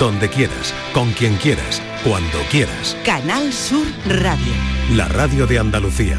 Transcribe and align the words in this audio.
donde 0.00 0.30
quieras, 0.30 0.74
con 0.94 1.12
quien 1.12 1.36
quieras, 1.36 1.82
cuando 2.02 2.38
quieras. 2.50 2.96
Canal 3.04 3.52
Sur 3.52 3.86
Radio. 4.08 4.54
La 4.96 5.06
radio 5.08 5.46
de 5.46 5.58
Andalucía. 5.58 6.16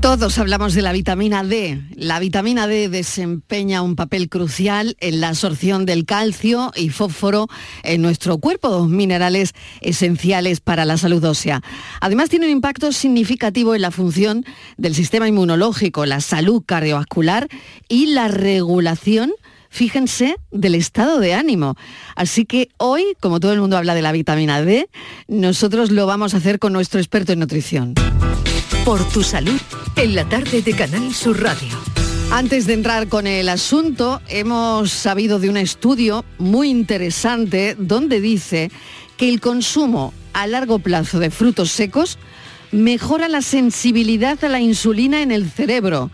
Todos 0.00 0.38
hablamos 0.38 0.72
de 0.72 0.80
la 0.80 0.92
vitamina 0.92 1.44
D. 1.44 1.82
La 1.94 2.18
vitamina 2.18 2.66
D 2.66 2.88
desempeña 2.88 3.82
un 3.82 3.96
papel 3.96 4.30
crucial 4.30 4.96
en 5.00 5.20
la 5.20 5.28
absorción 5.28 5.84
del 5.84 6.06
calcio 6.06 6.72
y 6.74 6.88
fósforo 6.88 7.48
en 7.82 8.00
nuestro 8.00 8.38
cuerpo, 8.38 8.70
dos 8.70 8.88
minerales 8.88 9.52
esenciales 9.82 10.60
para 10.60 10.86
la 10.86 10.96
salud 10.96 11.22
ósea. 11.24 11.60
Además 12.00 12.30
tiene 12.30 12.46
un 12.46 12.52
impacto 12.52 12.92
significativo 12.92 13.74
en 13.74 13.82
la 13.82 13.90
función 13.90 14.46
del 14.78 14.94
sistema 14.94 15.28
inmunológico, 15.28 16.06
la 16.06 16.22
salud 16.22 16.62
cardiovascular 16.64 17.46
y 17.90 18.06
la 18.06 18.28
regulación 18.28 19.32
fíjense, 19.68 20.36
del 20.50 20.74
estado 20.74 21.20
de 21.20 21.34
ánimo. 21.34 21.76
Así 22.16 22.44
que 22.44 22.68
hoy, 22.78 23.16
como 23.20 23.40
todo 23.40 23.52
el 23.52 23.60
mundo 23.60 23.76
habla 23.76 23.94
de 23.94 24.02
la 24.02 24.12
vitamina 24.12 24.62
D, 24.62 24.88
nosotros 25.26 25.90
lo 25.90 26.06
vamos 26.06 26.34
a 26.34 26.38
hacer 26.38 26.58
con 26.58 26.72
nuestro 26.72 27.00
experto 27.00 27.32
en 27.32 27.40
nutrición. 27.40 27.94
Por 28.84 29.06
tu 29.10 29.22
salud, 29.22 29.60
en 29.96 30.14
la 30.14 30.28
tarde 30.28 30.62
de 30.62 30.72
Canal 30.72 31.14
Sur 31.14 31.42
Radio. 31.42 31.76
Antes 32.30 32.66
de 32.66 32.74
entrar 32.74 33.08
con 33.08 33.26
el 33.26 33.48
asunto, 33.48 34.20
hemos 34.28 34.92
sabido 34.92 35.38
de 35.38 35.48
un 35.48 35.56
estudio 35.56 36.24
muy 36.38 36.68
interesante 36.68 37.74
donde 37.78 38.20
dice 38.20 38.70
que 39.16 39.28
el 39.28 39.40
consumo 39.40 40.12
a 40.34 40.46
largo 40.46 40.78
plazo 40.78 41.18
de 41.20 41.30
frutos 41.30 41.72
secos 41.72 42.18
mejora 42.70 43.28
la 43.28 43.42
sensibilidad 43.42 44.42
a 44.44 44.48
la 44.48 44.60
insulina 44.60 45.22
en 45.22 45.32
el 45.32 45.50
cerebro 45.50 46.10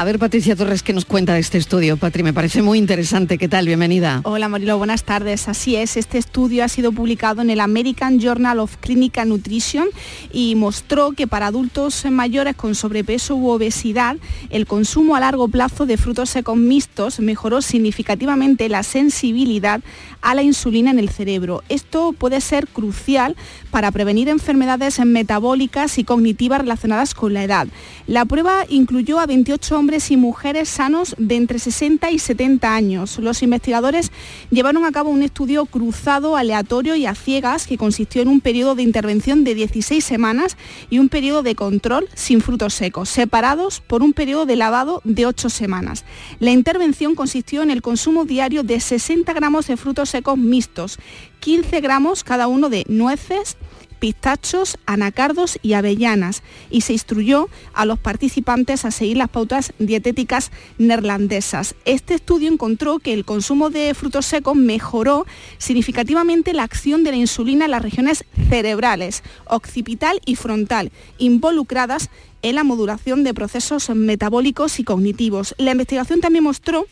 a 0.00 0.04
ver, 0.04 0.18
Patricia 0.18 0.56
Torres, 0.56 0.82
¿qué 0.82 0.94
nos 0.94 1.04
cuenta 1.04 1.34
de 1.34 1.40
este 1.40 1.58
estudio? 1.58 1.98
Patri, 1.98 2.22
me 2.22 2.32
parece 2.32 2.62
muy 2.62 2.78
interesante. 2.78 3.36
¿Qué 3.36 3.48
tal? 3.48 3.66
Bienvenida. 3.66 4.22
Hola, 4.24 4.48
Marilo, 4.48 4.78
buenas 4.78 5.04
tardes. 5.04 5.46
Así 5.46 5.76
es, 5.76 5.98
este 5.98 6.16
estudio 6.16 6.64
ha 6.64 6.68
sido 6.68 6.90
publicado 6.90 7.42
en 7.42 7.50
el 7.50 7.60
American 7.60 8.18
Journal 8.18 8.60
of 8.60 8.78
Clinical 8.78 9.28
Nutrition 9.28 9.88
y 10.32 10.54
mostró 10.54 11.12
que 11.12 11.26
para 11.26 11.48
adultos 11.48 12.06
mayores 12.10 12.56
con 12.56 12.74
sobrepeso 12.74 13.36
u 13.36 13.50
obesidad, 13.50 14.16
el 14.48 14.66
consumo 14.66 15.16
a 15.16 15.20
largo 15.20 15.48
plazo 15.48 15.84
de 15.84 15.98
frutos 15.98 16.30
secos 16.30 16.56
mixtos 16.56 17.20
mejoró 17.20 17.60
significativamente 17.60 18.70
la 18.70 18.82
sensibilidad 18.84 19.82
a 20.22 20.34
la 20.34 20.42
insulina 20.42 20.90
en 20.90 20.98
el 20.98 21.10
cerebro. 21.10 21.62
Esto 21.68 22.14
puede 22.14 22.40
ser 22.40 22.68
crucial 22.68 23.36
para 23.70 23.90
prevenir 23.90 24.30
enfermedades 24.30 24.98
metabólicas 25.04 25.98
y 25.98 26.04
cognitivas 26.04 26.62
relacionadas 26.62 27.12
con 27.12 27.34
la 27.34 27.44
edad. 27.44 27.68
La 28.06 28.24
prueba 28.24 28.64
incluyó 28.70 29.18
a 29.18 29.26
28 29.26 29.78
hombres 29.78 29.89
y 29.90 30.16
mujeres 30.16 30.68
sanos 30.68 31.16
de 31.18 31.34
entre 31.34 31.58
60 31.58 32.12
y 32.12 32.20
70 32.20 32.72
años. 32.72 33.18
Los 33.18 33.42
investigadores 33.42 34.12
llevaron 34.50 34.84
a 34.84 34.92
cabo 34.92 35.10
un 35.10 35.24
estudio 35.24 35.66
cruzado, 35.66 36.36
aleatorio 36.36 36.94
y 36.94 37.06
a 37.06 37.16
ciegas 37.16 37.66
que 37.66 37.76
consistió 37.76 38.22
en 38.22 38.28
un 38.28 38.40
periodo 38.40 38.76
de 38.76 38.84
intervención 38.84 39.42
de 39.42 39.56
16 39.56 40.04
semanas 40.04 40.56
y 40.90 41.00
un 41.00 41.08
periodo 41.08 41.42
de 41.42 41.56
control 41.56 42.08
sin 42.14 42.40
frutos 42.40 42.74
secos, 42.74 43.08
separados 43.08 43.80
por 43.80 44.04
un 44.04 44.12
periodo 44.12 44.46
de 44.46 44.54
lavado 44.54 45.00
de 45.02 45.26
8 45.26 45.50
semanas. 45.50 46.04
La 46.38 46.52
intervención 46.52 47.16
consistió 47.16 47.62
en 47.62 47.72
el 47.72 47.82
consumo 47.82 48.24
diario 48.24 48.62
de 48.62 48.78
60 48.78 49.32
gramos 49.32 49.66
de 49.66 49.76
frutos 49.76 50.10
secos 50.10 50.38
mixtos, 50.38 51.00
15 51.40 51.80
gramos 51.80 52.22
cada 52.22 52.46
uno 52.46 52.68
de 52.68 52.84
nueces, 52.86 53.56
pistachos, 54.00 54.78
anacardos 54.86 55.58
y 55.62 55.74
avellanas 55.74 56.42
y 56.70 56.80
se 56.80 56.94
instruyó 56.94 57.48
a 57.72 57.84
los 57.84 57.98
participantes 57.98 58.84
a 58.84 58.90
seguir 58.90 59.18
las 59.18 59.28
pautas 59.28 59.72
dietéticas 59.78 60.50
neerlandesas. 60.78 61.76
Este 61.84 62.14
estudio 62.14 62.50
encontró 62.50 62.98
que 62.98 63.12
el 63.12 63.24
consumo 63.24 63.70
de 63.70 63.94
frutos 63.94 64.26
secos 64.26 64.56
mejoró 64.56 65.26
significativamente 65.58 66.54
la 66.54 66.64
acción 66.64 67.04
de 67.04 67.12
la 67.12 67.18
insulina 67.18 67.66
en 67.66 67.70
las 67.70 67.82
regiones 67.82 68.24
cerebrales, 68.48 69.22
occipital 69.46 70.20
y 70.24 70.34
frontal, 70.34 70.90
involucradas 71.18 72.10
en 72.42 72.54
la 72.54 72.64
modulación 72.64 73.22
de 73.22 73.34
procesos 73.34 73.90
metabólicos 73.90 74.80
y 74.80 74.84
cognitivos. 74.84 75.54
La 75.58 75.72
investigación 75.72 76.20
también 76.20 76.44
mostró 76.44 76.86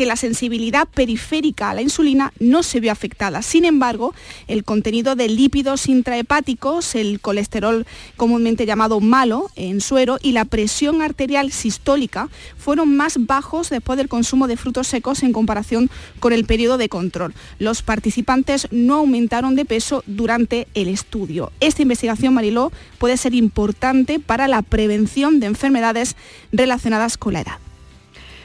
que 0.00 0.06
la 0.06 0.16
sensibilidad 0.16 0.88
periférica 0.88 1.68
a 1.68 1.74
la 1.74 1.82
insulina 1.82 2.32
no 2.40 2.62
se 2.62 2.80
vio 2.80 2.90
afectada. 2.90 3.42
Sin 3.42 3.66
embargo, 3.66 4.14
el 4.48 4.64
contenido 4.64 5.14
de 5.14 5.28
lípidos 5.28 5.90
intrahepáticos, 5.90 6.94
el 6.94 7.20
colesterol 7.20 7.86
comúnmente 8.16 8.64
llamado 8.64 9.00
malo 9.00 9.50
en 9.56 9.82
suero 9.82 10.16
y 10.22 10.32
la 10.32 10.46
presión 10.46 11.02
arterial 11.02 11.52
sistólica 11.52 12.30
fueron 12.56 12.96
más 12.96 13.26
bajos 13.26 13.68
después 13.68 13.98
del 13.98 14.08
consumo 14.08 14.48
de 14.48 14.56
frutos 14.56 14.86
secos 14.86 15.22
en 15.22 15.34
comparación 15.34 15.90
con 16.18 16.32
el 16.32 16.46
periodo 16.46 16.78
de 16.78 16.88
control. 16.88 17.34
Los 17.58 17.82
participantes 17.82 18.68
no 18.70 18.94
aumentaron 18.94 19.54
de 19.54 19.66
peso 19.66 20.02
durante 20.06 20.66
el 20.72 20.88
estudio. 20.88 21.52
Esta 21.60 21.82
investigación, 21.82 22.32
Mariló, 22.32 22.72
puede 22.96 23.18
ser 23.18 23.34
importante 23.34 24.18
para 24.18 24.48
la 24.48 24.62
prevención 24.62 25.40
de 25.40 25.48
enfermedades 25.48 26.16
relacionadas 26.52 27.18
con 27.18 27.34
la 27.34 27.42
edad. 27.42 27.58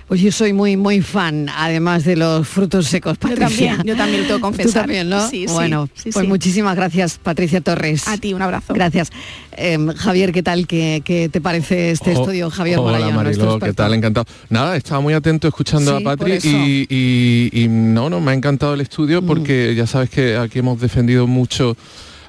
Pues 0.07 0.21
yo 0.21 0.31
soy 0.31 0.53
muy, 0.53 0.77
muy 0.77 1.01
fan, 1.01 1.49
además 1.55 2.03
de 2.05 2.16
los 2.16 2.47
frutos 2.47 2.85
secos, 2.85 3.17
Patricia. 3.17 3.47
Yo 3.47 3.47
también, 3.77 3.83
yo 3.88 3.95
también 3.95 4.21
lo 4.21 4.27
tengo 4.27 4.38
que 4.38 4.41
confesar. 4.43 4.71
¿Tú 4.73 4.79
también, 4.81 5.09
¿no? 5.09 5.27
Sí, 5.29 5.47
bueno, 5.47 5.89
pues 6.13 6.27
muchísimas 6.27 6.75
gracias, 6.75 7.17
Patricia 7.17 7.59
Torres. 7.59 8.07
A 8.07 8.16
ti, 8.19 8.33
un 8.35 8.41
abrazo. 8.43 8.75
Gracias. 8.75 9.09
Em, 9.57 9.88
Javier, 9.93 10.31
¿qué 10.31 10.43
tal? 10.43 10.67
¿Qué, 10.67 11.29
te 11.31 11.41
parece 11.41 11.89
este 11.89 12.11
Oh, 12.16 12.21
estudio? 12.21 12.51
Javier 12.51 12.77
Hola, 12.77 13.09
nuestro 13.23 13.57
¿qué 13.57 13.73
tal? 13.73 13.95
Encantado. 13.95 14.27
Nada, 14.49 14.77
estaba 14.77 15.01
muy 15.01 15.16
atento 15.16 15.47
escuchando 15.47 15.97
Sí, 15.97 16.03
a 16.03 16.05
Patri 16.05 16.37
y, 16.43 16.85
y- 16.87 17.63
y 17.63 17.67
no, 17.67 18.09
no, 18.11 18.22
me 18.22 18.29
ha 18.31 18.35
encantado 18.35 18.75
el 18.75 18.81
estudio 18.81 19.23
Mm. 19.23 19.25
porque 19.25 19.73
ya 19.75 19.87
sabes 19.87 20.11
que 20.11 20.37
aquí 20.37 20.59
hemos 20.59 20.79
defendido 20.79 21.25
mucho 21.25 21.75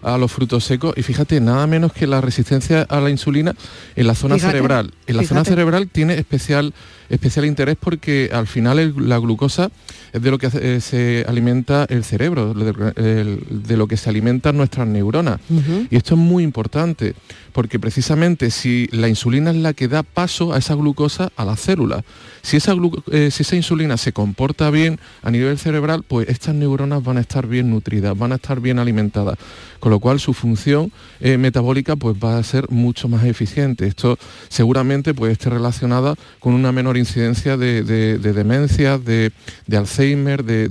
a 0.02 0.16
los 0.16 0.30
frutos 0.32 0.64
secos 0.64 0.94
y 0.96 1.02
fíjate, 1.02 1.40
nada 1.40 1.66
menos 1.66 1.92
que 1.92 2.06
la 2.06 2.20
resistencia 2.20 2.82
a 2.88 3.00
la 3.00 3.10
insulina 3.10 3.54
en 3.96 4.06
la 4.06 4.14
zona 4.14 4.36
Fíjate, 4.36 4.52
cerebral. 4.52 4.94
En 5.06 5.16
la 5.16 5.24
zona 5.24 5.44
cerebral 5.44 5.88
tiene 5.88 6.14
especial, 6.14 6.72
especial 7.08 7.44
interés 7.46 7.76
porque 7.78 8.30
al 8.32 8.46
final 8.46 8.78
el- 8.78 8.94
la 9.08 9.18
glucosa 9.18 9.70
es 10.12 10.22
de 10.22 10.30
lo 10.30 10.38
que 10.38 10.48
eh, 10.52 10.80
se 10.80 11.24
alimenta 11.28 11.86
el 11.88 12.04
cerebro, 12.04 12.54
de, 12.54 12.70
el- 12.96 13.62
de 13.66 13.76
lo 13.76 13.86
que 13.86 13.96
se 13.96 14.08
alimentan 14.10 14.56
nuestras 14.56 14.86
neuronas. 14.86 15.40
Y 15.90 15.96
esto 15.96 16.14
es 16.14 16.20
muy 16.20 16.42
importante, 16.44 17.14
porque 17.52 17.78
precisamente 17.78 18.50
si 18.50 18.86
la 18.92 19.08
insulina 19.08 19.50
es 19.50 19.56
la 19.56 19.72
que 19.72 19.88
da 19.88 20.02
paso 20.02 20.52
a 20.52 20.58
esa 20.58 20.74
glucosa 20.74 21.30
a 21.36 21.44
las 21.44 21.60
células, 21.60 22.02
si 22.42 22.56
esa, 22.58 22.74
eh, 23.10 23.30
si 23.32 23.42
esa 23.42 23.56
insulina 23.56 23.96
se 23.96 24.12
comporta 24.12 24.70
bien 24.70 24.98
a 25.22 25.30
nivel 25.30 25.58
cerebral, 25.58 26.04
pues 26.06 26.28
estas 26.28 26.54
neuronas 26.54 27.02
van 27.02 27.16
a 27.16 27.20
estar 27.20 27.46
bien 27.46 27.70
nutridas, 27.70 28.16
van 28.16 28.32
a 28.32 28.36
estar 28.36 28.60
bien 28.60 28.78
alimentadas, 28.78 29.36
con 29.80 29.90
lo 29.90 29.98
cual 30.00 30.20
su 30.20 30.32
función 30.32 30.92
eh, 31.20 31.38
metabólica 31.38 31.96
pues 31.96 32.16
va 32.22 32.38
a 32.38 32.42
ser 32.42 32.70
mucho 32.70 33.08
más 33.08 33.24
eficiente. 33.24 33.86
Esto 33.86 34.16
seguramente 34.48 35.12
puede 35.14 35.32
estar 35.32 35.52
relacionada 35.52 36.14
con 36.38 36.54
una 36.54 36.72
menor 36.72 36.95
incidencia 36.98 37.56
de, 37.56 37.82
de- 37.82 38.18
de 38.18 38.32
demencias, 38.32 39.04
de, 39.04 39.32
Alzheimer, 39.76 40.42
de, 40.44 40.68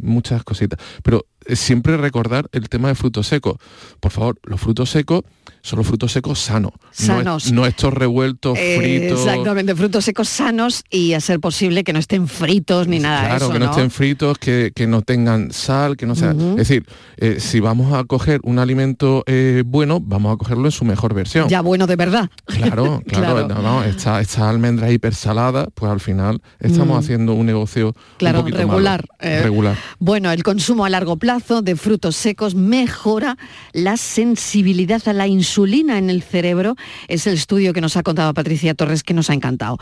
muchas 0.00 0.42
cositas. 0.42 0.78
Pero 1.02 1.26
siempre 1.48 1.96
recordar 1.96 2.48
el 2.52 2.68
tema 2.68 2.88
de 2.88 2.94
frutos 2.94 3.26
secos. 3.26 3.56
Por 4.00 4.10
favor, 4.12 4.38
los 4.44 4.60
frutos 4.60 4.90
secos 4.90 5.22
son 5.62 5.78
los 5.78 5.86
frutos 5.86 6.12
secos 6.12 6.38
sanos. 6.38 6.72
no 6.72 6.88
es- 6.90 6.96
Sanos. 7.06 7.52
No, 7.52 7.66
estos 7.66 7.92
revueltos, 7.92 8.56
Eh, 8.58 8.76
fritos. 8.78 9.20
Exactamente, 9.26 9.74
frutos 9.74 10.04
secos 10.04 10.28
sanos 10.28 10.84
y 10.90 11.12
a 11.12 11.20
ser 11.20 11.38
posible 11.40 11.84
que 11.84 11.92
no 11.92 11.98
estén 11.98 12.28
fritos 12.28 12.88
ni 12.88 12.98
nada 12.98 13.20
Claro, 13.20 13.32
de 13.32 13.36
eso, 13.44 13.52
que 13.52 13.58
no, 13.58 13.64
¿no? 13.66 13.70
estén 13.72 13.90
fritos, 13.90 14.38
que, 14.38 14.72
que 14.74 14.86
no 14.86 15.02
tengan 15.02 15.52
sal, 15.52 15.96
que 15.96 16.06
no 16.06 16.14
sea. 16.14 16.30
Es 16.30 16.56
decir, 16.56 16.86
eh, 17.18 17.36
si 17.40 17.60
vamos 17.60 17.92
a 17.92 18.04
coger 18.04 18.40
un 18.44 18.58
alimento 18.58 19.22
eh, 19.26 19.62
bueno, 19.66 20.00
vamos 20.00 20.34
a 20.34 20.36
cogerlo 20.38 20.64
en 20.66 20.72
su 20.72 20.84
mejor 20.84 21.12
versión. 21.14 21.48
Ya 21.48 21.60
bueno 21.60 21.86
de 21.86 21.96
verdad. 21.96 22.30
Claro, 22.46 23.02
claro, 23.06 23.46
Claro. 23.46 23.48
no, 23.48 23.62
no, 23.62 23.84
esta- 23.84 24.20
estas 24.20 24.40
almendras 24.42 24.90
hipersaladas, 24.92 25.68
pues 25.74 25.90
al 25.92 26.00
final 26.00 26.40
estamos 26.58 26.96
Mm. 26.96 27.00
haciendo 27.00 27.34
un 27.34 27.46
negocio 27.46 27.94
Claro, 28.18 28.40
un 28.40 28.50
regular, 28.52 29.04
eh. 29.20 29.42
regular. 29.42 29.76
Bueno, 29.98 30.30
el 30.32 30.42
consumo 30.42 30.84
a 30.84 30.90
largo 30.90 31.16
plazo 31.16 31.29
de 31.30 31.76
frutos 31.76 32.16
secos 32.16 32.56
mejora 32.56 33.38
la 33.72 33.96
sensibilidad 33.96 35.00
a 35.06 35.12
la 35.12 35.28
insulina 35.28 35.96
en 35.96 36.10
el 36.10 36.22
cerebro. 36.22 36.74
Es 37.06 37.28
el 37.28 37.34
estudio 37.34 37.72
que 37.72 37.80
nos 37.80 37.96
ha 37.96 38.02
contado 38.02 38.34
Patricia 38.34 38.74
Torres 38.74 39.04
que 39.04 39.14
nos 39.14 39.30
ha 39.30 39.34
encantado. 39.34 39.78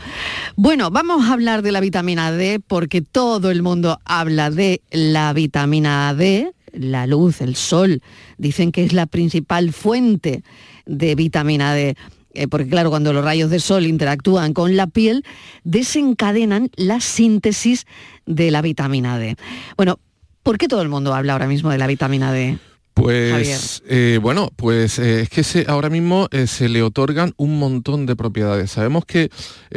Bueno, 0.55 0.91
vamos 0.91 1.27
a 1.27 1.33
hablar 1.33 1.63
de 1.63 1.71
la 1.71 1.79
vitamina 1.79 2.31
D 2.31 2.59
porque 2.65 3.01
todo 3.01 3.49
el 3.49 3.63
mundo 3.63 3.99
habla 4.05 4.51
de 4.51 4.81
la 4.91 5.33
vitamina 5.33 6.13
D, 6.13 6.51
la 6.71 7.07
luz, 7.07 7.41
el 7.41 7.55
sol. 7.55 8.03
Dicen 8.37 8.71
que 8.71 8.83
es 8.83 8.93
la 8.93 9.07
principal 9.07 9.73
fuente 9.73 10.43
de 10.85 11.15
vitamina 11.15 11.73
D. 11.73 11.95
Eh, 12.35 12.47
porque 12.47 12.69
claro, 12.69 12.91
cuando 12.91 13.11
los 13.11 13.25
rayos 13.25 13.49
de 13.49 13.59
sol 13.59 13.87
interactúan 13.87 14.53
con 14.53 14.77
la 14.77 14.85
piel, 14.85 15.25
desencadenan 15.63 16.69
la 16.75 17.01
síntesis 17.01 17.87
de 18.27 18.51
la 18.51 18.61
vitamina 18.61 19.17
D. 19.17 19.35
Bueno, 19.77 19.99
¿por 20.43 20.57
qué 20.57 20.67
todo 20.67 20.81
el 20.81 20.89
mundo 20.89 21.13
habla 21.13 21.33
ahora 21.33 21.47
mismo 21.47 21.69
de 21.69 21.77
la 21.77 21.87
vitamina 21.87 22.31
D? 22.31 22.57
Pues 22.93 23.81
eh, 23.87 24.19
bueno, 24.21 24.49
pues 24.57 24.99
eh, 24.99 25.21
es 25.21 25.29
que 25.29 25.43
se- 25.43 25.63
ahora 25.69 25.89
mismo 25.89 26.27
eh, 26.31 26.47
se 26.47 26.67
le 26.67 26.83
otorgan 26.83 27.33
un 27.37 27.57
montón 27.57 28.05
de 28.05 28.15
propiedades. 28.17 28.71
Sabemos 28.71 29.05
que 29.05 29.29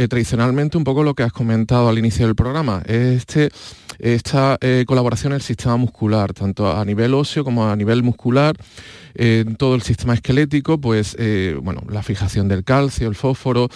tradicionalmente 0.09 0.77
un 0.77 0.83
poco 0.83 1.05
lo 1.05 1.15
que 1.15 1.23
has 1.23 1.33
comentado 1.33 1.89
al 1.89 1.99
inicio 1.99 2.27
del 2.27 2.35
programa, 2.35 2.83
este, 2.87 3.51
esta 4.01 4.59
colaboración 4.87 5.33
en 5.33 5.37
el 5.37 5.43
sistema 5.43 5.77
muscular, 5.77 6.33
tanto 6.33 6.77
a 6.77 6.85
nivel 6.85 7.15
óseo 7.15 7.45
como 7.45 7.69
a 7.69 7.77
nivel 7.77 8.03
muscular, 8.03 8.57
en 9.15 9.57
todo 9.57 9.75
el 9.75 9.83
sistema 9.83 10.15
esquelético, 10.15 10.81
pues 10.81 11.17
eh, 11.19 11.59
bueno, 11.63 11.83
la 11.89 12.03
fijación 12.03 12.49
del 12.49 12.65
calcio, 12.65 13.09
el 13.09 13.15
fósforo, 13.15 13.69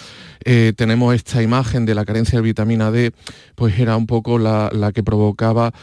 eh, 0.43 0.73
tenemos 0.75 1.13
esta 1.15 1.41
imagen 1.41 1.85
de 1.85 1.95
la 1.95 2.05
carencia 2.05 2.39
de 2.39 2.43
vitamina 2.43 2.91
D, 2.91 3.11
pues 3.55 3.77
era 3.79 3.97
un 3.97 4.07
poco 4.07 4.39
la, 4.39 4.91
que 4.93 5.03
provocaba 5.03 5.73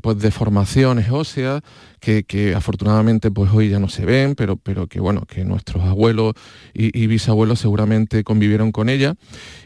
pues 0.00 0.18
deformaciones 0.18 1.10
óseas, 1.10 1.62
que, 2.02 2.54
afortunadamente 2.56 3.30
pues 3.30 3.52
hoy 3.52 3.68
ya 3.68 3.78
no 3.78 3.88
se 3.88 4.04
ven, 4.04 4.34
pero, 4.34 4.56
pero 4.56 4.88
que 4.88 5.00
bueno, 5.00 5.22
que 5.22 5.44
nuestros 5.44 5.84
abuelos 5.84 6.34
y, 6.74 7.06
bisabuelos 7.06 7.60
seguramente 7.60 8.24
convivieron 8.24 8.72
con 8.72 8.88
ella. 8.88 9.14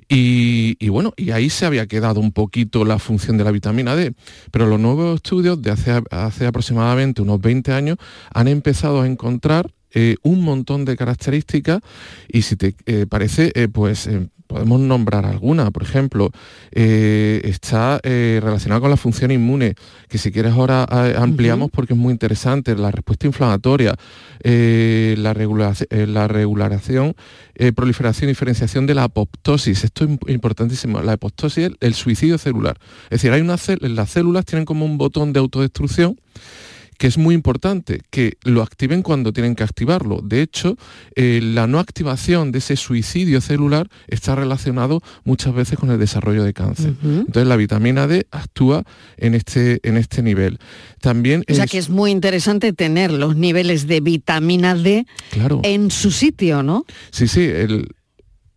Y, 0.09 0.89
bueno, 0.89 1.13
y 1.17 1.31
ahí 1.33 1.51
se 1.51 1.67
había 1.67 1.87
quedado 1.87 2.21
un 2.21 2.31
poquito 2.31 2.85
la 2.85 2.99
función 3.01 3.39
de 3.39 3.45
la 3.45 3.51
vitamina 3.51 3.97
D. 3.97 4.15
Pero 4.53 4.67
los 4.67 4.79
nuevos 4.79 5.17
estudios 5.17 5.61
de 5.61 5.71
hace, 5.73 6.01
hace 6.11 6.47
aproximadamente 6.47 7.23
unos 7.23 7.41
20 7.41 7.73
años 7.73 7.97
han 8.33 8.47
empezado 8.47 9.03
a 9.03 9.07
encontrar 9.07 9.36
eh, 9.99 10.17
un 10.23 10.43
montón 10.43 10.85
de 10.85 10.95
características 10.95 11.81
y 12.29 12.43
si 12.43 12.57
te 12.57 12.75
eh, 12.85 13.07
parece, 13.09 13.51
eh, 13.55 13.69
pues 13.69 14.11
podemos 14.47 14.79
nombrar 14.81 15.25
alguna. 15.25 15.71
Por 15.71 15.85
ejemplo, 15.85 16.31
está 16.71 17.99
relacionada 18.03 18.81
con 18.81 18.91
la 18.91 18.97
función 18.97 19.33
inmune, 19.33 19.75
que 20.09 20.19
si 20.19 20.31
quieres 20.31 20.53
ahora 20.53 20.85
ampliamos 21.17 21.71
porque 21.73 21.95
es 21.95 21.99
muy 21.99 22.13
interesante, 22.13 22.77
la 22.77 22.93
respuesta 22.93 23.27
inflamatoria, 23.27 23.97
la, 24.45 25.35
la 26.07 26.29
regulación, 26.29 27.17
proliferación 27.75 28.29
y 28.29 28.33
diferenciación 28.33 28.87
de 28.87 28.95
la 28.95 29.05
apoptosis. 29.05 29.83
Esto 29.83 30.05
es 30.05 30.11
importantísimo. 30.33 31.03
La 31.03 31.15
apoptosis 31.15 31.65
es 31.65 31.73
el 31.81 31.95
suicidio 31.95 32.39
celular. 32.39 32.79
Es 33.07 33.23
decir, 33.23 33.33
hay 33.33 33.41
una 33.41 33.57
las 33.81 34.11
células 34.11 34.45
tienen 34.45 34.65
como 34.65 34.85
un 34.85 34.97
botón 34.97 35.33
de 35.33 35.41
autodestrucción 35.41 36.17
que 36.99 37.07
es 37.07 37.19
muy 37.19 37.35
importante, 37.35 38.01
que 38.11 38.39
lo 38.43 38.63
activen 38.63 39.03
cuando 39.03 39.33
tienen 39.33 39.55
que 39.55 39.65
activarlo. 39.65 40.21
De 40.23 40.43
hecho, 40.43 40.77
eh, 41.15 41.41
la 41.43 41.67
no 41.67 41.79
activación 41.79 42.53
de 42.53 42.59
ese 42.59 42.77
suicidio 42.77 43.41
celular 43.41 43.89
está 44.09 44.35
relacionado 44.35 45.03
muchas 45.25 45.55
veces 45.55 45.79
con 45.79 45.91
el 45.91 45.99
desarrollo 45.99 46.45
de 46.45 46.53
cáncer. 46.53 46.95
Entonces 47.03 47.47
la 47.47 47.57
vitamina 47.57 48.07
D 48.07 48.27
actúa 48.31 48.85
en 49.17 49.35
este, 49.35 49.81
en 49.83 49.97
este 49.97 50.23
nivel. 50.23 50.59
También 51.01 51.45
o 51.49 51.55
sea 51.55 51.67
que 51.67 51.79
es 51.79 51.89
muy 51.89 52.11
interesante 52.11 52.73
tener 52.73 53.13
los 53.13 53.37
niveles 53.37 53.87
de 53.87 54.01
vitamina 54.01 54.75
D 54.75 55.07
en 55.63 55.91
su 55.91 56.11
sitio, 56.11 56.63
¿no? 56.63 56.85
Sí, 57.11 57.29
sí, 57.29 57.51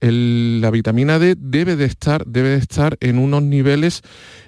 la 0.01 0.71
vitamina 0.71 1.19
D 1.19 1.35
debe 1.37 1.75
de 1.75 1.85
estar, 1.85 2.25
debe 2.25 2.49
de 2.49 2.57
estar 2.57 2.97
en 3.01 3.17
unos 3.17 3.43
niveles 3.43 4.01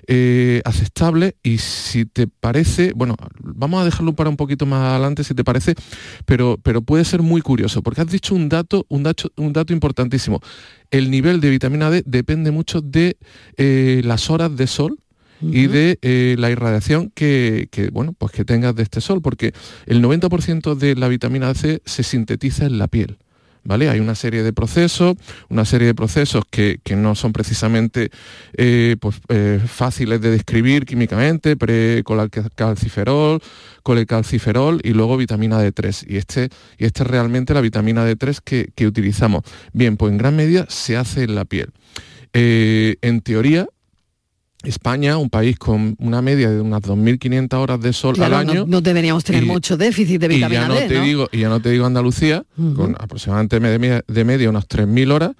eh, 0.08 0.62
aceptable 0.66 1.36
y 1.44 1.58
si 1.58 2.06
te 2.06 2.28
parece, 2.28 2.94
bueno, 2.96 3.16
vamos 3.40 3.82
a 3.82 3.86
dejarlo 3.86 4.14
para 4.14 4.30
un 4.30 4.38
poquito 4.38 4.66
más 4.66 4.92
adelante 4.92 5.24
si 5.24 5.34
te 5.34 5.44
parece, 5.44 5.76
pero, 6.26 6.58
pero 6.62 6.82
puede 6.82 7.06
ser 7.06 7.22
muy 7.22 7.42
curioso, 7.42 7.82
porque 7.82 8.02
has 8.02 8.10
dicho 8.10 8.34
un 8.34 8.50
dato, 8.50 8.86
un 8.90 9.04
dato, 9.04 9.30
un 9.36 9.54
dato 9.54 9.74
importantísimo. 9.74 10.40
El 10.90 11.12
nivel 11.12 11.42
de 11.42 11.50
vitamina 11.50 11.90
D 11.90 12.04
depende 12.06 12.52
mucho 12.52 12.82
de 12.82 13.18
eh, 13.58 14.02
las 14.04 14.30
horas 14.30 14.56
de 14.56 14.68
sol 14.68 15.00
y 15.42 15.66
de 15.66 15.98
eh, 16.04 16.36
la 16.38 16.52
irradiación 16.52 17.12
que, 17.16 17.68
que, 17.72 17.90
bueno, 17.90 18.14
pues 18.14 18.32
que 18.32 18.46
tengas 18.46 18.76
de 18.76 18.84
este 18.84 19.02
sol, 19.02 19.24
porque 19.24 19.54
el 19.88 20.04
90% 20.04 20.76
de 20.76 20.96
la 20.96 21.08
vitamina 21.08 21.54
C 21.56 21.82
se 21.84 22.04
sintetiza 22.04 22.66
en 22.66 22.78
la 22.78 22.88
piel. 22.88 23.18
Hay 23.70 24.00
una 24.00 24.16
serie 24.16 24.44
de 24.44 24.54
procesos, 24.54 25.16
una 25.50 25.66
serie 25.66 25.88
de 25.88 25.96
procesos 25.96 26.44
que, 26.50 26.80
no 26.96 27.16
son 27.16 27.32
precisamente 27.32 28.10
eh, 28.58 28.98
pues, 29.00 29.22
eh, 29.30 29.60
fáciles 29.66 30.20
de 30.20 30.32
describir 30.32 30.86
químicamente, 30.86 31.56
precolalcalciferol, 31.56 33.42
colecalciferol 33.84 34.82
y 34.84 34.92
luego 34.92 35.16
vitamina 35.16 35.64
D3. 35.64 36.06
Y 36.08 36.18
este, 36.18 36.50
y 36.78 36.86
este 36.86 37.04
es 37.04 37.10
realmente 37.10 37.54
la 37.54 37.62
vitamina 37.62 38.06
D3 38.06 38.72
que, 38.76 38.88
utilizamos. 38.88 39.44
Bien, 39.74 39.96
pues 39.96 40.12
en 40.12 40.18
gran 40.18 40.36
medida 40.36 40.66
se 40.68 40.98
hace 40.98 41.24
en 41.24 41.36
la 41.36 41.46
piel. 41.46 41.70
Eh, 42.34 42.96
en 43.02 43.22
teoría, 43.22 43.68
España, 44.64 45.18
un 45.18 45.30
país 45.30 45.58
con 45.58 45.96
una 46.00 46.22
media 46.22 46.50
de 46.50 46.62
unas 46.62 46.82
2.500 46.82 47.54
horas 47.58 47.82
de 47.82 47.94
sol 47.94 48.22
al 48.22 48.34
año. 48.34 48.66
No, 48.68 48.82
deberíamos 48.82 49.24
tener 49.24 49.46
mucho 49.46 49.78
déficit 49.78 50.22
de 50.22 50.28
vitamina 50.28 50.60
y 50.60 50.64
ya 50.64 50.68
no 50.68 50.76
Te 50.76 51.02
Digo, 51.02 51.30
y 51.32 51.40
ya 51.40 51.50
no 51.50 51.60
te 51.60 51.70
digo 51.70 51.86
Andalucía, 51.86 52.44
con 52.76 52.96
aproximadamente 53.00 53.60
de 53.60 53.80
media, 53.80 54.04
de 54.08 54.24
media 54.26 54.50
unas 54.50 54.68
3.000 54.68 55.12
horas, 55.12 55.32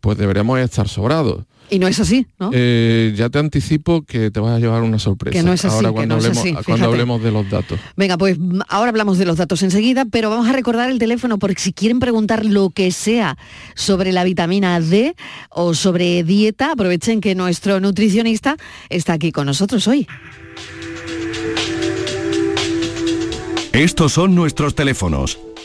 pues 0.00 0.18
deberíamos 0.18 0.58
estar 0.60 0.88
sobrados. 0.88 1.44
Y 1.70 1.78
no 1.78 1.86
es 1.86 2.00
así, 2.00 2.26
¿no? 2.38 2.50
Eh, 2.54 3.12
ya 3.14 3.28
te 3.28 3.38
anticipo 3.38 4.02
que 4.02 4.30
te 4.30 4.40
vas 4.40 4.56
a 4.56 4.58
llevar 4.58 4.82
una 4.82 4.98
sorpresa. 4.98 5.38
Que 5.38 5.42
no 5.42 5.52
es 5.52 5.64
así, 5.64 5.74
ahora 5.74 5.92
cuando, 5.92 6.14
hablemos, 6.14 6.44
cuando 6.64 6.86
hablemos 6.86 7.22
de 7.22 7.30
los 7.30 7.50
datos. 7.50 7.78
Venga, 7.96 8.16
pues 8.16 8.38
ahora 8.68 8.88
hablamos 8.88 9.18
de 9.18 9.26
los 9.26 9.36
datos 9.36 9.62
enseguida, 9.62 10.06
pero 10.06 10.30
vamos 10.30 10.48
a 10.48 10.52
recordar 10.52 10.90
el 10.90 10.98
teléfono 10.98 11.38
porque 11.38 11.60
si 11.60 11.72
quieren 11.74 12.00
preguntar 12.00 12.46
lo 12.46 12.70
que 12.70 12.90
sea 12.90 13.36
sobre 13.74 14.12
la 14.12 14.24
vitamina 14.24 14.80
D 14.80 15.14
o 15.50 15.74
sobre 15.74 16.24
dieta, 16.24 16.72
aprovechen 16.72 17.20
que 17.20 17.34
nuestro 17.34 17.80
nutricionista 17.80 18.56
está 18.88 19.14
aquí 19.14 19.30
con 19.30 19.46
nosotros 19.46 19.86
hoy. 19.88 20.06
Estos 23.72 24.12
son 24.12 24.34
nuestros 24.34 24.74
teléfonos 24.74 25.38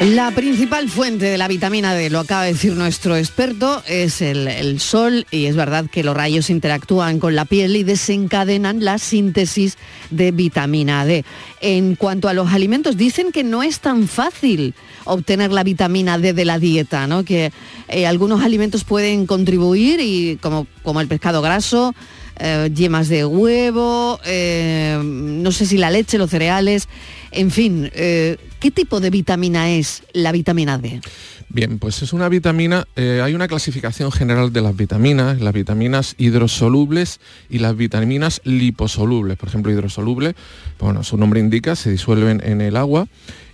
La 0.00 0.32
principal 0.32 0.90
fuente 0.90 1.26
de 1.26 1.38
la 1.38 1.48
vitamina 1.48 1.94
D, 1.94 2.10
lo 2.10 2.18
acaba 2.18 2.42
de 2.42 2.52
decir 2.52 2.74
nuestro 2.74 3.16
experto, 3.16 3.82
es 3.86 4.20
el, 4.20 4.78
sol 4.80 5.26
y 5.30 5.46
es 5.46 5.56
verdad 5.56 5.86
que 5.90 6.04
los 6.04 6.16
rayos 6.16 6.50
interactúan 6.50 7.18
con 7.18 7.34
la 7.34 7.44
piel 7.46 7.74
y 7.76 7.84
desencadenan 7.84 8.84
la 8.84 8.98
síntesis 8.98 9.78
de 10.10 10.30
vitamina 10.30 11.06
D. 11.06 11.24
En 11.60 11.94
cuanto 11.94 12.28
a 12.28 12.34
los 12.34 12.52
alimentos, 12.52 12.96
dicen 12.96 13.32
que 13.32 13.44
no 13.44 13.62
es 13.62 13.80
tan 13.80 14.06
fácil 14.06 14.74
obtener 15.04 15.52
la 15.52 15.62
vitamina 15.62 16.18
D 16.18 16.32
de 16.32 16.44
la 16.44 16.58
dieta, 16.58 17.06
¿no? 17.06 17.24
que 17.24 17.50
eh, 17.88 18.06
algunos 18.06 18.42
alimentos 18.42 18.84
pueden 18.84 19.26
contribuir 19.26 20.00
y 20.00 20.36
como, 20.42 20.66
como 20.82 21.00
el 21.00 21.08
pescado 21.08 21.40
graso, 21.40 21.94
eh, 22.36 22.68
yemas 22.74 23.08
de 23.08 23.24
huevo, 23.24 24.18
eh, 24.24 24.98
no 25.00 25.52
sé 25.52 25.66
si 25.66 25.78
la 25.78 25.90
leche, 25.90 26.18
los 26.18 26.30
cereales, 26.30 26.88
en 27.34 27.50
fin, 27.50 27.90
eh, 27.94 28.36
¿qué 28.60 28.70
tipo 28.70 29.00
de 29.00 29.10
vitamina 29.10 29.70
es 29.70 30.02
la 30.12 30.32
vitamina 30.32 30.78
D? 30.78 31.00
Bien, 31.48 31.78
pues 31.78 32.02
es 32.02 32.12
una 32.12 32.28
vitamina, 32.28 32.86
hay 32.96 33.32
una 33.34 33.46
clasificación 33.46 34.10
general 34.10 34.52
de 34.52 34.60
las 34.60 34.74
vitaminas, 34.74 35.40
las 35.40 35.54
vitaminas 35.54 36.16
hidrosolubles 36.18 37.20
y 37.48 37.60
las 37.60 37.76
vitaminas 37.76 38.40
liposolubles. 38.42 39.36
Por 39.36 39.50
ejemplo, 39.50 39.70
hidrosolubles, 39.70 40.34
bueno, 40.80 41.04
su 41.04 41.16
nombre 41.16 41.38
indica, 41.38 41.76
se 41.76 41.92
disuelven 41.92 42.42
en 42.44 42.60
el 42.60 42.76
agua 42.76 43.06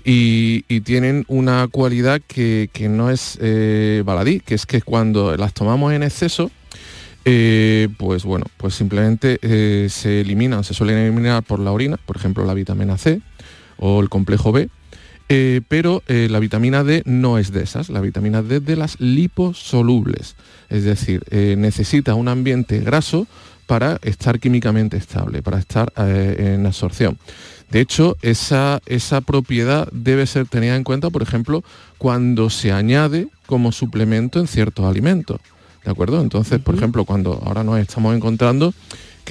y, 0.03 0.63
tienen 0.81 1.27
una 1.29 1.69
cualidad 1.69 2.23
que, 2.27 2.71
que 2.73 2.89
no 2.89 3.11
es 3.11 3.39
baladí, 4.03 4.41
que 4.41 4.55
es 4.55 4.65
que 4.65 4.81
cuando 4.81 5.37
las 5.37 5.53
tomamos 5.53 5.93
en 5.93 6.03
exceso, 6.03 6.51
eh, 7.27 7.89
pues 7.99 8.25
bueno, 8.25 8.47
pues 8.57 8.75
simplemente 8.75 9.39
eh, 9.43 9.89
se 9.91 10.23
eliminan, 10.23 10.65
se 10.65 10.73
suelen 10.73 10.97
eliminar 10.97 11.43
por 11.43 11.59
la 11.59 11.71
orina, 11.71 11.99
por 11.99 12.17
ejemplo 12.17 12.47
la 12.47 12.55
vitamina 12.55 12.97
C 12.97 13.21
o 13.81 14.01
el 14.01 14.09
complejo 14.09 14.53
B, 14.53 14.69
eh, 15.29 15.61
pero 15.69 16.03
la 16.07 16.39
vitamina 16.39 16.85
D 16.85 17.03
no 17.05 17.39
es 17.39 17.53
de 17.53 17.63
esas, 17.63 17.89
la 17.89 18.01
vitamina 18.01 18.43
D 18.43 18.61
de 18.61 18.77
las 18.77 19.01
liposolubles, 19.01 20.37
es 20.69 20.85
decir, 20.85 21.23
necesita 21.57 22.15
un 22.15 22.29
ambiente 22.29 22.81
graso 22.81 23.27
para 23.67 23.99
estar 24.03 24.39
químicamente 24.41 24.97
estable, 24.97 25.43
para 25.43 25.59
estar 25.59 25.93
en 25.97 26.67
absorción. 26.67 27.17
De 27.71 27.81
hecho, 27.81 28.17
esa, 28.23 28.81
esa 28.87 29.21
propiedad 29.21 29.89
debe 29.93 30.27
ser 30.27 30.47
tenida 30.47 30.75
en 30.75 30.83
cuenta, 30.83 31.11
por 31.11 31.23
ejemplo, 31.23 31.63
cuando 31.99 32.51
se 32.51 32.73
añade 32.73 33.29
como 33.47 33.71
suplemento 33.71 34.41
en 34.41 34.49
ciertos 34.49 34.85
alimentos. 34.85 35.41
¿de 35.85 35.91
acuerdo? 35.91 36.21
Entonces, 36.21 36.61
por 36.61 36.75
ejemplo, 36.75 37.05
cuando 37.05 37.41
ahora 37.45 37.65
nos 37.65 37.79
estamos 37.79 38.15
encontrando 38.15 38.75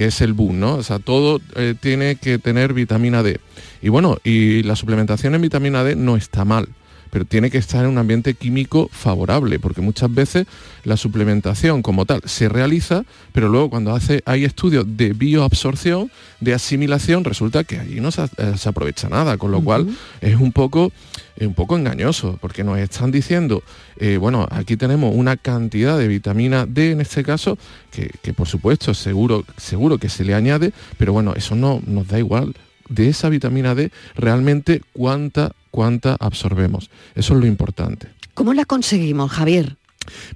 que 0.00 0.06
es 0.06 0.22
el 0.22 0.32
boom, 0.32 0.58
¿no? 0.58 0.76
O 0.76 0.82
sea, 0.82 0.98
todo 0.98 1.42
eh, 1.56 1.74
tiene 1.78 2.16
que 2.16 2.38
tener 2.38 2.72
vitamina 2.72 3.22
D. 3.22 3.38
Y 3.82 3.90
bueno, 3.90 4.16
y 4.24 4.62
la 4.62 4.74
suplementación 4.74 5.34
en 5.34 5.42
vitamina 5.42 5.84
D 5.84 5.94
no 5.94 6.16
está 6.16 6.46
mal 6.46 6.70
pero 7.10 7.24
tiene 7.24 7.50
que 7.50 7.58
estar 7.58 7.84
en 7.84 7.90
un 7.90 7.98
ambiente 7.98 8.34
químico 8.34 8.88
favorable, 8.92 9.58
porque 9.58 9.80
muchas 9.80 10.12
veces 10.12 10.46
la 10.84 10.96
suplementación 10.96 11.82
como 11.82 12.06
tal 12.06 12.22
se 12.24 12.48
realiza, 12.48 13.04
pero 13.32 13.48
luego 13.48 13.70
cuando 13.70 13.94
hace, 13.94 14.22
hay 14.24 14.44
estudios 14.44 14.84
de 14.96 15.12
bioabsorción, 15.12 16.10
de 16.40 16.54
asimilación, 16.54 17.24
resulta 17.24 17.64
que 17.64 17.78
ahí 17.78 18.00
no 18.00 18.10
se, 18.10 18.22
eh, 18.22 18.54
aprovecha 18.64 19.08
nada, 19.08 19.36
con 19.36 19.50
lo 19.50 19.60
cual 19.60 19.88
es 20.20 20.36
un 20.36 20.52
poco, 20.52 20.92
un 21.40 21.54
poco 21.54 21.76
engañoso, 21.76 22.38
porque 22.40 22.64
nos 22.64 22.78
están 22.78 23.10
diciendo, 23.10 23.62
eh, 23.96 24.16
bueno, 24.16 24.46
aquí 24.50 24.76
tenemos 24.76 25.14
una 25.14 25.36
cantidad 25.36 25.98
de 25.98 26.08
vitamina 26.08 26.66
D 26.66 26.92
en 26.92 27.00
este 27.00 27.22
caso, 27.22 27.58
que, 27.90 28.10
que 28.22 28.32
por 28.32 28.46
supuesto 28.46 28.94
seguro, 28.94 29.44
seguro 29.56 29.98
que 29.98 30.08
se 30.08 30.24
le 30.24 30.34
añade, 30.34 30.72
pero 30.96 31.12
bueno, 31.12 31.34
eso 31.34 31.54
no 31.54 31.82
nos 31.86 32.08
da 32.08 32.18
igual. 32.18 32.54
De 32.88 33.08
esa 33.08 33.28
vitamina 33.28 33.74
D 33.76 33.92
realmente 34.16 34.82
cuánta 34.92 35.52
cuánta 35.70 36.16
absorbemos. 36.18 36.90
Eso 37.14 37.34
es 37.34 37.40
lo 37.40 37.46
importante. 37.46 38.08
¿Cómo 38.34 38.54
la 38.54 38.64
conseguimos, 38.64 39.30
Javier? 39.30 39.76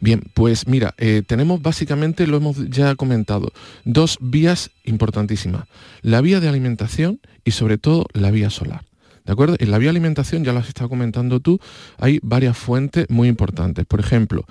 Bien, 0.00 0.22
pues 0.34 0.66
mira, 0.66 0.94
eh, 0.98 1.22
tenemos 1.26 1.62
básicamente, 1.62 2.26
lo 2.26 2.36
hemos 2.36 2.68
ya 2.68 2.94
comentado, 2.94 3.52
dos 3.84 4.18
vías 4.20 4.70
importantísimas. 4.84 5.64
La 6.02 6.20
vía 6.20 6.40
de 6.40 6.48
alimentación 6.48 7.20
y 7.44 7.52
sobre 7.52 7.78
todo 7.78 8.06
la 8.12 8.30
vía 8.30 8.50
solar. 8.50 8.84
¿De 9.24 9.32
acuerdo? 9.32 9.56
En 9.58 9.70
la 9.70 9.78
vía 9.78 9.88
alimentación, 9.88 10.44
ya 10.44 10.52
lo 10.52 10.58
has 10.58 10.68
estado 10.68 10.90
comentando 10.90 11.40
tú, 11.40 11.58
hay 11.98 12.20
varias 12.22 12.58
fuentes 12.58 13.08
muy 13.08 13.28
importantes. 13.28 13.86
Por 13.86 14.00
ejemplo, 14.00 14.44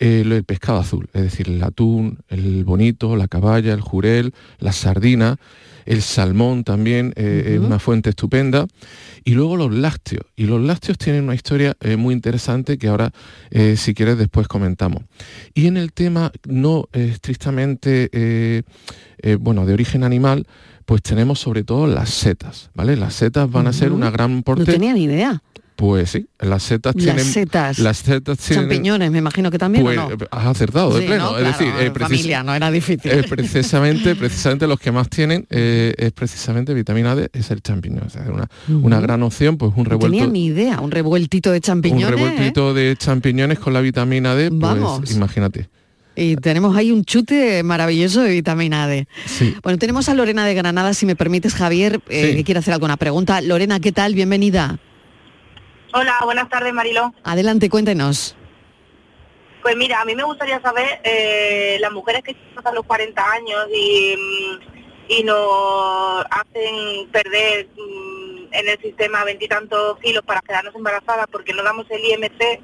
el 0.00 0.42
pescado 0.42 0.80
azul, 0.80 1.08
es 1.12 1.22
decir, 1.22 1.48
el 1.48 1.62
atún, 1.62 2.18
el 2.28 2.64
bonito, 2.64 3.14
la 3.14 3.28
caballa, 3.28 3.72
el 3.72 3.80
jurel, 3.80 4.34
la 4.58 4.72
sardina, 4.72 5.36
el 5.86 6.02
salmón 6.02 6.64
también 6.64 7.12
eh, 7.16 7.54
es 7.54 7.58
una 7.60 7.78
fuente 7.78 8.10
estupenda, 8.10 8.66
y 9.24 9.32
luego 9.32 9.56
los 9.56 9.72
lácteos. 9.72 10.26
Y 10.36 10.44
los 10.44 10.60
lácteos 10.60 10.98
tienen 10.98 11.24
una 11.24 11.34
historia 11.34 11.76
eh, 11.80 11.96
muy 11.96 12.14
interesante 12.14 12.78
que 12.78 12.88
ahora, 12.88 13.10
si 13.76 13.94
quieres, 13.94 14.18
después 14.18 14.46
comentamos. 14.46 15.02
Y 15.54 15.66
en 15.66 15.76
el 15.76 15.92
tema 15.92 16.30
no 16.46 16.88
estrictamente, 16.92 18.64
bueno, 19.40 19.66
de 19.66 19.72
origen 19.72 20.04
animal, 20.04 20.46
pues 20.84 21.02
tenemos 21.02 21.40
sobre 21.40 21.64
todo 21.64 21.86
las 21.86 22.10
setas, 22.10 22.70
¿vale? 22.74 22.96
Las 22.96 23.14
setas 23.14 23.50
van 23.50 23.66
a 23.66 23.72
ser 23.72 23.92
una 23.92 24.10
gran 24.10 24.42
porte. 24.42 24.64
No 24.64 24.72
tenía 24.72 24.92
ni 24.92 25.04
idea. 25.04 25.42
Pues 25.76 26.10
sí, 26.10 26.26
las 26.40 26.62
setas 26.62 26.96
tienen... 26.96 27.16
Las 27.16 27.26
setas. 27.26 27.78
Las 27.78 27.98
setas 27.98 28.38
tienen... 28.38 28.64
Champiñones, 28.64 29.10
me 29.10 29.18
imagino 29.18 29.50
que 29.50 29.58
también, 29.58 29.84
pues, 29.84 29.94
no? 29.94 30.08
Has 30.30 30.46
acertado, 30.46 30.98
de 30.98 31.06
pleno. 31.06 31.36
es 31.36 31.44
decir, 31.44 31.68
eh, 31.78 31.92
familia, 31.94 32.42
no 32.42 32.54
era 32.54 32.70
difícil. 32.70 33.10
Eh, 33.10 33.24
precisamente, 33.28 34.14
precisamente 34.16 34.66
los 34.66 34.80
que 34.80 34.90
más 34.90 35.10
tienen 35.10 35.46
eh, 35.50 35.94
es 35.98 36.12
precisamente 36.12 36.72
vitamina 36.72 37.14
D, 37.14 37.28
es 37.30 37.50
el 37.50 37.60
champiñón. 37.60 38.04
O 38.06 38.10
sea, 38.10 38.22
una, 38.22 38.48
una 38.68 39.00
gran 39.00 39.22
opción, 39.22 39.58
pues 39.58 39.72
un 39.76 39.84
revuelto... 39.84 40.08
No 40.08 40.12
tenía 40.12 40.26
ni 40.32 40.46
idea, 40.46 40.80
un 40.80 40.90
revueltito 40.90 41.52
de 41.52 41.60
champiñones. 41.60 42.06
Un 42.06 42.26
revueltito 42.26 42.72
de 42.72 42.96
champiñones 42.96 43.58
con 43.58 43.74
la 43.74 43.82
vitamina 43.82 44.34
D, 44.34 44.48
pues 44.48 44.60
Vamos. 44.60 45.10
imagínate. 45.10 45.68
Y 46.18 46.36
tenemos 46.36 46.74
ahí 46.74 46.90
un 46.90 47.04
chute 47.04 47.62
maravilloso 47.62 48.22
de 48.22 48.30
vitamina 48.30 48.88
D. 48.88 49.06
Sí. 49.26 49.54
Bueno, 49.62 49.76
tenemos 49.78 50.08
a 50.08 50.14
Lorena 50.14 50.46
de 50.46 50.54
Granada, 50.54 50.94
si 50.94 51.04
me 51.04 51.16
permites, 51.16 51.54
Javier, 51.54 52.00
que 52.00 52.42
quiere 52.44 52.60
hacer 52.60 52.72
alguna 52.72 52.96
pregunta. 52.96 53.42
Lorena, 53.42 53.78
¿qué 53.78 53.92
tal? 53.92 54.14
Bienvenida. 54.14 54.78
Hola, 55.98 56.14
buenas 56.24 56.50
tardes, 56.50 56.74
Mariló. 56.74 57.14
Adelante, 57.24 57.70
cuéntenos. 57.70 58.36
Pues 59.62 59.74
mira, 59.78 60.02
a 60.02 60.04
mí 60.04 60.14
me 60.14 60.24
gustaría 60.24 60.60
saber, 60.60 61.00
eh, 61.04 61.78
las 61.80 61.90
mujeres 61.90 62.22
que 62.22 62.36
pasan 62.54 62.74
los 62.74 62.84
40 62.84 63.32
años 63.32 63.66
y, 63.74 64.14
mm, 64.14 64.58
y 65.08 65.24
nos 65.24 66.22
hacen 66.30 67.08
perder 67.10 67.68
mm, 67.68 68.52
en 68.52 68.68
el 68.68 68.78
sistema 68.82 69.24
veintitantos 69.24 69.98
kilos 70.00 70.22
para 70.22 70.42
quedarnos 70.42 70.74
embarazadas 70.74 71.28
porque 71.32 71.54
no 71.54 71.62
damos 71.62 71.86
el 71.88 72.04
IMC, 72.04 72.60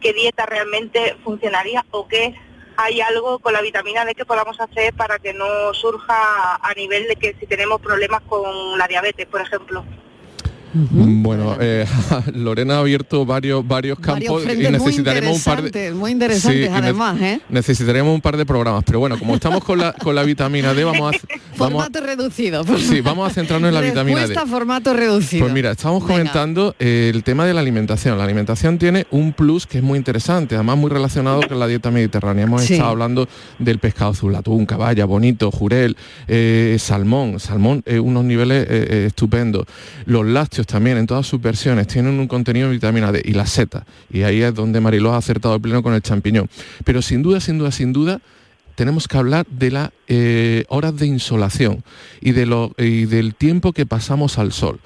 ¿qué 0.00 0.14
dieta 0.14 0.46
realmente 0.46 1.18
funcionaría 1.22 1.84
o 1.90 2.08
qué 2.08 2.34
hay 2.78 3.02
algo 3.02 3.38
con 3.40 3.52
la 3.52 3.60
vitamina 3.60 4.06
D 4.06 4.14
que 4.14 4.24
podamos 4.24 4.58
hacer 4.58 4.94
para 4.94 5.18
que 5.18 5.34
no 5.34 5.74
surja 5.74 6.56
a 6.56 6.72
nivel 6.74 7.06
de 7.06 7.16
que 7.16 7.36
si 7.38 7.46
tenemos 7.46 7.82
problemas 7.82 8.22
con 8.22 8.78
la 8.78 8.88
diabetes, 8.88 9.26
por 9.26 9.42
ejemplo? 9.42 9.84
Bueno, 10.74 11.56
eh, 11.60 11.86
Lorena 12.34 12.76
ha 12.76 12.78
abierto 12.78 13.26
varios 13.26 13.66
varios 13.66 13.98
campos 13.98 14.44
y 14.44 14.70
necesitaremos 14.70 15.36
un 15.36 15.42
par 15.42 15.70
de 15.70 15.92
muy 15.92 16.12
interesantes 16.12 16.70
además, 16.72 17.20
¿eh? 17.20 17.40
Necesitaremos 17.48 18.14
un 18.14 18.20
par 18.20 18.36
de 18.36 18.46
programas, 18.46 18.82
pero 18.84 18.98
bueno, 18.98 19.18
como 19.18 19.34
estamos 19.34 19.62
con 19.62 19.78
la 19.78 19.92
con 19.92 20.14
la 20.14 20.22
vitamina 20.22 20.72
D, 20.72 20.84
vamos 20.84 21.14
a 21.14 21.18
formato 21.56 22.00
reducido. 22.00 22.64
Sí, 22.78 23.00
vamos 23.02 23.30
a 23.30 23.34
centrarnos 23.34 23.68
en 23.68 23.74
la 23.74 23.80
vitamina 23.82 24.26
D. 24.26 24.34
formato 24.46 24.94
reducido. 24.94 25.44
Pues 25.44 25.52
mira, 25.52 25.72
estamos 25.72 26.04
comentando 26.04 26.74
el 26.78 27.22
tema 27.22 27.44
de 27.44 27.54
la 27.54 27.60
alimentación. 27.60 28.16
La 28.16 28.24
alimentación 28.24 28.78
tiene 28.78 29.06
un 29.10 29.32
plus 29.32 29.66
que 29.66 29.78
es 29.78 29.84
muy 29.84 29.98
interesante, 29.98 30.54
además 30.54 30.78
muy 30.78 30.90
relacionado 30.90 31.42
con 31.46 31.58
la 31.58 31.66
dieta 31.66 31.90
mediterránea. 31.90 32.44
Hemos 32.44 32.68
estado 32.68 32.90
hablando 32.90 33.28
del 33.58 33.78
pescado 33.78 34.12
azul, 34.12 34.34
atún, 34.34 34.64
caballa, 34.64 35.04
bonito, 35.04 35.50
jurel, 35.50 35.96
eh, 36.28 36.76
salmón, 36.78 37.38
salmón, 37.40 37.82
eh, 37.84 37.98
unos 37.98 38.24
niveles 38.24 38.68
estupendos. 38.70 39.66
Los 40.06 40.26
lácteos 40.26 40.61
también 40.66 40.98
en 40.98 41.06
todas 41.06 41.26
sus 41.26 41.40
versiones 41.40 41.86
tienen 41.86 42.18
un 42.18 42.28
contenido 42.28 42.68
de 42.68 42.74
vitamina 42.74 43.12
D 43.12 43.22
y 43.24 43.32
la 43.32 43.46
seta. 43.46 43.84
Y 44.10 44.22
ahí 44.22 44.42
es 44.42 44.54
donde 44.54 44.80
Mariló 44.80 45.14
ha 45.14 45.16
acertado 45.16 45.54
el 45.54 45.60
pleno 45.60 45.82
con 45.82 45.94
el 45.94 46.02
champiñón. 46.02 46.48
Pero 46.84 47.02
sin 47.02 47.22
duda, 47.22 47.40
sin 47.40 47.58
duda, 47.58 47.70
sin 47.70 47.92
duda, 47.92 48.20
tenemos 48.74 49.08
que 49.08 49.16
hablar 49.18 49.46
de 49.46 49.70
las 49.70 49.90
eh, 50.08 50.64
horas 50.68 50.96
de 50.96 51.06
insolación 51.06 51.84
y, 52.20 52.32
de 52.32 52.46
lo, 52.46 52.74
y 52.78 53.04
del 53.06 53.34
tiempo 53.34 53.72
que 53.72 53.86
pasamos 53.86 54.38
al 54.38 54.52
sol. 54.52 54.80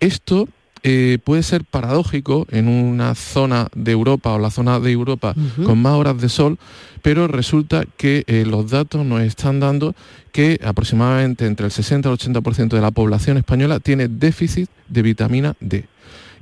Esto 0.00 0.48
eh, 0.82 1.18
puede 1.22 1.42
ser 1.42 1.64
paradójico 1.64 2.46
en 2.50 2.68
una 2.68 3.14
zona 3.14 3.68
de 3.74 3.92
Europa 3.92 4.32
o 4.32 4.38
la 4.38 4.50
zona 4.50 4.80
de 4.80 4.92
Europa 4.92 5.34
con 5.64 5.80
más 5.80 5.94
horas 5.94 6.20
de 6.20 6.28
sol, 6.28 6.58
pero 7.02 7.28
resulta 7.28 7.84
que 7.96 8.24
eh, 8.26 8.44
los 8.46 8.70
datos 8.70 9.04
nos 9.04 9.22
están 9.22 9.60
dando 9.60 9.94
que 10.32 10.60
aproximadamente 10.64 11.46
entre 11.46 11.66
el 11.66 11.72
60 11.72 12.08
y 12.08 12.12
el 12.12 12.18
80% 12.18 12.68
de 12.68 12.80
la 12.80 12.90
población 12.90 13.38
española 13.38 13.80
tiene 13.80 14.08
déficit 14.08 14.68
de 14.88 15.02
vitamina 15.02 15.54
D 15.60 15.86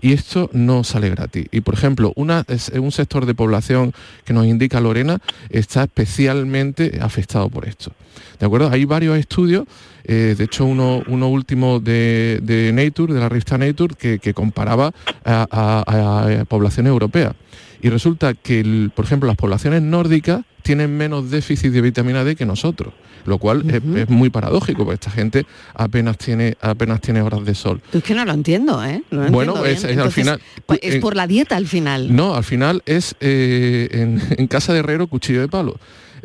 y 0.00 0.12
esto 0.12 0.50
no 0.52 0.84
sale 0.84 1.10
gratis. 1.10 1.46
Y 1.50 1.60
por 1.60 1.74
ejemplo, 1.74 2.12
un 2.16 2.92
sector 2.92 3.26
de 3.26 3.34
población 3.34 3.92
que 4.24 4.32
nos 4.32 4.46
indica 4.46 4.80
Lorena 4.80 5.20
está 5.50 5.84
especialmente 5.84 6.98
afectado 7.00 7.48
por 7.48 7.66
esto. 7.66 7.92
¿De 8.38 8.46
acuerdo? 8.46 8.70
Hay 8.70 8.84
varios 8.84 9.18
estudios 9.18 9.64
eh, 10.08 10.36
de 10.38 10.44
hecho 10.44 10.64
uno, 10.64 11.02
último 11.08 11.80
de, 11.80 12.70
Nature, 12.72 13.12
de 13.12 13.20
la 13.20 13.28
revista 13.28 13.58
Nature, 13.58 13.94
que, 13.96 14.34
comparaba 14.34 14.92
a, 15.24 16.44
poblaciones 16.48 16.90
europeas. 16.90 17.34
Y 17.82 17.88
resulta 17.88 18.34
que, 18.34 18.90
por 18.94 19.04
ejemplo, 19.04 19.26
las 19.26 19.36
poblaciones 19.36 19.82
nórdicas 19.82 20.42
tienen 20.62 20.96
menos 20.96 21.30
déficit 21.30 21.72
de 21.72 21.80
vitamina 21.80 22.24
D 22.24 22.34
que 22.34 22.44
nosotros, 22.44 22.92
lo 23.24 23.38
cual 23.38 23.64
es, 23.70 24.08
muy 24.08 24.30
paradójico, 24.30 24.84
porque 24.84 24.94
esta 24.94 25.10
gente 25.10 25.46
apenas 25.74 26.18
tiene, 26.18 26.56
apenas 26.60 27.00
tiene 27.00 27.22
horas 27.22 27.44
de 27.44 27.54
sol. 27.54 27.80
Es 27.92 28.02
que 28.02 28.14
no 28.14 28.24
lo 28.24 28.32
entiendo, 28.32 28.84
¿eh? 28.84 29.02
bueno, 29.30 29.64
es, 29.64 29.84
al 29.84 30.10
final... 30.10 30.40
Pues, 30.66 30.80
es 30.82 30.96
por 30.96 31.14
la 31.14 31.26
dieta 31.26 31.56
al 31.56 31.66
final. 31.66 32.14
No, 32.14 32.34
al 32.34 32.44
final 32.44 32.82
es 32.84 33.14
eh, 33.20 33.88
en, 33.92 34.20
en 34.36 34.46
casa 34.48 34.72
de 34.72 34.80
herrero 34.80 35.06
cuchillo 35.06 35.40
de 35.40 35.48
palo. 35.48 35.76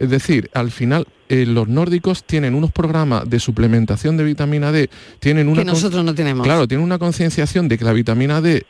Es 0.02 0.10
decir, 0.10 0.50
al 0.56 0.72
final 0.72 1.06
eh, 1.30 1.46
los 1.46 1.68
nórdicos 1.68 2.24
tienen 2.24 2.56
unos 2.56 2.72
programas 2.72 3.30
de 3.30 3.40
suplementación 3.40 4.18
de 4.18 4.24
vitamina 4.24 4.72
D, 4.72 4.90
tienen 5.20 5.48
una... 5.48 5.62
Que 5.62 5.66
nosotros 5.66 6.04
no 6.04 6.16
tenemos. 6.16 6.44
Claro, 6.44 6.68
tienen 6.68 6.84
una 6.84 6.98
concienciación 6.98 7.68
de 7.68 7.78
que 7.78 7.86
la 7.86 7.94
vitamina 7.94 8.42
D, 8.42 8.66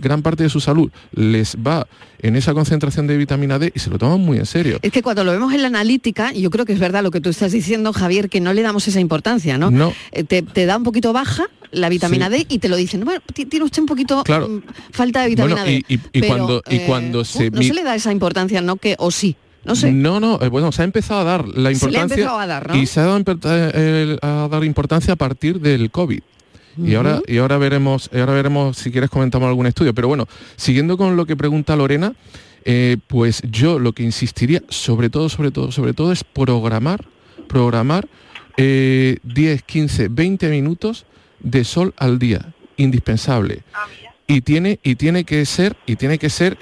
gran 0.00 0.22
parte 0.22 0.44
de 0.44 0.48
su 0.48 0.60
salud 0.60 0.90
les 1.12 1.56
va 1.56 1.86
en 2.20 2.36
esa 2.36 2.54
concentración 2.54 3.06
de 3.06 3.18
vitamina 3.18 3.58
D 3.58 3.70
y 3.74 3.78
se 3.80 3.90
lo 3.90 3.98
toman 3.98 4.18
muy 4.18 4.38
en 4.38 4.46
serio. 4.46 4.78
Es 4.80 4.92
que 4.92 5.02
cuando 5.02 5.24
lo 5.24 5.32
vemos 5.32 5.52
en 5.52 5.60
la 5.60 5.68
analítica, 5.68 6.32
yo 6.32 6.48
creo 6.48 6.64
que 6.64 6.72
es 6.72 6.80
verdad 6.80 7.02
lo 7.02 7.10
que 7.10 7.20
tú 7.20 7.28
estás 7.28 7.52
diciendo, 7.52 7.92
Javier, 7.92 8.30
que 8.30 8.40
no 8.40 8.54
le 8.54 8.62
damos 8.62 8.88
esa 8.88 9.00
importancia, 9.00 9.58
¿no? 9.58 9.70
No. 9.70 9.92
Eh, 10.12 10.24
te, 10.24 10.64
da 10.64 10.78
un 10.78 10.84
poquito 10.84 11.12
baja 11.12 11.50
la 11.70 11.90
vitamina 11.90 12.30
D 12.30 12.46
y 12.48 12.60
te 12.60 12.70
lo 12.70 12.76
dicen, 12.76 13.04
bueno, 13.04 13.20
tiene 13.34 13.62
usted 13.62 13.82
un 13.82 13.86
poquito 13.86 14.24
claro. 14.24 14.48
Mm, 14.48 14.62
falta 14.90 15.20
de 15.20 15.28
vitamina 15.28 15.64
D. 15.64 15.84
Y, 15.86 16.22
cuando, 16.22 16.62
y 16.70 16.78
cuando 16.78 17.26
se... 17.26 17.50
No 17.50 17.62
se 17.62 17.74
le 17.74 17.84
da 17.84 17.94
esa 17.94 18.10
importancia, 18.10 18.62
¿no? 18.62 18.76
Que, 18.76 18.96
o 18.98 19.10
sí. 19.10 19.36
No 19.64 19.74
sé. 19.74 19.92
No, 19.92 20.20
no, 20.20 20.38
eh, 20.40 20.48
bueno, 20.48 20.72
se 20.72 20.82
ha 20.82 20.84
empezado 20.84 21.20
a 21.20 21.24
dar 21.24 21.46
la 21.46 21.70
importancia. 21.72 22.40
a 22.40 22.46
dar, 22.46 22.76
Y 22.76 22.86
se 22.86 23.00
ha 23.00 23.04
dado 23.04 23.22
eh, 23.44 24.18
a 24.22 24.48
dar 24.50 24.64
importancia 24.64 25.14
a 25.14 25.16
partir 25.16 25.60
del 25.60 25.90
COVID. 25.90 26.20
Y 26.80 26.94
ahora, 26.94 27.20
y 27.26 27.38
ahora 27.38 27.58
veremos, 27.58 28.08
ahora 28.12 28.34
veremos 28.34 28.76
si 28.76 28.92
quieres 28.92 29.10
comentamos 29.10 29.48
algún 29.48 29.66
estudio. 29.66 29.92
Pero 29.94 30.06
bueno, 30.06 30.28
siguiendo 30.54 30.96
con 30.96 31.16
lo 31.16 31.26
que 31.26 31.34
pregunta 31.34 31.74
Lorena, 31.74 32.12
eh, 32.64 32.98
pues 33.08 33.42
yo 33.50 33.80
lo 33.80 33.92
que 33.92 34.04
insistiría, 34.04 34.62
sobre 34.68 35.10
todo, 35.10 35.28
sobre 35.28 35.50
todo, 35.50 35.72
sobre 35.72 35.92
todo, 35.92 36.12
es 36.12 36.22
programar, 36.22 37.04
programar 37.48 38.06
10, 38.56 39.20
15, 39.66 40.06
20 40.08 40.48
minutos 40.50 41.04
de 41.40 41.64
sol 41.64 41.94
al 41.96 42.20
día, 42.20 42.54
indispensable. 42.76 43.62
Ah, 43.74 43.86
y 44.28 44.42
tiene, 44.42 44.78
y 44.84 44.94
tiene 44.94 45.24
que 45.24 45.44
ser, 45.46 45.76
y 45.84 45.96
tiene 45.96 46.18
que 46.18 46.30
ser 46.30 46.58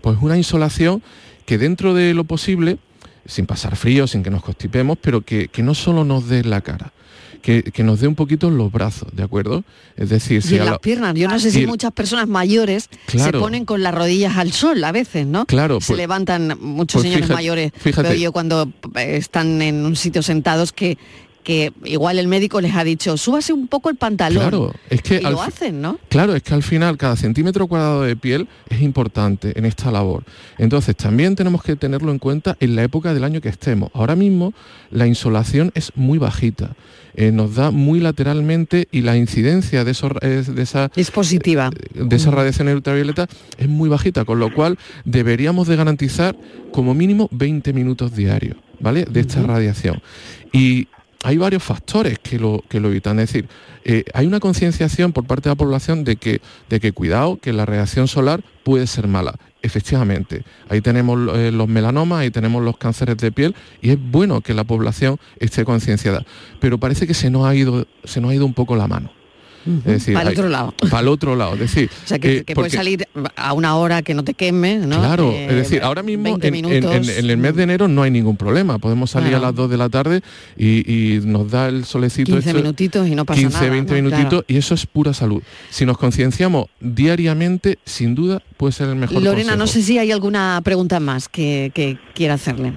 pues 0.00 0.16
una 0.22 0.38
insolación 0.38 1.02
que 1.48 1.56
dentro 1.56 1.94
de 1.94 2.12
lo 2.12 2.24
posible, 2.24 2.76
sin 3.24 3.46
pasar 3.46 3.74
frío, 3.74 4.06
sin 4.06 4.22
que 4.22 4.28
nos 4.28 4.42
constipemos, 4.42 4.98
pero 5.00 5.22
que, 5.22 5.48
no 5.62 5.74
solo 5.74 6.04
nos 6.04 6.28
dé 6.28 6.44
la 6.44 6.60
cara, 6.60 6.92
que, 7.40 7.72
nos 7.82 8.00
dé 8.00 8.06
un 8.06 8.16
poquito 8.16 8.50
los 8.50 8.70
brazos, 8.70 9.08
¿de 9.16 9.22
acuerdo? 9.22 9.64
Es 9.96 10.10
decir, 10.10 10.42
si 10.42 10.56
y 10.56 10.58
las 10.58 10.78
piernas. 10.78 11.14
Yo 11.14 11.26
no 11.26 11.38
sé 11.38 11.50
si 11.50 11.66
muchas 11.66 11.92
personas 11.92 12.28
mayores 12.28 12.90
se 13.06 13.32
ponen 13.32 13.64
con 13.64 13.82
las 13.82 13.94
rodillas 13.94 14.36
al 14.36 14.52
sol 14.52 14.84
a 14.84 14.92
veces, 14.92 15.26
¿no? 15.26 15.46
Claro. 15.46 15.80
Se 15.80 15.86
pues 15.86 15.96
levantan 15.96 16.58
muchos 16.60 17.00
pues 17.00 17.10
señores 17.10 17.30
mayores, 17.30 17.72
pero 17.82 18.12
yo 18.12 18.30
cuando 18.30 18.70
están 18.96 19.62
en 19.62 19.86
un 19.86 19.96
sitio 19.96 20.22
sentados 20.22 20.74
que 20.74 20.98
que 21.48 21.72
igual 21.84 22.18
el 22.18 22.28
médico 22.28 22.60
les 22.60 22.74
ha 22.74 22.84
dicho, 22.84 23.16
súbase 23.16 23.54
un 23.54 23.68
poco 23.68 23.88
el 23.88 23.96
pantalón. 23.96 24.42
Claro, 24.42 24.74
es 24.90 25.00
que 25.00 25.16
y 25.16 25.22
lo 25.22 25.40
hacen, 25.40 25.80
¿no? 25.80 25.98
Claro, 26.10 26.34
es 26.34 26.42
que 26.42 26.52
al 26.52 26.62
final 26.62 26.98
cada 26.98 27.16
centímetro 27.16 27.66
cuadrado 27.68 28.02
de 28.02 28.16
piel 28.16 28.46
es 28.68 28.82
importante 28.82 29.58
en 29.58 29.64
esta 29.64 29.90
labor. 29.90 30.24
Entonces 30.58 30.94
también 30.94 31.36
tenemos 31.36 31.62
que 31.62 31.74
tenerlo 31.74 32.12
en 32.12 32.18
cuenta 32.18 32.54
en 32.60 32.76
la 32.76 32.82
época 32.82 33.14
del 33.14 33.24
año 33.24 33.40
que 33.40 33.48
estemos. 33.48 33.90
Ahora 33.94 34.14
mismo 34.14 34.52
la 34.90 35.06
insolación 35.06 35.72
es 35.74 35.90
muy 35.94 36.18
bajita. 36.18 36.76
Eh, 37.14 37.32
nos 37.32 37.54
da 37.54 37.70
muy 37.70 37.98
lateralmente 37.98 38.86
y 38.92 39.00
la 39.00 39.16
incidencia 39.16 39.84
de, 39.84 39.92
esos, 39.92 40.12
eh, 40.20 40.44
de 40.46 40.62
esa 40.62 40.90
es 40.96 41.10
positiva 41.10 41.70
de 41.94 42.14
esa 42.14 42.30
radiación 42.30 42.68
ultravioleta 42.68 43.26
es 43.56 43.68
muy 43.68 43.88
bajita 43.88 44.26
con 44.26 44.38
lo 44.38 44.52
cual 44.52 44.78
deberíamos 45.04 45.66
de 45.66 45.76
garantizar 45.76 46.36
como 46.70 46.94
mínimo 46.94 47.28
20 47.32 47.72
minutos 47.72 48.14
diarios 48.14 48.58
vale 48.78 49.04
de 49.04 49.20
esta 49.20 49.42
radiación 49.42 50.00
y 50.52 50.86
hay 51.24 51.36
varios 51.36 51.62
factores 51.62 52.18
que 52.18 52.38
lo, 52.38 52.62
que 52.68 52.80
lo 52.80 52.88
evitan. 52.88 53.18
Es 53.18 53.32
decir, 53.32 53.48
eh, 53.84 54.04
hay 54.14 54.26
una 54.26 54.40
concienciación 54.40 55.12
por 55.12 55.24
parte 55.24 55.48
de 55.48 55.52
la 55.54 55.58
población 55.58 56.04
de 56.04 56.16
que, 56.16 56.40
de 56.68 56.80
que 56.80 56.92
cuidado, 56.92 57.38
que 57.38 57.52
la 57.52 57.66
radiación 57.66 58.08
solar 58.08 58.42
puede 58.64 58.86
ser 58.86 59.08
mala. 59.08 59.34
Efectivamente, 59.60 60.44
ahí 60.68 60.80
tenemos 60.80 61.18
eh, 61.36 61.50
los 61.50 61.66
melanomas, 61.66 62.20
ahí 62.20 62.30
tenemos 62.30 62.62
los 62.62 62.76
cánceres 62.76 63.16
de 63.16 63.32
piel 63.32 63.56
y 63.82 63.90
es 63.90 63.98
bueno 64.00 64.40
que 64.40 64.54
la 64.54 64.64
población 64.64 65.18
esté 65.40 65.64
concienciada. 65.64 66.24
Pero 66.60 66.78
parece 66.78 67.06
que 67.06 67.14
se 67.14 67.30
nos 67.30 67.44
ha 67.44 67.54
ido, 67.54 67.86
se 68.04 68.20
nos 68.20 68.30
ha 68.30 68.34
ido 68.34 68.46
un 68.46 68.54
poco 68.54 68.76
la 68.76 68.86
mano 68.86 69.17
para 70.12 70.22
el 70.22 70.28
otro 70.28 70.48
lado. 70.48 70.74
Para 70.90 71.00
el 71.00 71.08
otro 71.08 71.36
lado, 71.36 71.54
es 71.54 71.60
decir... 71.60 71.90
O 72.04 72.08
sea, 72.08 72.18
que, 72.18 72.44
puedes 72.54 72.72
salir 72.72 73.06
a 73.36 73.52
una 73.52 73.76
hora 73.76 74.02
que 74.02 74.14
no 74.14 74.24
te 74.24 74.34
queme, 74.34 74.78
¿no? 74.78 74.98
Claro, 74.98 75.32
es 75.32 75.54
decir, 75.54 75.82
ahora 75.82 76.02
mismo 76.02 76.38
en, 76.40 76.54
el 76.54 77.36
mes 77.36 77.56
de 77.56 77.62
enero 77.62 77.88
no 77.88 78.02
hay 78.02 78.10
ningún 78.10 78.36
problema. 78.36 78.78
Podemos 78.78 79.10
salir 79.10 79.34
a 79.34 79.38
las 79.38 79.54
2 79.54 79.70
de 79.70 79.76
la 79.76 79.88
tarde 79.88 80.22
y, 80.56 81.20
nos 81.24 81.50
da 81.50 81.68
el 81.68 81.84
solecito... 81.84 82.32
15 82.32 82.54
minutitos 82.54 83.08
y 83.08 83.14
no 83.14 83.24
pasa 83.24 83.40
15, 83.40 83.56
nada. 83.56 83.70
20 83.70 83.94
minutitos 84.02 84.44
y 84.46 84.56
eso 84.56 84.74
es 84.74 84.86
pura 84.86 85.12
salud. 85.12 85.42
Si 85.70 85.84
nos 85.84 85.98
concienciamos 85.98 86.66
diariamente, 86.80 87.78
sin 87.84 88.14
duda, 88.14 88.42
puede 88.56 88.72
ser 88.72 88.88
el 88.88 88.96
mejor 88.96 89.22
Lorena, 89.22 89.56
no 89.56 89.66
sé 89.66 89.82
si 89.82 89.98
hay 89.98 90.12
alguna 90.12 90.60
pregunta 90.64 91.00
más 91.00 91.28
que, 91.28 91.70
que 91.74 91.98
quiera 92.14 92.34
hacerle 92.34 92.72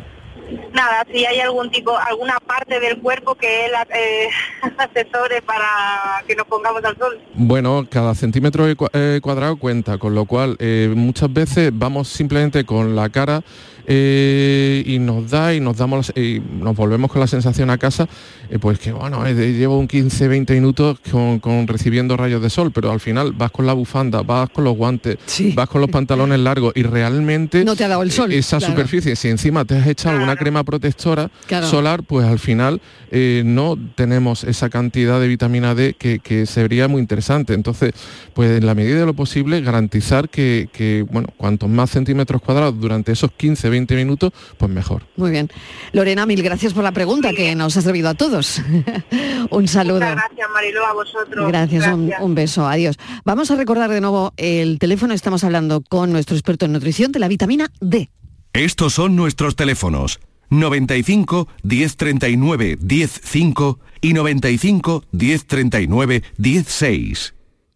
nada, 0.73 1.05
si 1.11 1.25
hay 1.25 1.39
algún 1.39 1.69
tipo, 1.69 1.97
alguna 1.97 2.39
parte 2.39 2.79
del 2.79 2.99
cuerpo 2.99 3.35
que 3.35 3.65
él 3.65 3.71
eh, 3.93 4.29
asesore 4.77 5.41
para 5.41 6.23
que 6.27 6.35
nos 6.35 6.47
pongamos 6.47 6.83
al 6.83 6.97
sol. 6.97 7.19
Bueno, 7.33 7.85
cada 7.89 8.15
centímetro 8.15 8.65
eh, 8.93 9.19
cuadrado 9.21 9.57
cuenta, 9.57 9.97
con 9.97 10.15
lo 10.15 10.25
cual 10.25 10.55
eh, 10.59 10.91
muchas 10.95 11.31
veces 11.31 11.71
vamos 11.73 12.07
simplemente 12.07 12.65
con 12.65 12.95
la 12.95 13.09
cara 13.09 13.43
eh, 13.87 14.83
y 14.85 14.99
nos 14.99 15.29
da 15.29 15.53
y 15.53 15.59
nos 15.59 15.77
damos 15.77 16.11
y 16.15 16.41
nos 16.59 16.75
volvemos 16.75 17.11
con 17.11 17.19
la 17.19 17.27
sensación 17.27 17.69
a 17.69 17.77
casa, 17.77 18.07
eh, 18.49 18.59
pues 18.59 18.79
que 18.79 18.91
bueno, 18.91 19.25
eh, 19.25 19.33
llevo 19.33 19.77
un 19.77 19.87
15, 19.87 20.27
20 20.27 20.53
minutos 20.53 20.99
con, 21.09 21.67
recibiendo 21.67 22.17
rayos 22.17 22.41
de 22.41 22.49
sol, 22.49 22.71
pero 22.71 22.91
al 22.91 22.99
final 22.99 23.33
vas 23.33 23.51
con 23.51 23.65
la 23.65 23.73
bufanda, 23.73 24.21
vas 24.21 24.49
con 24.49 24.63
los 24.63 24.75
guantes, 24.75 25.17
vas 25.55 25.67
con 25.67 25.81
los 25.81 25.89
pantalones 25.89 26.39
largos 26.39 26.73
y 26.75 26.83
realmente 26.83 27.63
no 27.65 27.75
te 27.75 27.83
ha 27.83 27.87
dado 27.87 28.03
el 28.03 28.11
sol. 28.11 28.31
Esa 28.31 28.59
superficie, 28.59 29.15
si 29.15 29.29
encima 29.29 29.65
te 29.65 29.77
has 29.77 29.87
echado 29.87 30.21
una 30.21 30.35
crema 30.35 30.63
protectora 30.63 31.29
solar, 31.63 32.03
pues 32.03 32.25
al 32.25 32.39
final 32.39 32.81
no 33.11 33.77
tenemos 33.95 34.43
esa 34.43 34.69
cantidad 34.69 35.19
de 35.19 35.27
vitamina 35.27 35.75
D 35.75 35.95
que, 35.97 36.45
sería 36.45 36.87
muy 36.87 37.01
interesante. 37.01 37.53
Entonces, 37.53 37.93
pues 38.33 38.57
en 38.57 38.65
la 38.65 38.73
medida 38.73 38.99
de 38.99 39.05
lo 39.05 39.13
posible 39.13 39.61
garantizar 39.61 40.29
que, 40.29 40.69
que 40.71 41.05
bueno, 41.09 41.29
cuantos 41.37 41.69
más 41.69 41.89
centímetros 41.89 42.41
cuadrados 42.41 42.79
durante 42.79 43.11
esos 43.11 43.31
15, 43.31 43.69
20 43.71 43.95
minutos, 43.95 44.31
pues 44.57 44.71
mejor. 44.71 45.03
Muy 45.15 45.31
bien. 45.31 45.49
Lorena, 45.91 46.27
mil 46.27 46.43
gracias 46.43 46.73
por 46.73 46.83
la 46.83 46.91
pregunta 46.91 47.33
que 47.33 47.55
nos 47.55 47.75
ha 47.77 47.81
servido 47.81 48.09
a 48.09 48.13
todos. 48.13 48.61
un 49.49 49.67
saludo. 49.67 49.99
gracias, 49.99 50.47
Mariló, 50.53 50.85
a 50.85 50.93
vosotros. 50.93 51.47
Gracias, 51.47 51.87
Un, 52.19 52.35
beso. 52.35 52.67
Adiós. 52.67 52.97
Vamos 53.25 53.49
a 53.49 53.55
recordar 53.55 53.89
de 53.89 54.01
nuevo 54.01 54.33
el 54.37 54.77
teléfono. 54.77 55.13
Estamos 55.13 55.43
hablando 55.43 55.81
con 55.81 56.11
nuestro 56.11 56.35
experto 56.35 56.65
en 56.65 56.73
nutrición 56.73 57.11
de 57.11 57.19
la 57.19 57.27
vitamina 57.27 57.71
D. 57.79 58.11
Estos 58.53 58.93
son 58.93 59.15
nuestros 59.15 59.55
teléfonos. 59.55 60.19
95 60.49 61.47
1039 61.63 62.77
105 62.85 63.79
y 64.01 64.13
95 64.13 65.03
1039 65.11 66.23
16. 66.37 67.33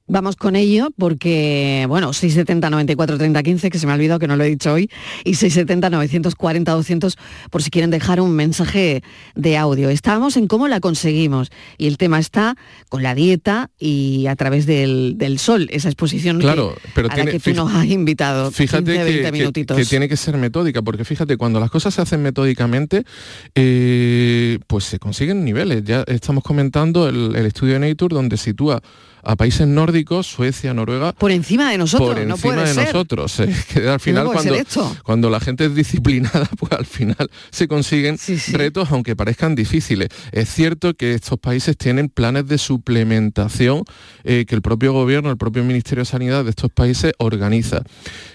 Vamos 0.07 0.35
con 0.35 0.55
ello 0.55 0.89
porque, 0.99 1.85
bueno, 1.89 2.13
670 2.13 2.69
94 2.69 3.17
30 3.17 3.41
15, 3.41 3.69
que 3.71 3.79
se 3.79 3.87
me 3.87 3.91
ha 3.91 3.95
olvidado 3.95 4.19
que 4.19 4.27
no 4.27 4.35
lo 4.35 4.43
he 4.43 4.49
dicho 4.49 4.71
hoy, 4.71 4.87
y 5.23 5.33
670 5.33 5.89
940 5.89 6.71
200 6.71 7.17
por 7.49 7.63
si 7.63 7.71
quieren 7.71 7.89
dejar 7.89 8.21
un 8.21 8.33
mensaje 8.33 9.01
de 9.33 9.57
audio. 9.57 9.89
Estábamos 9.89 10.37
en 10.37 10.45
cómo 10.45 10.67
la 10.67 10.79
conseguimos 10.79 11.49
y 11.79 11.87
el 11.87 11.97
tema 11.97 12.19
está 12.19 12.55
con 12.87 13.01
la 13.01 13.15
dieta 13.15 13.71
y 13.79 14.27
a 14.27 14.35
través 14.35 14.67
del, 14.67 15.17
sol, 15.39 15.69
esa 15.71 15.89
exposición 15.89 16.39
claro, 16.39 16.75
pero 16.93 17.09
a 17.09 17.17
la 17.17 17.25
que 17.25 17.39
tú 17.39 17.55
nos 17.55 17.73
has 17.73 17.87
invitado. 17.87 18.51
Fíjate 18.51 18.93
que, 18.93 19.85
tiene 19.89 20.07
que 20.07 20.17
ser 20.17 20.37
metódica, 20.37 20.83
porque 20.83 21.03
fíjate, 21.03 21.35
cuando 21.35 21.59
las 21.59 21.71
cosas 21.71 21.95
se 21.95 22.03
hacen 22.03 22.21
metódicamente, 22.21 23.05
eh, 23.55 24.59
pues 24.67 24.83
se 24.83 24.99
consiguen 24.99 25.43
niveles. 25.43 25.83
Ya 25.83 26.03
estamos 26.05 26.43
comentando 26.43 27.09
el, 27.09 27.35
el 27.35 27.47
estudio 27.47 27.73
de 27.73 27.89
Nature 27.89 28.13
donde 28.13 28.37
sitúa 28.37 28.83
a 29.25 29.35
países 29.35 29.67
nórdicos, 29.67 29.94
Suecia, 30.23 30.73
Noruega. 30.73 31.13
Por 31.13 31.31
encima 31.31 31.71
de 31.71 31.77
nosotros, 31.77 32.09
por 32.09 32.19
encima 32.19 32.63
de 32.63 32.73
nosotros. 32.73 33.41
que 33.73 33.87
al 33.87 33.99
final 33.99 34.27
cuando, 34.27 34.55
cuando 35.03 35.29
la 35.29 35.39
gente 35.39 35.65
es 35.65 35.75
disciplinada, 35.75 36.49
pues 36.59 36.71
al 36.71 36.85
final 36.85 37.29
se 37.51 37.67
consiguen 37.67 38.17
retos, 38.53 38.91
aunque 38.91 39.15
parezcan 39.15 39.55
difíciles. 39.55 40.09
Es 40.31 40.49
cierto 40.49 40.93
que 40.93 41.13
estos 41.13 41.39
países 41.39 41.77
tienen 41.77 42.09
planes 42.09 42.47
de 42.47 42.57
suplementación 42.57 43.83
eh, 44.23 44.45
que 44.47 44.55
el 44.55 44.61
propio 44.61 44.93
gobierno, 44.93 45.29
el 45.29 45.37
propio 45.37 45.63
Ministerio 45.63 46.01
de 46.01 46.05
Sanidad 46.05 46.43
de 46.43 46.49
estos 46.49 46.71
países 46.71 47.13
organiza. 47.17 47.83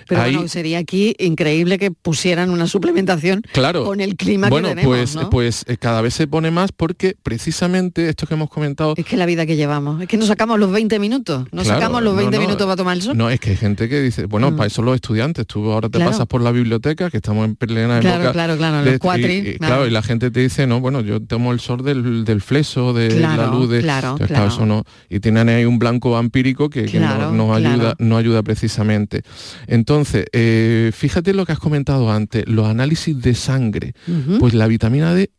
Pero 0.08 0.22
bueno, 0.22 0.48
sería 0.48 0.78
aquí 0.78 1.14
increíble 1.18 1.78
que 1.78 1.92
pusieran 1.92 2.50
una 2.50 2.66
suplementación 2.66 3.42
claro, 3.52 3.84
con 3.84 4.00
el 4.00 4.16
clima 4.16 4.50
que 4.50 4.56
tenemos. 4.56 4.84
Pues, 4.84 5.16
pues 5.30 5.64
eh, 5.68 5.76
cada 5.76 6.00
vez 6.00 6.14
se 6.14 6.26
pone 6.26 6.50
más 6.50 6.72
porque 6.72 7.16
precisamente 7.22 8.08
esto 8.08 8.26
que 8.26 8.34
hemos 8.34 8.50
comentado. 8.50 8.94
Es 8.96 9.04
que 9.04 9.16
la 9.16 9.26
vida 9.26 9.46
que 9.46 9.54
llevamos, 9.54 10.02
es 10.02 10.08
que 10.08 10.16
nos 10.16 10.26
sacamos 10.26 10.58
los 10.58 10.72
20 10.72 10.98
minutos, 10.98 11.46
nos 11.52 11.66
sacamos 11.66 12.02
los 12.02 12.16
20 12.16 12.38
minutos 12.38 12.66
para 12.66 12.76
tomar 12.76 12.96
el 12.96 13.02
sol. 13.02 13.16
No, 13.16 13.30
es 13.30 13.40
que 13.40 13.50
hay 13.50 13.56
gente 13.56 13.88
que 13.88 14.00
dice, 14.00 14.26
bueno, 14.26 14.50
mm. 14.50 14.56
para 14.56 14.66
eso 14.68 14.82
los 14.82 14.94
estudiantes, 14.94 15.46
tú 15.46 15.70
ahora 15.70 15.88
te 15.88 15.98
pasas 15.98 16.26
por 16.26 16.42
la 16.42 16.50
biblioteca, 16.50 17.10
que 17.10 17.18
estamos 17.18 17.44
en 17.44 17.56
plena 17.56 18.00
claro, 18.00 18.16
época. 18.16 18.32
Claro, 18.32 18.56
claro, 18.56 18.84
los 18.84 18.98
cuatri, 18.98 19.36
y, 19.38 19.58
claro. 19.58 19.86
y 19.86 19.90
la 19.90 20.02
gente 20.02 20.30
te 20.30 20.40
dice, 20.40 20.66
no, 20.66 20.80
bueno, 20.80 21.00
yo 21.00 21.20
tomo 21.20 21.52
el 21.52 21.60
sol 21.60 21.82
del, 21.84 22.24
del 22.24 22.40
fleso, 22.40 22.92
de 22.92 23.20
la 23.20 23.46
luz, 23.46 23.70
de, 23.70 23.80
claro, 23.80 24.16
claro. 24.16 24.46
eso 24.46 24.66
no. 24.66 24.84
Y 25.08 25.20
tienen 25.20 25.48
ahí 25.48 25.64
un 25.64 25.78
blanco 25.78 26.12
vampírico 26.12 26.70
que, 26.70 26.86
no, 27.00 27.32
nos 27.32 27.56
ayuda, 27.56 27.94
no 27.98 28.16
ayuda 28.16 28.42
precisamente. 28.42 29.22
Entonces, 29.66 30.26
eh, 30.32 30.90
fíjate 30.94 31.34
lo 31.34 31.46
que 31.46 31.52
has 31.52 31.58
comentado 31.58 32.10
antes, 32.12 32.44
los 32.46 32.68
análisis 32.68 33.20
de 33.20 33.34
sangre. 33.34 33.94
Pues 34.38 34.54
la 34.54 34.66
vitamina 34.66 35.14
D 35.14 35.30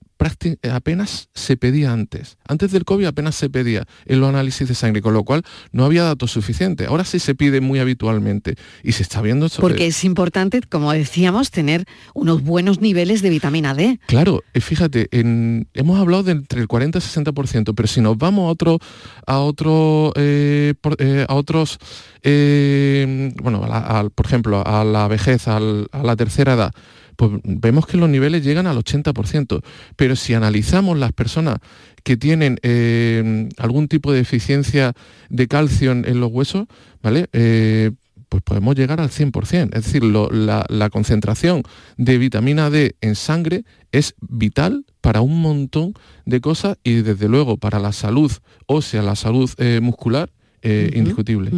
apenas 0.72 1.30
se 1.34 1.58
pedía 1.58 1.92
antes. 1.92 2.38
Antes 2.48 2.72
del 2.72 2.86
COVID 2.86 3.06
apenas 3.06 3.36
se 3.36 3.50
pedía 3.50 3.86
en 4.06 4.20
los 4.20 4.30
análisis 4.30 4.68
de 4.68 4.76
sangre, 4.76 5.02
con 5.02 5.14
lo 5.14 5.24
cual 5.24 5.44
no 5.72 5.86
había 5.86 6.04
datos 6.04 6.32
suficientes. 6.32 6.88
Ahora 6.88 7.06
sí 7.06 7.20
se 7.20 7.36
pide 7.36 7.62
muy 7.62 7.80
habitualmente 7.80 8.56
y 8.84 8.92
se 8.94 9.04
está 9.04 9.22
viendo... 9.22 9.48
Porque 9.60 9.88
es 9.88 10.04
importante, 10.04 10.62
como 10.62 10.92
decíamos, 10.92 11.52
tener 11.52 11.86
unos 12.14 12.44
buenos 12.44 12.82
niveles 12.82 13.22
de 13.22 13.30
vitamina 13.30 13.74
D. 13.74 14.00
Claro, 14.08 14.44
eh, 14.54 14.62
fíjate, 14.62 15.08
hemos 15.12 16.00
hablado 16.00 16.24
de 16.24 16.34
entre 16.34 16.62
el 16.62 16.68
40 16.68 17.00
y 17.00 17.02
60%, 17.02 17.74
pero 17.76 17.88
si 17.88 18.02
nos 18.02 18.18
vamos 18.18 18.48
a 18.48 18.52
otro, 18.52 18.80
a 19.26 19.40
otro, 19.40 20.14
eh, 20.16 20.74
eh, 21.00 21.26
a 21.28 21.36
otros, 21.36 21.80
bueno, 22.24 23.68
por 24.14 24.26
ejemplo, 24.26 24.64
a 24.66 24.84
la 24.84 25.08
vejez, 25.08 25.48
a 25.48 25.60
la 25.60 26.16
tercera 26.16 26.54
edad, 26.54 26.74
pues 27.22 27.34
vemos 27.44 27.86
que 27.86 27.98
los 27.98 28.10
niveles 28.10 28.44
llegan 28.44 28.66
al 28.66 28.78
80%. 28.78 29.62
Pero 29.96 30.16
si 30.16 30.34
analizamos 30.34 30.98
las 30.98 31.14
personas 31.14 31.58
que 32.04 32.18
tienen 32.18 32.58
eh, 32.64 33.48
algún 33.60 33.88
tipo 33.88 34.12
de 34.12 34.18
deficiencia 34.18 34.94
de 35.30 35.48
calcio 35.48 35.92
en, 35.92 36.20
los 36.20 36.32
huesos, 36.32 36.66
¿vale? 37.04 37.28
Eh, 37.34 37.92
pues 38.28 38.42
podemos 38.42 38.74
llegar 38.74 39.00
al 39.00 39.12
100%. 39.12 39.76
Es 39.76 39.86
decir, 39.86 40.04
la, 40.04 40.90
concentración 40.92 41.62
de 41.96 42.18
vitamina 42.18 42.72
D 42.72 42.96
en 43.02 43.14
sangre 43.14 43.66
es 43.92 44.16
vital 44.20 44.84
para 45.00 45.22
un 45.22 45.44
montón 45.44 45.94
de 46.26 46.42
cosas 46.42 46.80
y 46.84 47.04
desde 47.04 47.28
luego 47.28 47.58
para 47.58 47.78
la 47.78 47.92
salud 47.92 48.32
ósea, 48.66 49.04
la 49.04 49.16
salud 49.16 49.48
eh, 49.60 49.80
muscular, 49.80 50.32
indiscutible. 50.64 51.52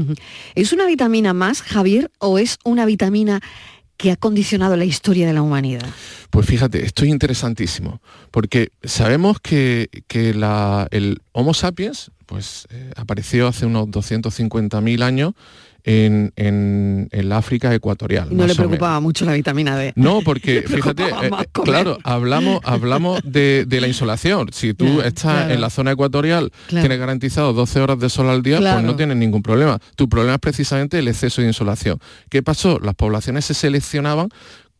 ¿Es 0.55 0.73
una 0.73 0.85
vitamina 0.87 1.33
más, 1.33 1.61
Javier, 1.61 2.11
o 2.19 2.37
es 2.37 2.57
una 2.65 2.85
vitamina 2.85 3.41
que 4.03 4.11
ha 4.11 4.17
condicionado 4.17 4.75
la 4.75 4.83
historia 4.83 5.25
de 5.25 5.31
la 5.31 5.41
humanidad? 5.41 5.87
Pues 6.29 6.45
fíjate, 6.45 6.85
esto 6.85 7.05
es 7.05 7.09
interesantísimo, 7.09 8.01
porque 8.31 8.73
sabemos 8.83 9.39
que, 9.39 9.89
el 10.09 11.21
Homo 11.31 11.53
sapiens 11.53 12.11
pues, 12.25 12.67
eh, 12.69 12.91
apareció 12.97 13.47
hace 13.47 13.65
unos 13.65 13.87
250.000 13.87 15.03
años 15.03 15.35
en, 15.83 16.31
en, 16.35 17.09
el 17.11 17.31
África 17.31 17.73
ecuatorial. 17.73 18.29
no 18.31 18.47
le 18.47 18.55
preocupaba 18.55 18.99
mucho 18.99 19.25
la 19.25 19.33
vitamina 19.33 19.77
D. 19.77 19.93
No, 19.95 20.21
porque 20.21 20.61
fíjate, 20.67 21.03
eh, 21.03 21.31
claro, 21.51 21.97
hablamos, 22.03 22.61
hablamos 22.63 23.21
de, 23.23 23.65
la 23.69 23.87
insolación. 23.87 24.49
Si 24.51 24.73
tú 24.73 25.01
estás 25.01 25.51
en 25.51 25.59
la 25.59 25.69
zona 25.69 25.91
ecuatorial, 25.91 26.51
tienes 26.67 26.97
garantizado 26.99 27.53
12 27.53 27.79
horas 27.81 27.99
de 27.99 28.09
sol 28.09 28.29
al 28.29 28.43
día, 28.43 28.59
pues 28.59 28.83
no 28.83 28.95
tienes 28.95 29.17
ningún 29.17 29.43
problema. 29.43 29.79
Tu 29.95 30.07
problema 30.07 30.35
es 30.35 30.39
precisamente 30.39 30.99
el 30.99 31.07
exceso 31.07 31.41
de 31.41 31.47
insolación. 31.47 31.99
¿Qué 32.29 32.41
pasó? 32.41 32.79
Las 32.79 32.95
poblaciones 32.95 33.45
se 33.45 33.53
seleccionaban 33.53 34.29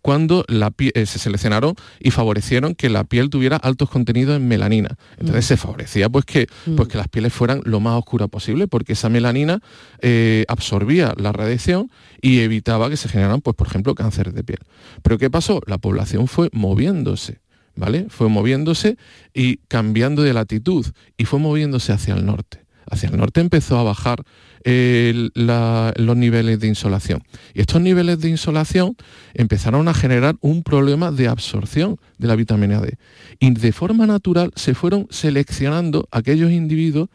cuando 0.03 0.43
la 0.49 0.73
eh, 0.77 1.05
se 1.05 1.17
seleccionaron 1.17 1.75
y 1.97 2.11
favorecieron 2.11 2.75
que 2.75 2.89
la 2.89 3.05
piel 3.05 3.29
tuviera 3.29 3.55
altos 3.55 3.89
contenidos 3.89 4.35
en 4.35 4.49
melanina. 4.49 4.97
Entonces 5.17 5.45
mm. 5.45 5.47
se 5.47 5.57
favorecía 5.57 6.09
pues 6.09 6.25
que, 6.25 6.47
mm. 6.65 6.75
pues 6.75 6.89
que 6.89 6.97
las 6.97 7.07
pieles 7.07 7.31
fueran 7.31 7.61
lo 7.63 7.79
más 7.79 7.97
oscuras 7.97 8.27
posible 8.27 8.67
porque 8.67 8.93
esa 8.93 9.07
melanina 9.07 9.61
eh, 10.01 10.43
absorbía 10.49 11.13
la 11.15 11.31
radiación 11.31 11.89
y 12.21 12.39
evitaba 12.39 12.89
que 12.89 12.97
se 12.97 13.07
generaran, 13.07 13.39
pues, 13.39 13.55
por 13.55 13.67
ejemplo, 13.67 13.95
cánceres 13.95 14.33
de 14.33 14.43
piel. 14.43 14.59
Pero 15.03 15.17
¿qué 15.17 15.29
pasó? 15.29 15.61
La 15.67 15.77
población 15.77 16.27
fue 16.27 16.49
moviéndose. 16.51 17.41
¿Vale? 17.75 18.05
Fue 18.09 18.29
moviéndose 18.29 18.97
y 19.33 19.57
cambiando 19.67 20.21
de 20.21 20.33
latitud 20.33 20.85
y 21.17 21.25
fue 21.25 21.39
moviéndose 21.39 21.91
hacia 21.91 22.13
el 22.13 22.23
norte. 22.23 22.63
Hacia 22.85 23.09
el 23.09 23.17
norte 23.17 23.41
empezó 23.41 23.79
a 23.79 23.83
bajar 23.83 24.23
los 24.65 26.17
niveles 26.17 26.60
de 26.60 26.67
insolación. 26.67 27.23
Y 27.54 27.62
estos 27.62 27.82
niveles 27.82 28.19
de 28.19 28.30
insolación 28.30 28.95
empezaron 29.34 29.88
a 29.88 29.93
generar 29.93 30.36
un 30.41 30.63
problema 30.63 31.12
de 31.12 31.28
absorción 31.28 31.97
de 32.17 32.28
la 32.28 32.36
vitamina 32.36 32.80
D. 32.80 32.97
Y 33.39 33.52
de 33.52 33.71
forma 33.71 34.06
natural 34.08 34.52
se 34.56 34.73
fueron 34.73 35.08
seleccionando 35.10 36.08
aquellos 36.12 36.52
individuos 36.52 37.10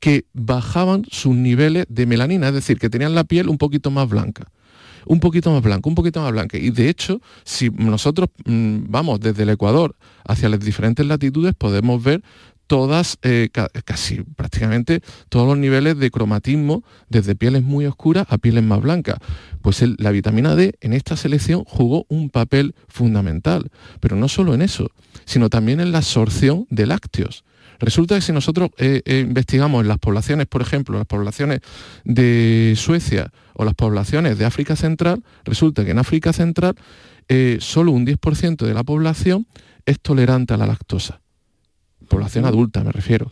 que 0.00 0.24
bajaban 0.32 1.04
sus 1.10 1.34
niveles 1.34 1.86
de 1.88 2.06
melanina, 2.06 2.48
es 2.48 2.54
decir, 2.54 2.78
que 2.78 2.90
tenían 2.90 3.14
la 3.14 3.24
piel 3.24 3.48
un 3.48 3.58
poquito 3.58 3.90
más 3.90 4.08
blanca 4.08 4.50
un 5.06 5.20
poquito 5.20 5.52
más 5.52 5.62
blanca, 5.62 5.88
un 5.88 5.94
poquito 5.94 6.20
más 6.20 6.32
blanca. 6.32 6.56
Y 6.58 6.70
de 6.70 6.88
hecho, 6.88 7.20
si 7.44 7.70
nosotros 7.70 8.28
mm, 8.44 8.84
vamos 8.88 9.20
desde 9.20 9.42
el 9.42 9.50
Ecuador 9.50 9.96
hacia 10.26 10.48
las 10.48 10.60
diferentes 10.60 11.04
latitudes, 11.06 11.54
podemos 11.54 12.02
ver 12.02 12.22
todas, 12.66 13.18
eh, 13.22 13.50
casi 13.84 14.22
prácticamente 14.22 15.00
todos 15.28 15.46
los 15.46 15.58
niveles 15.58 15.98
de 15.98 16.10
cromatismo, 16.10 16.84
desde 17.08 17.34
pieles 17.34 17.62
muy 17.62 17.86
oscuras 17.86 18.26
a 18.28 18.38
pieles 18.38 18.64
más 18.64 18.80
blancas. 18.80 19.18
Pues 19.62 19.82
la 19.98 20.10
vitamina 20.10 20.54
D 20.54 20.74
en 20.80 20.92
esta 20.92 21.16
selección 21.16 21.64
jugó 21.66 22.06
un 22.08 22.30
papel 22.30 22.74
fundamental, 22.88 23.70
pero 24.00 24.16
no 24.16 24.28
solo 24.28 24.54
en 24.54 24.62
eso, 24.62 24.90
sino 25.24 25.50
también 25.50 25.80
en 25.80 25.92
la 25.92 25.98
absorción 25.98 26.66
de 26.70 26.86
lácteos. 26.86 27.44
Resulta 27.80 28.14
que 28.14 28.20
si 28.20 28.32
nosotros 28.32 28.70
eh, 28.78 29.02
eh, 29.04 29.20
investigamos 29.20 29.82
en 29.82 29.88
las 29.88 29.98
poblaciones, 29.98 30.46
por 30.46 30.62
ejemplo, 30.62 30.96
las 30.96 31.06
poblaciones 31.06 31.60
de 32.04 32.74
Suecia 32.76 33.32
o 33.54 33.64
las 33.64 33.74
poblaciones 33.74 34.38
de 34.38 34.44
África 34.44 34.76
Central, 34.76 35.22
resulta 35.44 35.84
que 35.84 35.90
en 35.90 35.98
África 35.98 36.32
Central 36.32 36.76
solo 37.58 37.92
un 37.92 38.06
10% 38.06 38.66
de 38.66 38.74
la 38.74 38.84
población 38.84 39.46
es 39.86 39.98
tolerante 39.98 40.52
a 40.52 40.58
la 40.58 40.66
lactosa 40.66 41.23
población 42.04 42.44
adulta 42.44 42.84
me 42.84 42.92
refiero. 42.92 43.28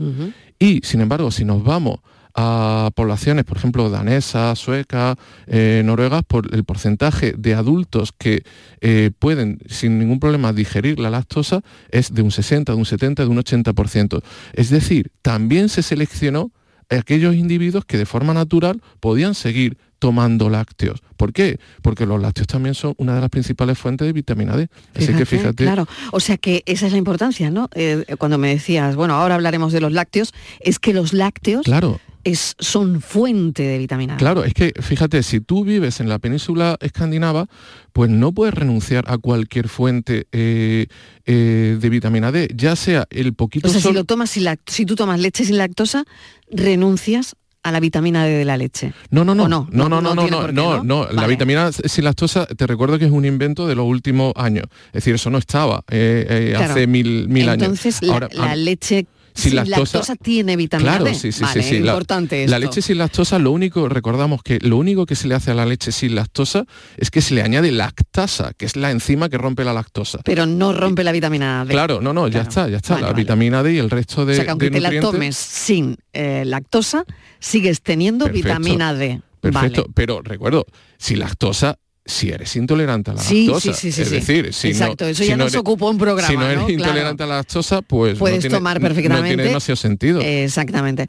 Y 0.59 0.81
sin 0.83 1.01
embargo, 1.01 1.31
si 1.31 1.45
nos 1.45 1.63
vamos 1.63 2.01
a 2.35 2.91
poblaciones, 2.95 3.45
por 3.45 3.57
ejemplo, 3.57 3.91
danesas, 3.91 4.59
suecas, 4.59 5.17
eh, 5.47 5.83
noruegas, 5.85 6.23
por 6.27 6.55
el 6.55 6.65
porcentaje 6.65 7.35
de 7.37 7.55
adultos 7.55 8.13
que 8.17 8.43
eh, 8.81 9.11
pueden 9.19 9.59
sin 9.69 9.99
ningún 9.99 10.19
problema 10.19 10.53
digerir 10.53 10.99
la 10.99 11.11
lactosa 11.11 11.63
es 11.91 12.15
de 12.15 12.23
un 12.23 12.31
60, 12.31 12.73
de 12.73 12.79
un 12.79 12.87
70, 12.87 13.25
de 13.25 13.29
un 13.29 13.39
80%. 13.39 14.23
Es 14.55 14.71
decir, 14.71 15.13
también 15.21 15.69
se 15.69 15.83
seleccionó 15.83 16.53
aquellos 16.89 17.35
individuos 17.35 17.85
que 17.85 17.99
de 17.99 18.07
forma 18.07 18.35
natural 18.35 18.83
podían 19.01 19.35
seguir 19.35 19.77
tomando 20.03 20.51
lácteos. 20.51 21.01
¿Por 21.17 21.33
qué? 21.33 21.61
Porque 21.81 22.07
los 22.07 22.21
lácteos 22.21 22.49
también 22.49 22.75
son 22.75 22.95
una 22.97 23.15
de 23.15 23.21
las 23.21 23.31
principales 23.31 23.79
fuentes 23.79 24.05
de 24.05 24.13
vitamina 24.13 24.57
D. 24.57 24.67
Así 24.97 25.15
que 25.15 25.25
fíjate. 25.25 25.63
Claro, 25.63 25.87
o 26.11 26.19
sea 26.19 26.37
que 26.39 26.65
esa 26.67 26.87
es 26.87 26.93
la 26.93 26.99
importancia, 26.99 27.53
¿no? 27.53 27.69
Eh, 27.77 28.05
cuando 28.19 28.37
me 28.37 28.49
decías, 28.49 28.97
bueno, 28.97 29.15
ahora 29.15 29.37
hablaremos 29.37 29.73
de 29.73 29.81
los 29.81 29.93
lácteos, 29.93 30.35
es 30.59 30.81
que 30.81 30.93
los 30.93 31.13
lácteos 31.13 31.65
claro. 31.65 32.01
Es, 32.25 32.57
son 32.59 33.01
fuente 33.01 33.63
de 33.63 33.79
vitamina 33.79 34.15
D. 34.15 34.19
Claro, 34.19 34.43
es 34.43 34.55
que 34.55 34.73
fíjate, 34.81 35.23
si 35.23 35.41
tú 35.41 35.65
vives 35.65 36.01
en 36.01 36.09
la 36.09 36.19
península 36.19 36.77
escandinava, 36.81 37.47
pues 37.93 38.11
no 38.11 38.33
puedes 38.33 38.55
renunciar 38.55 39.05
a 39.07 39.19
cualquier 39.19 39.69
fuente 39.69 40.27
eh, 40.33 40.87
eh, 41.27 41.79
de 41.81 41.89
vitamina 41.91 42.33
D, 42.33 42.49
ya 42.57 42.75
sea 42.75 43.07
el 43.11 43.35
poquito. 43.35 43.69
O 43.69 43.71
sea, 43.71 43.81
si 43.81 43.93
lo 43.93 44.03
tomas, 44.03 44.31
si, 44.31 44.45
si 44.67 44.85
tú 44.85 44.97
tomas 44.97 45.21
leche 45.21 45.45
sin 45.45 45.59
lactosa, 45.59 46.05
renuncias 46.51 47.37
a 47.63 47.73
la 47.73 47.81
vitamina 47.81 48.25
D 48.25 48.33
de 48.33 48.45
la 48.45 48.57
leche. 48.57 48.93
No, 49.11 49.25
no, 49.25 49.35
no, 49.35 49.49
no, 49.49 49.69
no, 49.71 49.89
no, 49.89 50.01
no, 50.01 50.15
no, 50.15 50.53
no, 50.53 50.85
no, 50.85 51.09
la 51.11 51.27
vitamina 51.27 51.71
sin 51.73 52.05
lactosa, 52.05 52.47
te 52.47 52.67
recuerdo 52.67 52.99
que 52.99 53.05
es 53.05 53.11
un 53.11 53.25
invento 53.25 53.67
de 53.67 53.75
los 53.75 53.87
últimos 53.87 54.33
años. 54.37 54.65
Es 54.89 55.05
decir, 55.05 55.15
eso 55.15 55.31
no 55.31 55.39
estaba 55.39 55.85
eh, 55.91 56.53
eh, 56.53 56.57
hace 56.57 56.87
mil, 56.87 57.29
mil 57.29 57.49
años. 57.49 57.63
Entonces, 57.63 58.03
la, 58.03 58.29
la 58.33 58.57
leche 58.57 59.07
sin, 59.35 59.55
lactosa, 59.57 60.17
tiene 60.17 60.57
vitamina 60.57 60.91
claro, 60.91 61.05
D. 61.05 61.15
Sí, 61.15 61.33
sí, 61.33 61.45
sí, 61.63 61.77
importante 61.77 62.47
la, 62.47 62.59
la, 62.59 62.67
leche 62.67 62.83
sin 62.83 62.99
lactosa, 62.99 63.39
lo 63.39 63.51
único, 63.51 63.89
recordamos 63.89 64.43
que 64.43 64.59
lo 64.61 64.77
único 64.77 65.07
que 65.07 65.15
se 65.15 65.29
le 65.29 65.35
hace 65.35 65.51
a 65.51 65.55
la 65.55 65.67
leche 65.67 65.93
sin 65.93 66.15
lactosa 66.15 66.65
es 66.97 67.11
que 67.11 67.21
se 67.21 67.35
le 67.35 67.43
añade 67.43 67.73
lactasa, 67.73 68.53
que 68.55 68.67
es 68.67 68.77
la 68.77 68.91
enzima 68.91 69.29
que 69.29 69.39
rompe 69.39 69.65
la 69.65 69.73
lactosa. 69.73 70.21
Pero 70.25 70.47
no 70.47 70.73
rompe 70.73 71.05
la 71.05 71.13
vitamina 71.13 71.65
D. 71.65 71.73
Claro, 71.73 72.01
no, 72.01 72.13
no, 72.13 72.29
ya 72.29 72.43
está, 72.43 72.69
ya 72.69 72.77
está. 72.77 73.01
la 73.01 73.13
vitamina 73.13 73.63
D 73.63 73.75
y 73.75 73.79
el 73.79 73.91
resto 73.91 74.25
de. 74.25 74.33
O 74.33 74.37
sea, 74.37 74.45
que 74.45 74.51
aunque 74.51 74.71
te 74.71 74.81
la 74.81 75.01
tomes 75.01 75.37
sin 75.37 75.97
eh, 76.13 76.45
lactosa, 76.45 77.05
sigues 77.39 77.83
teniendo 77.83 78.29
vitamina 78.29 78.95
D. 78.95 79.21
Perfecto, 79.41 79.87
pero 79.93 80.23
recuerdo, 80.23 80.67
si 80.99 81.17
lactosa 81.17 81.79
si 82.05 82.31
eres 82.31 82.57
intolerante 82.57 83.13
a 83.13 83.15
la 83.15 83.23
lactosa. 83.23 83.71
es 83.71 84.11
decir, 84.11 84.53
si 84.53 84.69
Exacto, 84.69 85.07
eso 85.07 85.23
ya 85.25 85.37
nos 85.37 85.55
ocupó 85.55 85.91
un 85.91 85.99
programa. 85.99 86.29
Si 86.29 86.37
no 86.37 86.49
eres 86.49 86.69
intolerante 86.69 87.23
a 87.23 87.27
la 87.27 87.37
lactosa, 87.37 87.83
pues 87.83 88.19
puedes 88.19 88.49
tomar 88.49 88.81
perfectamente. 88.81 89.23
No 89.23 89.35
tiene 89.37 89.43
demasiado 89.45 89.77
sentido. 89.77 90.21
Exactamente. 90.21 91.07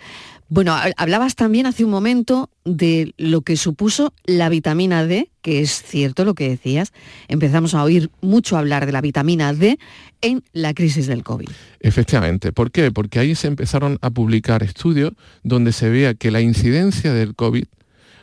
Bueno, 0.50 0.76
hablabas 0.98 1.34
también 1.36 1.66
hace 1.66 1.84
un 1.84 1.90
momento 1.90 2.52
de 2.64 3.14
lo 3.18 3.42
que 3.42 3.58
supuso 3.58 4.14
la 4.26 4.50
vitamina 4.50 5.04
D, 5.04 5.32
que 5.42 5.62
es 5.62 5.82
cierto 5.82 6.26
lo 6.26 6.36
que 6.36 6.48
decías. 6.48 6.94
Empezamos 7.28 7.74
a 7.74 7.84
oír 7.84 8.12
mucho 8.22 8.56
hablar 8.56 8.86
de 8.86 8.92
la 8.92 9.02
vitamina 9.02 9.52
D 9.54 9.80
en 10.22 10.44
la 10.52 10.76
crisis 10.76 11.08
del 11.08 11.24
COVID. 11.24 11.50
Efectivamente. 11.80 12.52
¿Por 12.52 12.70
qué? 12.70 12.92
Porque 12.92 13.18
ahí 13.18 13.34
se 13.34 13.48
empezaron 13.48 13.98
a 14.02 14.12
publicar 14.12 14.62
estudios 14.62 15.14
donde 15.42 15.72
se 15.72 15.90
veía 15.90 16.14
que 16.14 16.30
la 16.30 16.42
incidencia 16.42 17.14
del 17.14 17.34
COVID 17.34 17.66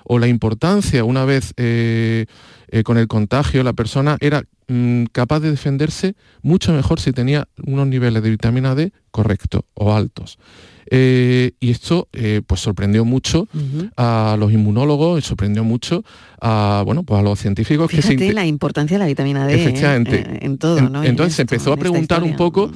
o 0.04 0.18
la 0.18 0.28
importancia 0.28 1.04
una 1.04 1.24
vez 1.24 1.52
eh, 1.56 2.26
eh, 2.68 2.82
con 2.82 2.98
el 2.98 3.08
contagio 3.08 3.62
la 3.62 3.72
persona 3.72 4.16
era 4.20 4.42
mm, 4.70 5.04
capaz 5.12 5.40
de 5.40 5.50
defenderse 5.50 6.14
mucho 6.42 6.72
mejor 6.72 7.00
si 7.00 7.12
tenía 7.12 7.48
unos 7.64 7.86
niveles 7.86 8.22
de 8.22 8.30
vitamina 8.30 8.74
D 8.74 8.92
correctos 9.10 9.62
o 9.74 9.94
altos. 9.94 10.38
Eh, 10.92 11.52
y 11.60 11.70
esto 11.70 12.08
eh, 12.12 12.42
pues 12.44 12.60
sorprendió 12.60 13.04
mucho 13.04 13.46
a 13.96 14.36
los 14.36 14.52
inmunólogos, 14.52 15.20
y 15.20 15.22
sorprendió 15.22 15.62
mucho 15.62 16.02
a, 16.40 16.82
bueno, 16.84 17.04
pues 17.04 17.20
a 17.20 17.22
los 17.22 17.38
científicos 17.38 17.88
que 17.88 18.02
se... 18.02 18.32
la 18.32 18.44
importancia 18.44 18.96
de 18.96 18.98
la 18.98 19.06
vitamina 19.06 19.46
D 19.46 19.54
Efectivamente. 19.54 20.44
en 20.44 20.58
todo, 20.58 20.80
¿no? 20.80 21.04
Entonces 21.04 21.36
se 21.36 21.42
empezó 21.42 21.72
a 21.72 21.76
preguntar 21.76 22.24
un 22.24 22.34
poco, 22.34 22.72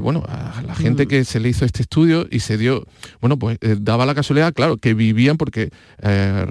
bueno, 0.00 0.24
a 0.26 0.62
la 0.66 0.74
gente 0.74 1.06
que 1.06 1.24
se 1.26 1.40
le 1.40 1.50
hizo 1.50 1.66
este 1.66 1.82
estudio 1.82 2.26
y 2.30 2.40
se 2.40 2.56
dio, 2.56 2.86
bueno, 3.20 3.38
pues 3.38 3.58
daba 3.80 4.06
la 4.06 4.14
casualidad, 4.14 4.54
claro, 4.54 4.78
que 4.78 4.94
vivían, 4.94 5.36
porque 5.36 5.70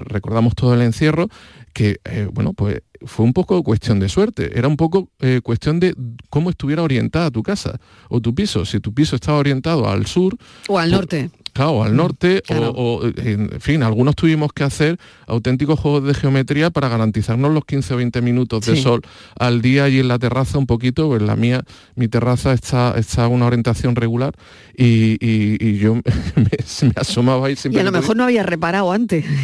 recordamos 0.04 0.54
todo 0.54 0.74
el 0.74 0.82
encierro, 0.82 1.28
que, 1.72 1.98
bueno, 2.32 2.52
pues 2.52 2.80
fue 3.04 3.24
un 3.24 3.32
poco 3.32 3.62
cuestión 3.62 4.00
de 4.00 4.08
suerte, 4.08 4.58
era 4.58 4.68
un 4.68 4.76
poco 4.76 5.10
eh, 5.20 5.40
cuestión 5.42 5.80
de 5.80 5.94
cómo 6.28 6.50
estuviera 6.50 6.82
orientada 6.82 7.30
tu 7.30 7.42
casa 7.42 7.78
o 8.08 8.20
tu 8.20 8.34
piso. 8.34 8.64
Si 8.64 8.80
tu 8.80 8.92
piso 8.92 9.16
estaba 9.16 9.38
orientado 9.38 9.88
al 9.88 10.06
sur... 10.06 10.36
O 10.68 10.78
al 10.78 10.90
norte. 10.90 11.30
Claro, 11.52 11.82
al 11.82 11.96
norte, 11.96 12.42
o, 12.48 13.02
en 13.16 13.60
fin, 13.60 13.82
algunos 13.82 14.14
tuvimos 14.14 14.52
que 14.52 14.64
hacer 14.64 14.98
auténticos 15.26 15.78
juegos 15.78 16.04
de 16.04 16.14
geometría 16.14 16.70
para 16.70 16.88
garantizarnos 16.88 17.52
los 17.52 17.64
15 17.64 17.94
o 17.94 17.96
20 17.96 18.22
minutos 18.22 18.66
de 18.66 18.76
sol 18.76 19.02
al 19.38 19.62
día 19.62 19.88
y 19.88 19.98
en 19.98 20.08
la 20.08 20.18
terraza 20.18 20.58
un 20.58 20.66
poquito, 20.66 21.08
pues 21.08 21.22
la 21.22 21.36
mía, 21.36 21.62
mi 21.96 22.08
terraza 22.08 22.52
está, 22.52 22.94
está 22.96 23.24
a 23.24 23.28
una 23.28 23.46
orientación 23.46 23.96
regular 23.96 24.34
y, 24.76 25.78
yo 25.78 25.94
me, 26.36 26.50
asomaba 26.96 27.48
ahí 27.48 27.56
siempre. 27.56 27.80
Y 27.80 27.82
a 27.82 27.84
lo 27.84 27.92
mejor 27.92 28.16
no 28.16 28.24
había 28.24 28.42
reparado 28.42 28.92
antes. 28.92 29.24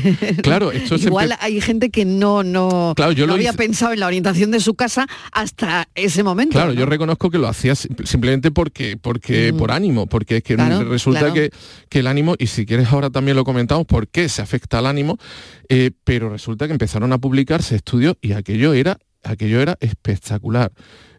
Claro, 0.43 0.71
esto 0.71 0.97
Igual 0.97 1.35
hay 1.41 1.61
gente 1.61 1.91
que 1.91 2.05
no, 2.05 2.43
no, 2.43 2.93
claro, 2.95 3.13
yo 3.13 3.27
no 3.27 3.35
había 3.35 3.53
pensado 3.53 3.93
en 3.93 4.01
la 4.01 4.07
orientación 4.07 4.51
de 4.51 4.61
su 4.61 4.75
casa 4.75 5.07
hasta 5.33 5.89
ese 5.95 6.23
momento. 6.23 6.53
Claro, 6.53 6.73
yo 6.73 6.87
reconozco 6.87 7.31
que 7.31 7.39
lo 7.39 7.49
hacía 7.49 7.75
simplemente 7.75 8.51
porque, 8.51 8.97
porque 8.97 9.53
mm. 9.53 9.57
por 9.57 9.73
ánimo, 9.73 10.07
porque 10.07 10.39
es 10.39 10.43
que 10.43 10.57
resulta 10.57 11.33
que 11.33 11.51
que 11.89 11.96
el 11.97 12.07
ánimo, 12.07 12.35
y 12.39 12.47
si 12.49 12.67
quieres 12.67 12.93
ahora 12.93 13.11
también 13.11 13.37
lo 13.37 13.45
comentamos, 13.45 13.87
por 13.87 14.09
qué 14.09 14.29
se 14.29 14.43
afecta 14.43 14.79
al 14.79 14.87
ánimo, 14.87 15.19
eh, 15.69 15.91
pero 16.05 16.29
resulta 16.29 16.67
que 16.67 16.73
empezaron 16.73 17.13
a 17.13 17.19
publicarse 17.19 17.77
estudios 17.77 18.17
y 18.21 18.33
aquello 18.33 18.73
era, 18.73 18.99
aquello 19.23 19.61
era 19.61 19.77
espectacular. 19.81 20.73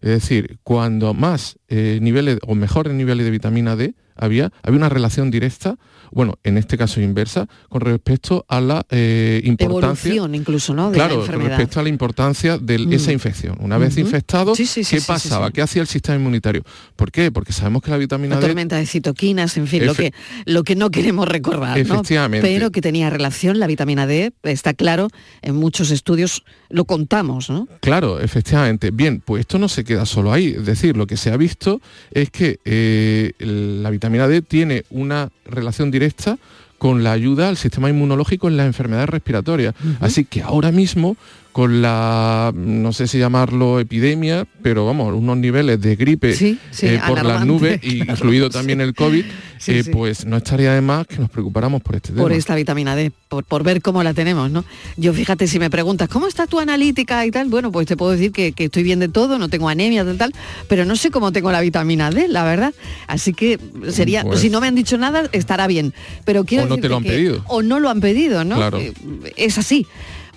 Es 0.07 0.21
decir, 0.21 0.59
cuando 0.63 1.13
más 1.13 1.57
eh, 1.67 1.99
niveles 2.01 2.39
o 2.47 2.55
mejores 2.55 2.93
niveles 2.93 3.25
de 3.25 3.31
vitamina 3.31 3.75
D 3.75 3.93
había, 4.15 4.53
había 4.63 4.77
una 4.77 4.87
relación 4.87 5.31
directa 5.31 5.77
bueno, 6.11 6.39
en 6.43 6.57
este 6.57 6.77
caso 6.77 7.01
inversa, 7.01 7.47
con 7.69 7.81
respecto 7.81 8.45
a 8.47 8.61
la 8.61 8.85
eh, 8.89 9.41
importancia... 9.43 10.09
Evolución 10.09 10.35
incluso, 10.35 10.73
¿no? 10.73 10.91
De 10.91 10.95
claro, 10.95 11.25
con 11.25 11.41
respecto 11.41 11.79
a 11.79 11.83
la 11.83 11.89
importancia 11.89 12.57
de 12.57 12.79
mm. 12.79 12.93
esa 12.93 13.11
infección. 13.11 13.57
Una 13.59 13.77
vez 13.77 13.97
infectado, 13.97 14.53
¿qué 14.53 15.01
pasaba? 15.05 15.51
¿Qué 15.51 15.61
hacía 15.61 15.81
el 15.81 15.87
sistema 15.87 16.17
inmunitario? 16.17 16.63
¿Por 16.95 17.11
qué? 17.11 17.31
Porque 17.31 17.53
sabemos 17.53 17.81
que 17.81 17.91
la 17.91 17.97
vitamina 17.97 18.35
la 18.35 18.41
D... 18.41 18.47
tormenta 18.47 18.77
de 18.77 18.85
citoquinas, 18.85 19.57
en 19.57 19.67
fin, 19.67 19.85
lo 19.85 19.93
que, 19.93 20.13
lo 20.45 20.63
que 20.63 20.75
no 20.75 20.89
queremos 20.89 21.27
recordar, 21.27 21.77
Efectivamente. 21.77 22.47
Pero 22.47 22.71
que 22.71 22.81
tenía 22.81 23.09
relación 23.09 23.59
la 23.59 23.67
vitamina 23.67 24.07
D, 24.07 24.33
está 24.43 24.73
claro, 24.73 25.09
en 25.41 25.55
muchos 25.55 25.91
estudios 25.91 26.43
lo 26.69 26.85
contamos, 26.85 27.49
¿no? 27.49 27.67
Claro, 27.81 28.19
efectivamente. 28.19 28.91
Bien, 28.91 29.21
pues 29.23 29.41
esto 29.41 29.59
no 29.59 29.69
se 29.69 29.83
queda 29.83 29.96
solo 30.05 30.31
ahí. 30.31 30.55
Es 30.57 30.65
decir, 30.65 30.97
lo 30.97 31.07
que 31.07 31.17
se 31.17 31.31
ha 31.31 31.37
visto 31.37 31.81
es 32.11 32.29
que 32.29 32.59
eh, 32.65 33.31
la 33.39 33.89
vitamina 33.89 34.27
D 34.27 34.41
tiene 34.41 34.85
una 34.89 35.29
relación 35.45 35.91
directa 35.91 36.37
con 36.77 37.03
la 37.03 37.11
ayuda 37.11 37.49
al 37.49 37.57
sistema 37.57 37.89
inmunológico 37.89 38.47
en 38.47 38.57
las 38.57 38.67
enfermedades 38.67 39.09
respiratorias. 39.09 39.73
Así 39.99 40.25
que 40.25 40.43
ahora 40.43 40.71
mismo 40.71 41.17
con 41.57 41.81
la, 41.81 42.53
no 42.53 42.93
sé 42.93 43.07
si 43.07 43.17
llamarlo 43.17 43.79
epidemia, 43.79 44.45
pero 44.61 44.85
vamos, 44.85 45.11
unos 45.11 45.37
niveles 45.37 45.81
de 45.81 45.95
gripe 45.95 46.35
eh, 46.39 46.99
por 47.07 47.25
las 47.25 47.47
nubes, 47.47 47.79
incluido 47.83 48.51
también 48.51 48.79
el 48.79 48.93
COVID, 48.93 49.25
eh, 49.65 49.83
pues 49.91 50.27
no 50.27 50.37
estaría 50.37 50.73
de 50.73 50.81
más 50.81 51.07
que 51.07 51.17
nos 51.17 51.31
preocupáramos 51.31 51.81
por 51.81 51.95
este 51.95 52.09
tema. 52.09 52.21
Por 52.21 52.31
esta 52.31 52.53
vitamina 52.53 52.95
D, 52.95 53.11
por, 53.27 53.63
ver 53.63 53.81
cómo 53.81 54.03
la 54.03 54.13
tenemos, 54.13 54.51
¿no? 54.51 54.65
Yo 54.97 55.13
fíjate, 55.13 55.47
si 55.47 55.57
me 55.57 55.71
preguntas, 55.71 56.09
¿cómo 56.09 56.27
está 56.27 56.45
tu 56.45 56.59
analítica 56.59 57.25
y 57.25 57.31
tal? 57.31 57.47
Bueno, 57.47 57.71
pues 57.71 57.87
te 57.87 57.97
puedo 57.97 58.11
decir 58.11 58.31
que, 58.31 58.53
estoy 58.55 58.83
bien 58.83 58.99
de 58.99 59.07
todo, 59.07 59.39
no 59.39 59.49
tengo 59.49 59.67
anemia, 59.67 60.05
tal, 60.05 60.17
tal, 60.19 60.35
pero 60.67 60.85
no 60.85 60.95
sé 60.95 61.09
cómo 61.09 61.31
tengo 61.31 61.51
la 61.51 61.61
vitamina 61.61 62.11
D, 62.11 62.27
la 62.27 62.43
verdad. 62.43 62.75
Así 63.07 63.33
que 63.33 63.57
sería, 63.89 64.21
pues 64.21 64.41
si 64.41 64.51
no 64.51 64.61
me 64.61 64.67
han 64.67 64.75
dicho 64.75 64.95
nada, 64.99 65.27
estará 65.31 65.65
bien. 65.65 65.95
Pero 66.23 66.45
quiero 66.45 66.65
o 66.65 66.67
no 66.67 66.77
te 66.77 66.87
lo 66.87 66.97
han 66.97 67.03
pedido. 67.03 67.43
O 67.47 67.63
no 67.63 67.79
lo 67.79 67.89
han 67.89 67.99
pedido, 67.99 68.43
¿no? 68.43 68.57
Claro. 68.57 68.77
Eh, 68.77 68.93
es 69.37 69.57
así. 69.57 69.87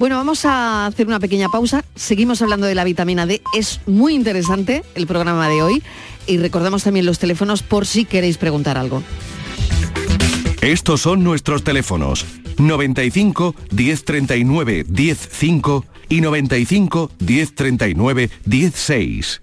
Bueno, 0.01 0.17
vamos 0.17 0.47
a 0.47 0.87
hacer 0.87 1.07
una 1.07 1.21
pequeña 1.21 1.51
pausa. 1.51 1.85
Seguimos 1.95 2.41
hablando 2.41 2.67
de 2.67 2.75
la 2.75 2.85
vitamina 2.85 3.27
D. 3.27 3.43
Es 3.55 3.83
muy 3.85 4.15
interesante 4.15 4.83
el 4.95 5.07
programa 5.07 5.47
de 5.51 5.61
hoy. 5.61 5.83
Y 6.27 6.39
recordamos 6.39 6.85
también 6.85 7.05
los 7.05 7.19
teléfonos 7.19 7.63
por 7.63 7.85
si 7.85 8.07
queréis 8.07 8.39
preguntar 8.39 8.79
algo. 8.79 9.03
Estos 10.63 11.03
son 11.03 11.23
nuestros 11.23 11.65
teléfonos. 11.65 12.25
95 12.57 13.55
1039 13.73 14.87
105 14.87 15.85
y 16.09 16.23
95 16.23 17.11
1039 17.19 18.31
16. 18.47 19.43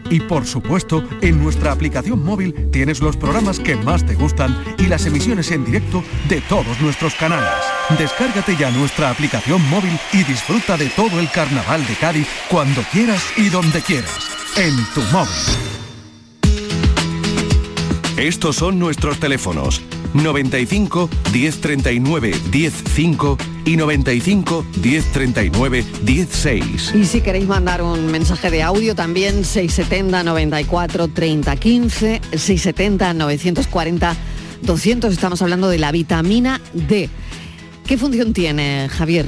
Y 0.11 0.19
por 0.19 0.45
supuesto, 0.45 1.03
en 1.21 1.41
nuestra 1.41 1.71
aplicación 1.71 2.23
móvil 2.23 2.69
tienes 2.69 3.01
los 3.01 3.15
programas 3.15 3.59
que 3.61 3.77
más 3.77 4.05
te 4.05 4.13
gustan 4.13 4.61
y 4.77 4.87
las 4.87 5.05
emisiones 5.05 5.49
en 5.51 5.63
directo 5.63 6.03
de 6.27 6.41
todos 6.41 6.81
nuestros 6.81 7.15
canales. 7.15 7.49
Descárgate 7.97 8.57
ya 8.57 8.69
nuestra 8.71 9.09
aplicación 9.09 9.67
móvil 9.69 9.97
y 10.11 10.23
disfruta 10.23 10.75
de 10.75 10.89
todo 10.89 11.17
el 11.19 11.31
carnaval 11.31 11.87
de 11.87 11.95
Cádiz 11.95 12.27
cuando 12.49 12.83
quieras 12.91 13.23
y 13.37 13.47
donde 13.47 13.81
quieras. 13.81 14.29
En 14.57 14.75
tu 14.93 15.01
móvil. 15.13 15.31
Estos 18.17 18.57
son 18.57 18.77
nuestros 18.77 19.17
teléfonos 19.17 19.81
95 20.13 21.09
1039 21.31 22.33
105 22.51 23.37
y 23.65 23.77
95 23.77 24.65
1039 24.83 25.85
16. 26.03 26.93
Y 26.95 27.05
si 27.05 27.21
queréis 27.21 27.47
mandar 27.47 27.81
un 27.81 28.07
mensaje 28.07 28.49
de 28.49 28.63
audio 28.63 28.95
también 28.95 29.45
670 29.45 30.23
94 30.23 31.07
30 31.07 31.55
15 31.55 32.21
670 32.31 33.13
940 33.13 34.15
200 34.61 35.13
estamos 35.13 35.41
hablando 35.41 35.69
de 35.69 35.79
la 35.79 35.91
vitamina 35.91 36.61
D. 36.73 37.09
¿Qué 37.85 37.97
función 37.97 38.33
tiene, 38.33 38.87
Javier? 38.89 39.25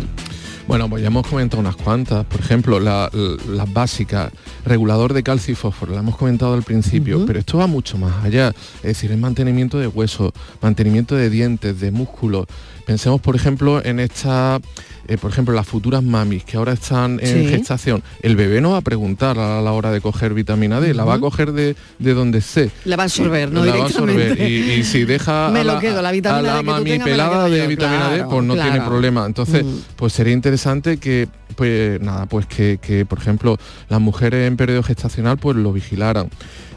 Bueno, 0.67 0.89
pues 0.89 1.02
ya 1.02 1.08
hemos 1.08 1.28
comentado 1.28 1.60
unas 1.60 1.76
cuantas. 1.76 2.26
Por 2.26 2.39
ejemplo, 2.39 2.80
las 2.80 3.13
la, 3.13 3.65
básicas, 3.65 4.32
regulador 4.65 5.13
de 5.13 5.21
calcio 5.21 5.52
y 5.52 5.56
fósforo, 5.56 5.93
la 5.93 5.99
hemos 5.99 6.15
comentado 6.15 6.54
al 6.54 6.63
principio, 6.63 7.26
pero 7.26 7.39
esto 7.39 7.58
va 7.58 7.67
mucho 7.67 7.97
más 7.97 8.23
allá. 8.23 8.54
Es 8.78 8.84
decir, 8.84 9.12
es 9.12 9.17
mantenimiento 9.17 9.78
de 9.78 9.88
huesos, 9.88 10.32
mantenimiento 10.62 11.15
de 11.15 11.30
dientes, 11.30 11.80
de 11.82 11.91
músculos. 11.91 12.47
Pensemos, 12.85 13.21
por 13.21 13.35
ejemplo, 13.35 13.83
en 13.83 13.99
esta 13.99 14.59
eh, 15.07 15.17
por 15.17 15.31
ejemplo, 15.31 15.53
las 15.53 15.67
futuras 15.67 16.01
mamis 16.01 16.45
que 16.45 16.55
ahora 16.55 16.73
están 16.73 17.19
en 17.21 17.49
gestación, 17.49 18.01
el 18.21 18.37
bebé 18.37 18.61
no 18.61 18.71
va 18.71 18.77
a 18.77 18.81
preguntar 18.81 19.37
a 19.37 19.61
la 19.61 19.71
hora 19.73 19.91
de 19.91 19.99
coger 19.99 20.33
vitamina 20.33 20.79
D, 20.79 20.93
la 20.93 21.03
va 21.03 21.15
a 21.15 21.19
coger 21.19 21.51
de, 21.51 21.75
de 21.99 22.13
donde 22.13 22.37
esté. 22.37 22.71
La 22.85 22.95
va 22.95 23.03
a 23.03 23.05
absorber, 23.05 23.51
¿no? 23.51 23.65
La 23.65 23.75
va 23.75 23.83
a 23.83 23.85
absorber. 23.87 24.39
Y, 24.39 24.83
si 24.85 25.03
deja 25.03 25.47
a 25.47 25.51
la, 25.51 26.61
mami 26.63 26.99
pelada 26.99 27.49
de 27.49 27.67
vitamina 27.67 28.09
D, 28.09 28.23
pues 28.23 28.43
no 28.43 28.53
tiene 28.53 28.79
problema. 28.81 29.25
Entonces, 29.25 29.65
pues 29.97 30.13
sería 30.13 30.33
interesante 30.33 30.97
que 30.97 31.27
pues 31.55 32.01
nada, 32.01 32.25
pues 32.25 32.45
que, 32.47 33.05
por 33.07 33.19
ejemplo 33.19 33.57
las 33.89 34.01
mujeres 34.01 34.47
en 34.47 34.57
periodo 34.57 34.83
gestacional 34.83 35.37
pues 35.37 35.57
lo 35.57 35.73
vigilaran. 35.73 36.29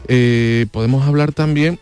Eh, 0.07 0.67
podemos 0.71 1.07
hablar 1.07 1.31
también 1.31 1.79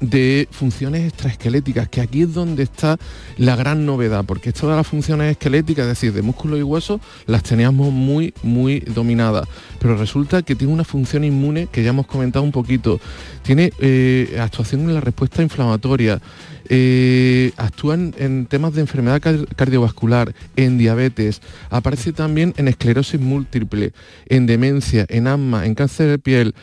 de 0.00 0.48
funciones 0.50 1.06
extraesqueléticas, 1.06 1.88
que 1.88 2.00
aquí 2.00 2.22
es 2.22 2.34
donde 2.34 2.62
está 2.62 2.98
la 3.36 3.56
gran 3.56 3.86
novedad, 3.86 4.24
porque 4.24 4.52
todas 4.52 4.76
las 4.76 4.86
funciones 4.86 5.30
esqueléticas, 5.30 5.84
es 5.84 5.88
decir, 5.88 6.12
de 6.12 6.22
músculo 6.22 6.56
y 6.56 6.62
hueso, 6.62 7.00
las 7.26 7.42
teníamos 7.42 7.92
muy, 7.92 8.34
muy 8.42 8.80
dominadas. 8.80 9.48
Pero 9.78 9.96
resulta 9.96 10.42
que 10.42 10.54
tiene 10.54 10.72
una 10.72 10.84
función 10.84 11.24
inmune 11.24 11.66
que 11.66 11.82
ya 11.82 11.90
hemos 11.90 12.06
comentado 12.06 12.44
un 12.44 12.52
poquito. 12.52 13.00
Tiene 13.42 13.72
eh, 13.80 14.38
actuación 14.40 14.82
en 14.82 14.94
la 14.94 15.00
respuesta 15.00 15.42
inflamatoria, 15.42 16.20
eh, 16.68 17.52
actúan 17.56 18.14
en 18.18 18.46
temas 18.46 18.74
de 18.74 18.80
enfermedad 18.80 19.20
cardiovascular, 19.54 20.34
en 20.56 20.78
diabetes, 20.78 21.40
aparece 21.70 22.12
también 22.12 22.54
en 22.56 22.68
esclerosis 22.68 23.20
múltiple, 23.20 23.92
en 24.26 24.46
demencia, 24.46 25.06
en 25.08 25.26
asma, 25.26 25.66
en 25.66 25.74
cáncer 25.74 26.08
de 26.08 26.18
piel, 26.18 26.54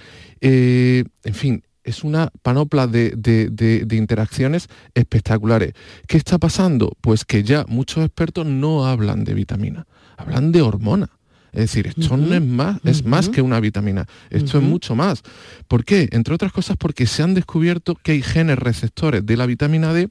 eh, 0.42 1.06
en 1.24 1.34
fin, 1.34 1.64
es 1.84 2.04
una 2.04 2.32
panopla 2.42 2.88
de, 2.88 3.88
interacciones 3.92 4.70
espectaculares. 4.94 5.74
¿Qué 6.08 6.18
está 6.18 6.38
pasando? 6.38 6.94
Pues 7.02 7.26
que 7.26 7.44
ya 7.44 7.66
muchos 7.68 8.04
expertos 8.06 8.46
no 8.46 8.86
hablan 8.86 9.24
de 9.24 9.34
vitamina, 9.34 9.86
hablan 10.18 10.52
de 10.52 10.62
hormona. 10.62 11.10
Es 11.52 11.62
decir, 11.62 11.86
esto 11.86 12.18
no 12.18 12.34
es 12.34 12.42
más, 12.42 12.80
es 12.84 13.06
más 13.06 13.30
que 13.30 13.44
una 13.44 13.60
vitamina, 13.60 14.08
esto 14.32 14.58
es 14.58 14.64
mucho 14.64 14.96
más. 14.96 15.22
¿Por 15.68 15.86
qué? 15.86 16.10
Entre 16.12 16.34
otras 16.34 16.52
cosas 16.52 16.78
porque 16.78 17.06
se 17.06 17.22
han 17.22 17.36
descubierto 17.36 17.94
que 17.94 18.14
hay 18.14 18.24
genes 18.24 18.58
receptores 18.58 19.24
de 19.24 19.38
la 19.38 19.46
vitamina 19.46 19.94
D 19.94 20.10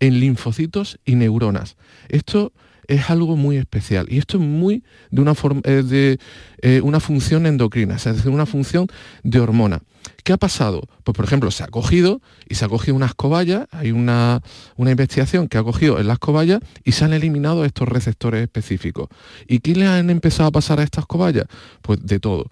en 0.00 0.18
linfocitos 0.18 0.98
y 1.04 1.14
neuronas. 1.14 1.76
Esto 2.08 2.52
es 2.88 3.08
algo 3.08 3.36
muy 3.36 3.56
especial 3.56 4.06
y 4.10 4.18
esto 4.18 4.38
es 4.38 4.42
muy 4.42 4.82
de 5.12 5.22
una, 5.22 5.36
forma, 5.36 5.60
eh, 5.64 5.84
de, 5.84 6.18
eh, 6.60 6.80
una 6.82 6.98
función 6.98 7.46
endocrina, 7.46 7.94
es 7.94 8.04
decir, 8.04 8.30
una 8.30 8.46
función 8.46 8.88
de 9.22 9.38
hormona. 9.38 9.80
¿Qué 10.22 10.32
ha 10.32 10.36
pasado? 10.36 10.82
Pues 11.04 11.16
por 11.16 11.24
ejemplo, 11.24 11.50
se 11.50 11.62
ha 11.62 11.68
cogido 11.68 12.20
y 12.48 12.54
se 12.54 12.64
ha 12.64 12.68
cogido 12.68 12.96
unas 12.96 13.14
cobayas, 13.14 13.66
hay 13.70 13.92
una, 13.92 14.42
una 14.76 14.90
investigación 14.90 15.48
que 15.48 15.58
ha 15.58 15.62
cogido 15.62 15.98
en 15.98 16.06
las 16.06 16.18
cobayas 16.18 16.60
y 16.84 16.92
se 16.92 17.04
han 17.04 17.12
eliminado 17.12 17.64
estos 17.64 17.88
receptores 17.88 18.42
específicos. 18.42 19.08
¿Y 19.46 19.60
qué 19.60 19.74
le 19.74 19.86
han 19.86 20.10
empezado 20.10 20.48
a 20.48 20.52
pasar 20.52 20.80
a 20.80 20.82
estas 20.82 21.06
cobayas? 21.06 21.46
Pues 21.82 22.04
de 22.04 22.20
todo. 22.20 22.46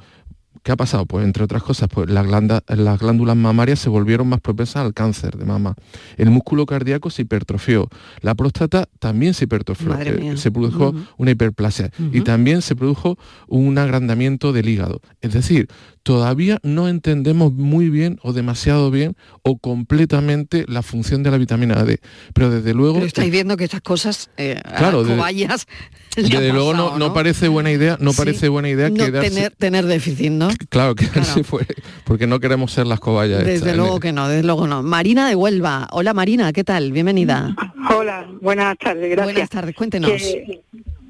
¿Qué 0.68 0.72
ha 0.72 0.76
pasado? 0.76 1.06
Pues 1.06 1.24
entre 1.24 1.44
otras 1.44 1.62
cosas, 1.62 1.88
pues 1.88 2.10
las, 2.10 2.26
glándulas 2.26 3.36
mamarias 3.36 3.78
se 3.78 3.88
volvieron 3.88 4.28
más 4.28 4.42
propensas 4.42 4.84
al 4.84 4.92
cáncer 4.92 5.38
de 5.38 5.46
mama. 5.46 5.74
El 6.18 6.28
músculo 6.28 6.66
cardíaco 6.66 7.08
se 7.08 7.22
hipertrofió. 7.22 7.88
La 8.20 8.34
próstata 8.34 8.86
también 8.98 9.32
se 9.32 9.44
hipertrofió. 9.44 9.98
Eh, 9.98 10.36
se 10.36 10.50
produjo 10.50 10.94
una 11.16 11.30
hiperplasia. 11.30 11.90
Y 12.12 12.20
también 12.20 12.60
se 12.60 12.76
produjo 12.76 13.18
un 13.46 13.78
agrandamiento 13.78 14.52
del 14.52 14.68
hígado. 14.68 15.00
Es 15.22 15.32
decir, 15.32 15.68
todavía 16.02 16.58
no 16.62 16.86
entendemos 16.88 17.54
muy 17.54 17.88
bien 17.88 18.18
o 18.22 18.34
demasiado 18.34 18.90
bien 18.90 19.16
o 19.42 19.56
completamente 19.56 20.66
la 20.68 20.82
función 20.82 21.22
de 21.22 21.30
la 21.30 21.38
vitamina 21.38 21.82
D. 21.82 21.98
Pero 22.34 22.50
desde 22.50 22.74
luego... 22.74 22.96
Pero 22.96 23.06
estáis 23.06 23.32
viendo 23.32 23.56
que 23.56 23.64
estas 23.64 23.80
cosas, 23.80 24.28
eh, 24.36 24.60
claro, 24.76 25.02
cobayas, 25.02 25.66
desde 25.66 26.07
luego 26.52 26.74
no, 26.98 27.12
parece 27.12 27.48
buena 27.48 27.70
idea, 27.70 27.96
no 28.00 28.12
parece 28.12 28.48
buena 28.48 28.68
idea 28.68 28.90
tener, 28.90 29.52
tener 29.56 29.86
déficit, 29.86 30.30
¿no? 30.30 30.48
Claro, 30.68 30.94
que 30.94 31.08
claro. 31.08 31.44
fue, 31.44 31.66
porque 32.04 32.26
no 32.26 32.40
queremos 32.40 32.72
ser 32.72 32.86
las 32.86 33.00
cobayas. 33.00 33.44
Desde 33.44 33.76
luego 33.76 34.00
que 34.00 34.12
no, 34.12 34.28
desde 34.28 34.44
luego 34.44 34.66
no. 34.66 34.82
Marina 34.82 35.28
de 35.28 35.34
Huelva. 35.34 35.88
Hola 35.90 36.14
Marina, 36.14 36.52
¿qué 36.52 36.64
tal? 36.64 36.92
Bienvenida. 36.92 37.54
Hola, 37.94 38.26
buenas 38.40 38.76
tardes, 38.78 39.10
gracias. 39.10 39.34
Buenas 39.34 39.50
tardes, 39.50 39.74
cuéntenos. 39.74 40.10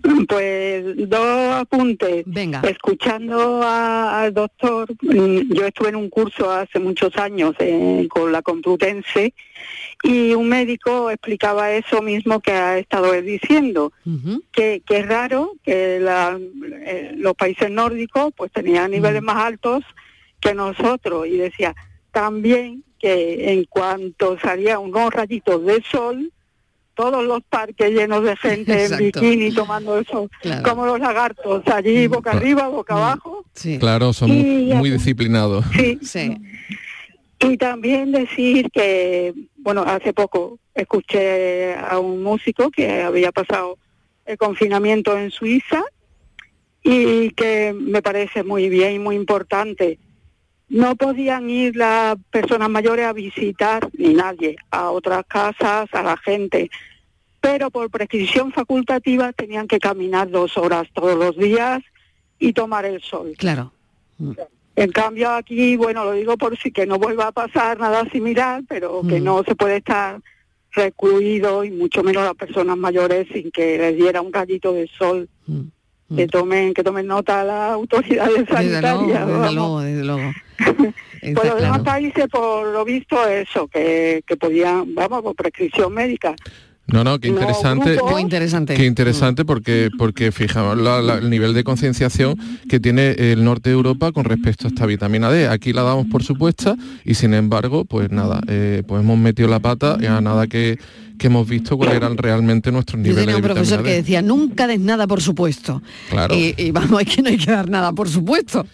pues 0.28 1.08
dos 1.08 1.54
apuntes. 1.54 2.24
Venga. 2.26 2.61
Escuchando 2.61 3.62
al 3.62 4.32
doctor, 4.32 4.88
mm, 5.02 5.52
yo 5.52 5.66
estuve 5.66 5.88
en 5.88 5.96
un 5.96 6.11
curso 6.11 6.50
hace 6.50 6.78
muchos 6.78 7.16
años 7.16 7.54
eh, 7.58 8.06
con 8.11 8.32
la 8.32 8.42
Complutense 8.42 9.34
y 10.02 10.34
un 10.34 10.48
médico 10.48 11.11
explicaba 11.11 11.72
eso 11.72 12.02
mismo 12.02 12.40
que 12.40 12.52
ha 12.52 12.78
estado 12.78 13.14
él 13.14 13.24
diciendo, 13.24 13.92
que, 14.52 14.82
es 14.88 15.08
raro 15.08 15.52
que 15.64 15.98
eh, 16.00 17.12
los 17.16 17.34
países 17.34 17.70
nórdicos 17.70 18.32
pues 18.37 18.52
tenían 18.52 18.92
niveles 18.92 19.22
más 19.22 19.37
altos 19.37 19.84
que 20.40 20.54
nosotros 20.54 21.26
y 21.26 21.37
decía 21.37 21.74
también 22.12 22.84
que 22.98 23.52
en 23.52 23.64
cuanto 23.64 24.38
salía 24.38 24.78
unos 24.78 25.12
rayitos 25.12 25.64
de 25.64 25.82
sol, 25.82 26.32
todos 26.98 27.24
los 27.24 27.44
parques 27.44 27.92
llenos 27.92 28.24
de 28.24 28.37
gente 28.37 28.87
en 28.87 28.96
bikini 28.98 29.52
tomando 29.52 30.00
eso, 30.00 30.28
como 30.64 30.84
los 30.84 30.98
lagartos, 30.98 31.62
allí 31.68 32.08
boca 32.08 32.32
arriba, 32.32 32.66
boca 32.66 32.94
abajo. 32.94 33.44
Claro, 33.78 34.12
son 34.12 34.30
muy, 34.30 34.90
disciplinados. 34.90 35.64
Sí. 35.76 36.00
sí. 36.02 36.37
Y 37.38 37.56
también 37.56 38.11
decir 38.11 38.68
que, 38.72 39.32
bueno, 39.58 39.84
hace 39.87 40.12
poco 40.12 40.58
escuché 40.74 41.76
a 41.76 42.00
un 42.00 42.20
músico 42.20 42.68
que 42.68 43.02
había 43.02 43.30
pasado 43.30 43.78
el 44.26 44.37
confinamiento 44.37 45.16
en 45.16 45.30
Suiza 45.30 45.84
y 46.82 47.30
que 47.30 47.76
me 47.78 48.02
parece 48.02 48.42
muy 48.42 48.68
bien 48.68 48.94
y 48.94 48.98
muy 48.98 49.14
importante. 49.14 50.00
No 50.68 50.96
podían 50.96 51.48
ir 51.48 51.76
las 51.76 52.16
personas 52.31 52.68
mayores 52.68 53.07
a 53.07 53.12
visitar, 53.12 53.88
ni 53.94 54.12
nadie, 54.12 54.57
a 54.70 54.90
otras 54.90 55.24
casas, 55.26 55.88
a 55.92 56.02
la 56.02 56.16
gente, 56.18 56.70
pero 57.40 57.70
por 57.70 57.90
prescripción 57.90 58.52
facultativa 58.52 59.33
tenían 59.33 59.68
que 59.68 59.78
caminar 59.78 60.31
dos 60.31 60.57
horas 60.59 60.88
todos 60.92 61.16
los 61.16 61.37
días 61.37 61.81
y 62.38 62.52
tomar 62.52 62.85
el 62.85 63.00
sol. 63.00 63.33
Claro. 63.38 63.72
En 64.76 64.92
cambio 64.92 65.31
aquí, 65.31 65.76
bueno, 65.76 66.04
lo 66.04 66.12
digo 66.12 66.37
por 66.37 66.57
si 66.59 66.70
que 66.70 66.87
no 66.87 66.98
vuelva 66.98 67.28
a 67.28 67.33
pasar 67.33 67.78
nada 67.78 68.09
similar, 68.11 68.62
pero 68.68 69.02
que 69.02 69.20
mm. 69.20 69.24
no 69.24 69.42
se 69.42 69.54
puede 69.54 69.78
estar 69.78 70.20
recluido 70.72 71.64
y 71.64 71.70
mucho 71.70 72.02
menos 72.02 72.24
las 72.24 72.35
personas 72.35 72.76
mayores 72.76 73.26
sin 73.33 73.50
que 73.50 73.78
les 73.78 73.96
diera 73.96 74.20
un 74.20 74.33
rayito 74.33 74.72
de 74.72 74.88
sol. 74.88 75.28
Mm. 75.46 75.62
Mm. 76.09 76.16
Que 76.16 76.27
tomen 76.27 76.75
que 76.75 76.83
tomen 76.83 77.07
nota 77.07 77.44
las 77.44 77.73
autoridades 77.73 78.49
sanitarias. 78.49 79.27
Desde 79.27 79.53
luego, 79.53 79.81
desde 79.81 80.05
luego. 80.05 80.33
Por 81.35 81.47
los 81.47 81.61
demás 81.61 81.81
países, 81.81 82.27
por 82.31 82.68
lo 82.68 82.85
visto, 82.85 83.27
eso, 83.27 83.66
que, 83.66 84.23
que 84.25 84.37
podían, 84.37 84.94
vamos, 84.94 85.23
por 85.23 85.35
prescripción 85.35 85.92
médica, 85.92 86.35
no, 86.88 87.05
no, 87.05 87.18
qué 87.21 87.29
interesante. 87.29 87.99
Muy 88.03 88.23
interesante. 88.23 88.75
Qué 88.75 88.87
interesante 88.87 89.44
porque, 89.44 89.90
porque 89.99 90.33
fijamos 90.33 90.79
el 90.79 91.29
nivel 91.29 91.53
de 91.53 91.62
concienciación 91.62 92.37
que 92.66 92.81
tiene 92.81 93.11
el 93.11 93.44
norte 93.44 93.68
de 93.68 93.75
Europa 93.75 94.11
con 94.11 94.25
respecto 94.25 94.66
a 94.66 94.68
esta 94.68 94.87
vitamina 94.87 95.31
D. 95.31 95.49
Aquí 95.49 95.75
la 95.75 95.83
damos 95.83 96.07
por 96.07 96.23
supuesta 96.23 96.77
y 97.05 97.14
sin 97.14 97.35
embargo, 97.35 97.85
pues 97.85 98.11
nada, 98.11 98.40
eh, 98.49 98.83
pues 98.88 99.03
hemos 99.03 99.18
metido 99.18 99.49
la 99.51 99.61
pata 99.61 99.99
y 100.01 100.07
a 100.07 100.23
nada 100.23 100.47
que, 100.47 100.79
hemos 101.26 101.48
visto 101.48 101.76
cuáles 101.76 101.96
eran 101.96 102.16
realmente 102.16 102.70
nuestros 102.72 103.00
niveles 103.00 103.16
Yo 103.16 103.20
tenía 103.26 103.37
un 103.37 103.42
profesor 103.42 103.83
que 103.83 103.92
decía, 103.92 104.22
nunca 104.22 104.66
des 104.66 104.81
nada 104.81 105.07
por 105.07 105.20
supuesto. 105.20 105.83
Claro. 106.11 106.35
Y, 106.35 106.70
vamos, 106.70 107.02
que 107.04 107.22
no 107.22 107.28
hay 107.28 107.37
que 107.37 107.50
dar 107.50 107.68
nada 107.68 107.92
por 107.92 108.09
supuesto. 108.09 108.66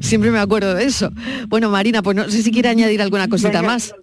Siempre 0.00 0.30
me 0.30 0.38
acuerdo 0.38 0.74
de 0.74 0.84
eso. 0.84 1.10
Bueno, 1.48 1.70
Marina, 1.70 2.02
pues 2.02 2.16
no 2.16 2.28
sé 2.28 2.42
si 2.42 2.50
quiere 2.50 2.68
añadir 2.68 3.02
alguna 3.02 3.28
cosita 3.28 3.62
más. 3.62 3.94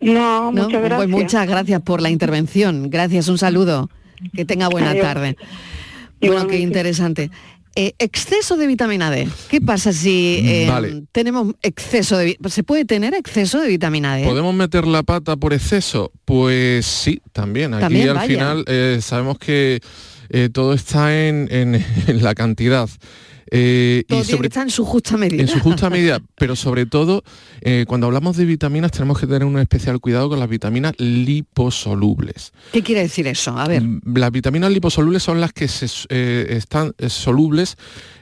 No, 0.00 0.50
muchas 0.50 0.66
pues 0.66 0.82
gracias. 0.82 0.96
Pues 0.96 1.08
muchas 1.08 1.48
gracias 1.48 1.82
por 1.82 2.02
la 2.02 2.10
intervención. 2.10 2.90
Gracias, 2.90 3.28
un 3.28 3.38
saludo. 3.38 3.88
Que 4.34 4.44
tenga 4.44 4.68
buena 4.68 4.94
tarde. 4.94 5.36
Bueno, 6.20 6.46
qué 6.46 6.58
interesante. 6.58 7.30
Eh, 7.74 7.94
exceso 7.98 8.56
de 8.56 8.66
vitamina 8.66 9.10
D. 9.10 9.28
¿Qué 9.48 9.60
pasa 9.60 9.92
si 9.92 10.42
eh, 10.44 11.02
tenemos 11.10 11.54
exceso 11.62 12.18
de 12.18 12.36
se 12.48 12.62
puede 12.62 12.84
tener 12.84 13.14
exceso 13.14 13.60
de 13.60 13.68
vitamina 13.68 14.16
D? 14.16 14.24
¿Podemos 14.24 14.54
meter 14.54 14.86
la 14.86 15.02
pata 15.02 15.36
por 15.36 15.54
exceso? 15.54 16.12
Pues 16.24 16.84
sí, 16.84 17.22
también. 17.32 17.72
Aquí 17.74 18.02
al 18.02 18.20
final 18.20 18.64
eh, 18.66 18.98
sabemos 19.00 19.38
que 19.38 19.80
todo 20.52 20.74
está 20.74 21.16
en 21.18 21.82
la 22.06 22.34
cantidad. 22.34 22.88
Eh, 23.50 24.04
y 24.08 24.24
sobre, 24.24 24.48
está 24.48 24.62
en 24.62 24.70
su 24.70 24.84
justa 24.84 25.16
medida. 25.16 25.42
En 25.42 25.48
su 25.48 25.60
justa 25.60 25.90
medida, 25.90 26.20
pero 26.36 26.56
sobre 26.56 26.86
todo, 26.86 27.24
eh, 27.60 27.84
cuando 27.86 28.06
hablamos 28.06 28.36
de 28.36 28.44
vitaminas 28.44 28.92
tenemos 28.92 29.18
que 29.18 29.26
tener 29.26 29.44
un 29.44 29.58
especial 29.58 30.00
cuidado 30.00 30.28
con 30.28 30.38
las 30.38 30.48
vitaminas 30.48 30.94
liposolubles. 30.98 32.52
¿Qué 32.72 32.82
quiere 32.82 33.02
decir 33.02 33.26
eso? 33.26 33.58
A 33.58 33.68
ver. 33.68 33.82
Mm, 33.82 34.00
las 34.14 34.30
vitaminas 34.30 34.72
liposolubles 34.72 35.22
son 35.22 35.40
las 35.40 35.52
que 35.52 35.68
se, 35.68 35.86
eh, 36.08 36.46
están 36.50 36.94
solubles 37.08 37.76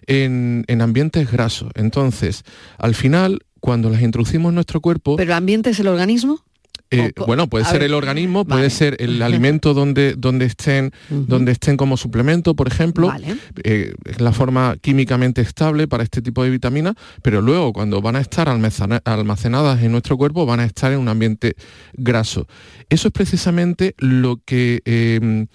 en, 0.07 0.65
en 0.69 0.83
ambientes 0.83 1.31
grasos. 1.31 1.71
Entonces, 1.75 2.45
al 2.79 2.95
final, 2.95 3.41
cuando 3.61 3.91
las 3.91 4.03
introducimos 4.03 4.51
en 4.51 4.57
nuestro 4.57 4.81
cuerpo... 4.81 5.17
¿Pero 5.17 5.35
ambiente 5.35 5.71
es 5.71 5.81
el 5.81 5.89
organismo? 5.89 6.43
Eh, 6.93 7.13
bueno, 7.27 7.47
puede 7.49 7.65
ser 7.65 7.85
el 7.85 7.95
organismo, 7.95 8.45
puede 8.45 8.69
ser 8.69 8.97
el 8.99 9.23
alimento 9.23 9.75
donde, 9.75 10.15
donde, 10.17 10.47
estén, 10.47 10.91
donde 11.09 11.53
estén 11.53 11.77
como 11.77 11.97
suplemento, 11.97 12.57
por 12.57 12.67
ejemplo. 12.67 13.13
Eh, 13.63 13.95
es 14.05 14.21
la 14.21 14.33
forma 14.33 14.77
químicamente 14.81 15.41
estable 15.41 15.87
para 15.87 16.03
este 16.03 16.21
tipo 16.21 16.43
de 16.43 16.51
vitaminas, 16.51 16.95
pero 17.23 17.43
luego 17.43 17.73
cuando 17.73 18.03
van 18.03 18.17
a 18.17 18.21
estar 18.21 18.49
almacenadas 18.49 19.83
en 19.83 19.93
nuestro 19.93 20.17
cuerpo 20.17 20.47
van 20.47 20.59
a 20.59 20.65
estar 20.65 20.93
en 20.93 20.99
un 20.99 21.09
ambiente 21.09 21.55
graso. 21.93 22.49
Eso 22.89 23.09
es 23.09 23.13
precisamente 23.13 23.95
lo 23.99 24.41
que 24.45 24.83
em, 24.85 25.47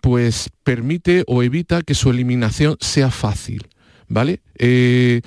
pues 0.00 0.48
permite 0.64 1.22
o 1.26 1.42
evita 1.42 1.82
que 1.82 1.94
su 1.94 2.10
eliminación 2.10 2.76
sea 2.80 3.10
fácil. 3.10 3.68
¿Vale? 4.08 4.40
Eh, 4.58 5.22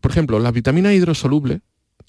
por 0.00 0.10
ejemplo, 0.10 0.38
las 0.38 0.52
vitaminas 0.52 0.92
hidrosolubles 0.92 1.60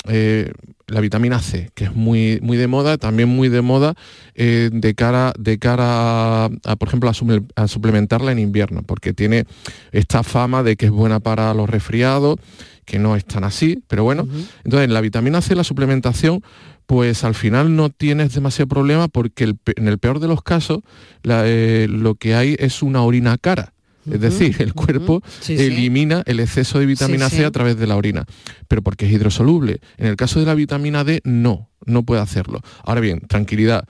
eh, 0.07 0.51
la 0.87 1.01
vitamina 1.01 1.39
C, 1.39 1.69
que 1.75 1.85
es 1.85 1.95
muy, 1.95 2.39
muy 2.41 2.57
de 2.57 2.67
moda, 2.67 2.97
también 2.97 3.29
muy 3.29 3.49
de 3.49 3.61
moda 3.61 3.93
eh, 4.33 4.69
de 4.71 4.95
cara, 4.95 5.33
de 5.37 5.59
cara 5.59 6.45
a, 6.45 6.75
por 6.77 6.87
ejemplo, 6.87 7.11
a, 7.55 7.67
suplementarla 7.67 8.31
en 8.31 8.39
invierno, 8.39 8.81
porque 8.83 9.13
tiene 9.13 9.45
esta 9.91 10.23
fama 10.23 10.63
de 10.63 10.77
que 10.77 10.87
es 10.87 10.91
buena 10.91 11.19
para 11.19 11.53
los 11.53 11.69
resfriados, 11.69 12.37
que 12.85 12.97
no 12.97 13.15
es 13.15 13.25
tan 13.25 13.43
así, 13.43 13.83
pero 13.87 14.03
bueno. 14.03 14.27
Entonces, 14.63 14.89
la 14.89 15.01
vitamina 15.01 15.41
C, 15.41 15.53
la 15.53 15.63
suplementación, 15.63 16.41
pues 16.87 17.23
al 17.23 17.35
final 17.35 17.75
no 17.75 17.91
tienes 17.91 18.33
demasiado 18.33 18.67
problema 18.67 19.07
porque 19.09 19.53
en 19.75 19.87
el 19.87 19.99
peor 19.99 20.19
de 20.19 20.27
los 20.27 20.41
casos 20.41 20.79
eh, 21.23 21.87
lo 21.87 22.15
que 22.15 22.33
hay 22.33 22.55
es 22.57 22.81
una 22.81 23.03
orina 23.03 23.37
cara. 23.37 23.73
Es 24.11 24.21
decir, 24.21 24.55
el 24.59 24.73
cuerpo 24.73 25.21
elimina 25.47 26.23
el 26.25 26.39
exceso 26.39 26.79
de 26.79 26.85
vitamina 26.85 27.29
C 27.29 27.45
a 27.45 27.51
través 27.51 27.77
de 27.77 27.87
la 27.87 27.95
orina, 27.95 28.25
pero 28.67 28.81
porque 28.81 29.05
es 29.05 29.11
hidrosoluble. 29.11 29.79
En 29.97 30.07
el 30.07 30.15
caso 30.15 30.39
de 30.39 30.45
la 30.45 30.55
vitamina 30.55 31.03
D, 31.03 31.21
no, 31.23 31.69
no 31.85 32.03
puede 32.03 32.21
hacerlo. 32.21 32.61
Ahora 32.83 33.01
bien, 33.01 33.21
tranquilidad, 33.21 33.85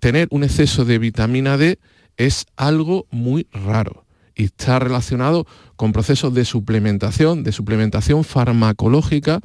tener 0.00 0.28
un 0.30 0.44
exceso 0.44 0.84
de 0.84 0.98
vitamina 0.98 1.56
D 1.56 1.78
es 2.16 2.46
algo 2.56 3.06
muy 3.10 3.46
raro 3.52 4.06
y 4.34 4.44
está 4.44 4.78
relacionado 4.78 5.46
con 5.76 5.92
procesos 5.92 6.34
de 6.34 6.44
suplementación, 6.44 7.42
de 7.42 7.52
suplementación 7.52 8.24
farmacológica 8.24 9.40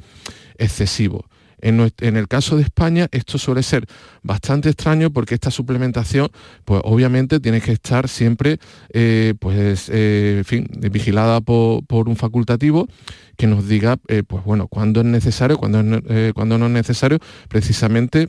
excesivo. 0.58 1.26
En, 1.62 2.16
el 2.16 2.28
caso 2.28 2.56
de 2.56 2.62
España 2.62 3.06
esto 3.12 3.38
suele 3.38 3.62
ser 3.62 3.86
bastante 4.22 4.68
extraño 4.68 5.12
porque 5.12 5.34
esta 5.34 5.52
suplementación, 5.52 6.28
pues 6.64 6.80
obviamente 6.84 7.38
tiene 7.38 7.60
que 7.60 7.70
estar 7.70 8.08
siempre, 8.08 8.58
eh, 8.92 9.34
pues, 9.38 9.88
eh, 9.92 10.42
fin, 10.44 10.66
vigilada 10.90 11.40
por, 11.40 12.08
un 12.08 12.16
facultativo 12.16 12.88
que 13.36 13.46
nos 13.46 13.68
diga, 13.68 13.96
eh, 14.08 14.24
pues 14.26 14.44
bueno, 14.44 14.66
cuándo 14.66 15.00
es 15.00 15.06
necesario, 15.06 15.56
cuándo, 15.56 15.82
no 15.84 16.66
es 16.66 16.72
necesario, 16.72 17.20
precisamente 17.48 18.28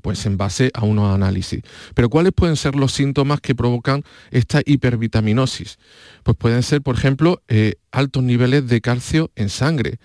pues 0.00 0.26
en 0.26 0.36
base 0.36 0.70
a 0.74 0.84
unos 0.84 1.12
análisis. 1.12 1.60
Pero 1.94 2.08
¿cuáles 2.08 2.32
pueden 2.32 2.54
ser 2.54 2.76
los 2.76 2.92
síntomas 2.92 3.40
que 3.40 3.56
provocan 3.56 4.04
esta 4.30 4.62
hipervitaminosis? 4.64 5.76
Pues 6.22 6.36
pueden 6.36 6.62
ser, 6.62 6.82
por 6.82 6.94
ejemplo, 6.94 7.42
altos 7.90 8.22
niveles 8.22 8.68
de 8.68 8.80
calcio 8.80 9.32
en 9.34 9.48
sangre, 9.48 9.98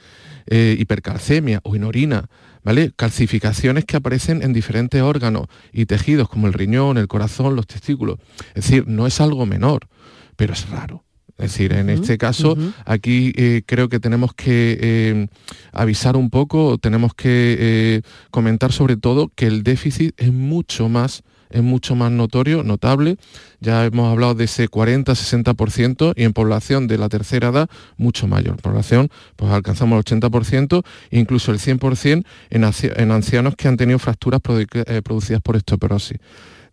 eh, 0.47 0.75
hipercalcemia 0.79 1.59
o 1.63 1.75
en 1.75 1.83
orina, 1.83 2.29
¿vale? 2.63 2.91
Calcificaciones 2.95 3.85
que 3.85 3.97
aparecen 3.97 4.43
en 4.43 4.53
diferentes 4.53 5.01
órganos 5.01 5.47
y 5.71 5.85
tejidos 5.85 6.29
como 6.29 6.47
el 6.47 6.53
riñón, 6.53 6.97
el 6.97 7.07
corazón, 7.07 7.55
los 7.55 7.67
testículos. 7.67 8.19
Es 8.53 8.65
decir, 8.65 8.87
no 8.87 9.07
es 9.07 9.21
algo 9.21 9.45
menor, 9.45 9.87
pero 10.35 10.53
es 10.53 10.69
raro. 10.69 11.03
Es 11.37 11.51
decir, 11.51 11.73
en 11.73 11.89
este 11.89 12.17
caso, 12.17 12.55
aquí 12.85 13.33
eh, 13.35 13.63
creo 13.65 13.89
que 13.89 13.99
tenemos 13.99 14.33
que 14.33 14.77
eh, 14.79 15.27
avisar 15.73 16.15
un 16.15 16.29
poco, 16.29 16.77
tenemos 16.77 17.13
que 17.13 18.01
comentar 18.31 18.71
sobre 18.71 18.95
todo 18.95 19.29
que 19.35 19.45
el 19.47 19.63
déficit 19.63 20.13
es 20.17 20.31
mucho 20.31 20.87
más 20.87 21.23
es 21.55 21.63
mucho 21.63 21.95
más 21.95 22.11
notorio, 22.11 22.63
notable. 22.63 23.17
Ya 23.61 23.85
hemos 23.85 24.11
hablado 24.11 24.35
de 24.35 24.43
ese 24.43 24.67
40-60% 24.67 26.13
y 26.15 26.23
en 26.23 26.33
población 26.33 26.87
de 26.87 26.97
la 26.97 27.07
tercera 27.07 27.47
edad 27.47 27.69
mucho 27.95 28.27
mayor. 28.27 28.57
población 28.61 29.09
pues 29.37 29.51
alcanzamos 29.51 29.97
el 29.97 30.19
80%, 30.19 30.83
incluso 31.11 31.51
el 31.53 31.59
100% 31.59 32.25
en, 32.49 33.11
ancianos 33.11 33.55
que 33.55 33.67
han 33.69 33.77
tenido 33.77 33.99
fracturas 33.99 34.41
eh, 34.45 35.01
producidas 35.01 35.41
por 35.41 35.55
osteoporosis. 35.55 36.17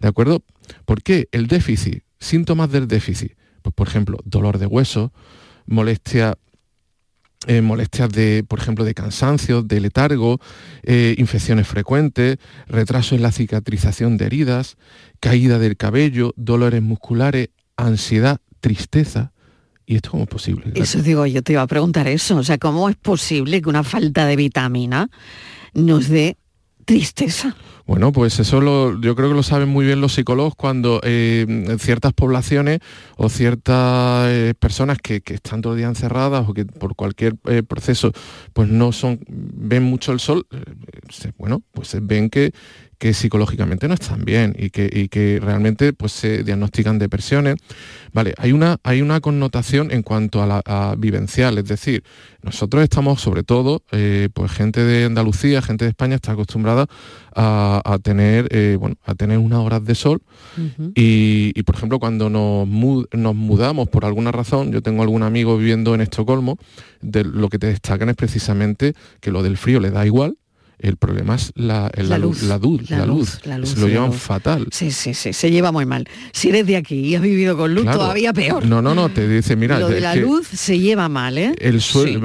¿De 0.00 0.08
acuerdo? 0.08 0.42
¿Por 0.84 1.00
qué? 1.02 1.28
El 1.30 1.46
déficit, 1.46 2.02
síntomas 2.18 2.70
del 2.72 2.88
déficit. 2.88 3.36
Pues 3.62 3.72
por 3.74 3.86
ejemplo, 3.86 4.18
dolor 4.24 4.58
de 4.58 4.66
hueso, 4.66 5.12
molestia 5.66 6.36
eh, 7.46 7.60
molestias 7.60 8.10
de, 8.10 8.44
por 8.46 8.58
ejemplo, 8.58 8.84
de 8.84 8.94
cansancio, 8.94 9.62
de 9.62 9.80
letargo, 9.80 10.40
eh, 10.82 11.14
infecciones 11.18 11.66
frecuentes, 11.66 12.38
retraso 12.68 13.14
en 13.14 13.22
la 13.22 13.32
cicatrización 13.32 14.16
de 14.16 14.26
heridas, 14.26 14.76
caída 15.20 15.58
del 15.58 15.76
cabello, 15.76 16.34
dolores 16.36 16.82
musculares, 16.82 17.48
ansiedad, 17.76 18.40
tristeza. 18.60 19.32
¿Y 19.86 19.96
esto 19.96 20.10
cómo 20.10 20.24
es 20.24 20.28
posible? 20.28 20.72
Eso 20.74 21.02
digo, 21.02 21.26
yo 21.26 21.42
te 21.42 21.52
iba 21.54 21.62
a 21.62 21.66
preguntar 21.66 22.06
eso. 22.06 22.36
O 22.36 22.44
sea, 22.44 22.58
¿cómo 22.58 22.88
es 22.88 22.96
posible 22.96 23.60
que 23.60 23.68
una 23.68 23.82
falta 23.82 24.26
de 24.26 24.36
vitamina 24.36 25.10
nos 25.74 26.08
dé 26.08 26.36
tristeza? 26.84 27.56
Bueno, 27.86 28.12
pues 28.12 28.38
eso 28.38 28.60
yo 29.00 29.16
creo 29.16 29.28
que 29.28 29.34
lo 29.34 29.42
saben 29.42 29.68
muy 29.68 29.84
bien 29.84 30.00
los 30.00 30.14
psicólogos 30.14 30.54
cuando 30.54 31.00
eh, 31.02 31.76
ciertas 31.78 32.12
poblaciones 32.12 32.78
o 33.16 33.28
ciertas 33.28 34.28
eh, 34.28 34.54
personas 34.58 34.98
que, 34.98 35.22
están 35.26 35.62
todo 35.62 35.74
día 35.74 35.86
encerradas 35.86 36.48
o 36.48 36.54
que 36.54 36.64
por 36.64 36.94
cualquier 36.94 37.34
eh, 37.46 37.62
proceso 37.62 38.12
pues 38.52 38.68
no 38.68 38.92
son, 38.92 39.20
ven 39.28 39.82
mucho 39.82 40.12
el 40.12 40.20
sol, 40.20 40.46
bueno, 41.38 41.62
pues 41.72 41.96
ven 42.02 42.30
que, 42.30 42.52
que 43.02 43.14
psicológicamente 43.14 43.88
no 43.88 43.94
están 43.94 44.24
bien 44.24 44.54
y 44.56 44.70
que, 44.70 45.08
que 45.08 45.40
realmente 45.42 45.92
pues, 45.92 46.12
se 46.12 46.44
diagnostican 46.44 47.00
depresiones. 47.00 47.56
Vale, 48.12 48.32
hay 48.38 48.52
una, 48.52 48.78
hay 48.84 49.02
una 49.02 49.18
connotación 49.18 49.90
en 49.90 50.04
cuanto 50.04 50.40
a 50.40 50.46
la 50.46 50.94
vivencial, 50.96 51.58
es 51.58 51.64
decir, 51.64 52.04
nosotros 52.44 52.80
estamos 52.80 53.20
sobre 53.20 53.42
todo, 53.42 53.82
eh, 53.90 54.28
pues 54.32 54.52
gente 54.52 54.84
de 54.84 55.06
Andalucía, 55.06 55.62
gente 55.62 55.84
de 55.84 55.88
España 55.88 56.14
está 56.14 56.30
acostumbrada 56.30 56.86
a, 57.34 57.98
tener, 58.04 58.46
eh, 58.52 58.76
bueno, 58.78 58.94
a 59.04 59.16
tener 59.16 59.38
unas 59.38 59.58
horas 59.58 59.84
de 59.84 59.96
sol 59.96 60.22
y, 60.94 61.60
por 61.64 61.74
ejemplo 61.74 61.98
cuando 61.98 62.30
nos, 62.30 62.68
nos 62.68 63.34
mudamos 63.34 63.88
por 63.88 64.04
alguna 64.04 64.30
razón, 64.30 64.70
yo 64.70 64.80
tengo 64.80 65.02
algún 65.02 65.24
amigo 65.24 65.58
viviendo 65.58 65.92
en 65.96 66.02
Estocolmo, 66.02 66.56
de, 67.00 67.24
lo 67.24 67.48
que 67.48 67.58
te 67.58 67.66
destacan 67.66 68.10
es 68.10 68.14
precisamente 68.14 68.94
que 69.20 69.32
lo 69.32 69.42
del 69.42 69.56
frío 69.56 69.80
le 69.80 69.90
da 69.90 70.06
igual, 70.06 70.36
el 70.82 70.96
problema 70.96 71.36
es 71.36 71.52
la, 71.54 71.90
luz, 72.18 72.42
la, 72.42 72.58
luz, 72.58 72.90
la, 72.90 73.06
luz, 73.06 73.40
Se 73.64 73.80
lo 73.80 73.86
llevan 73.86 74.12
fatal. 74.12 74.66
Sí, 74.72 74.90
sí, 74.90 75.14
sí, 75.14 75.32
se 75.32 75.50
lleva 75.50 75.70
muy 75.70 75.86
mal. 75.86 76.08
Si 76.32 76.48
eres 76.48 76.66
de 76.66 76.76
aquí 76.76 76.96
y 76.96 77.14
has 77.14 77.22
vivido 77.22 77.56
con 77.56 77.74
luz, 77.74 77.84
todavía 77.84 78.32
peor. 78.32 78.66
No, 78.66 78.82
no, 78.82 78.94
no, 78.94 79.08
te 79.08 79.28
dice, 79.28 79.54
mira... 79.54 79.78
Lo 79.78 79.88
de 79.88 80.00
la 80.00 80.16
luz 80.16 80.48
se 80.48 80.78
lleva 80.78 81.08
mal, 81.08 81.38
¿eh? 81.38 81.54
El 81.58 81.80
suelo, 81.80 82.20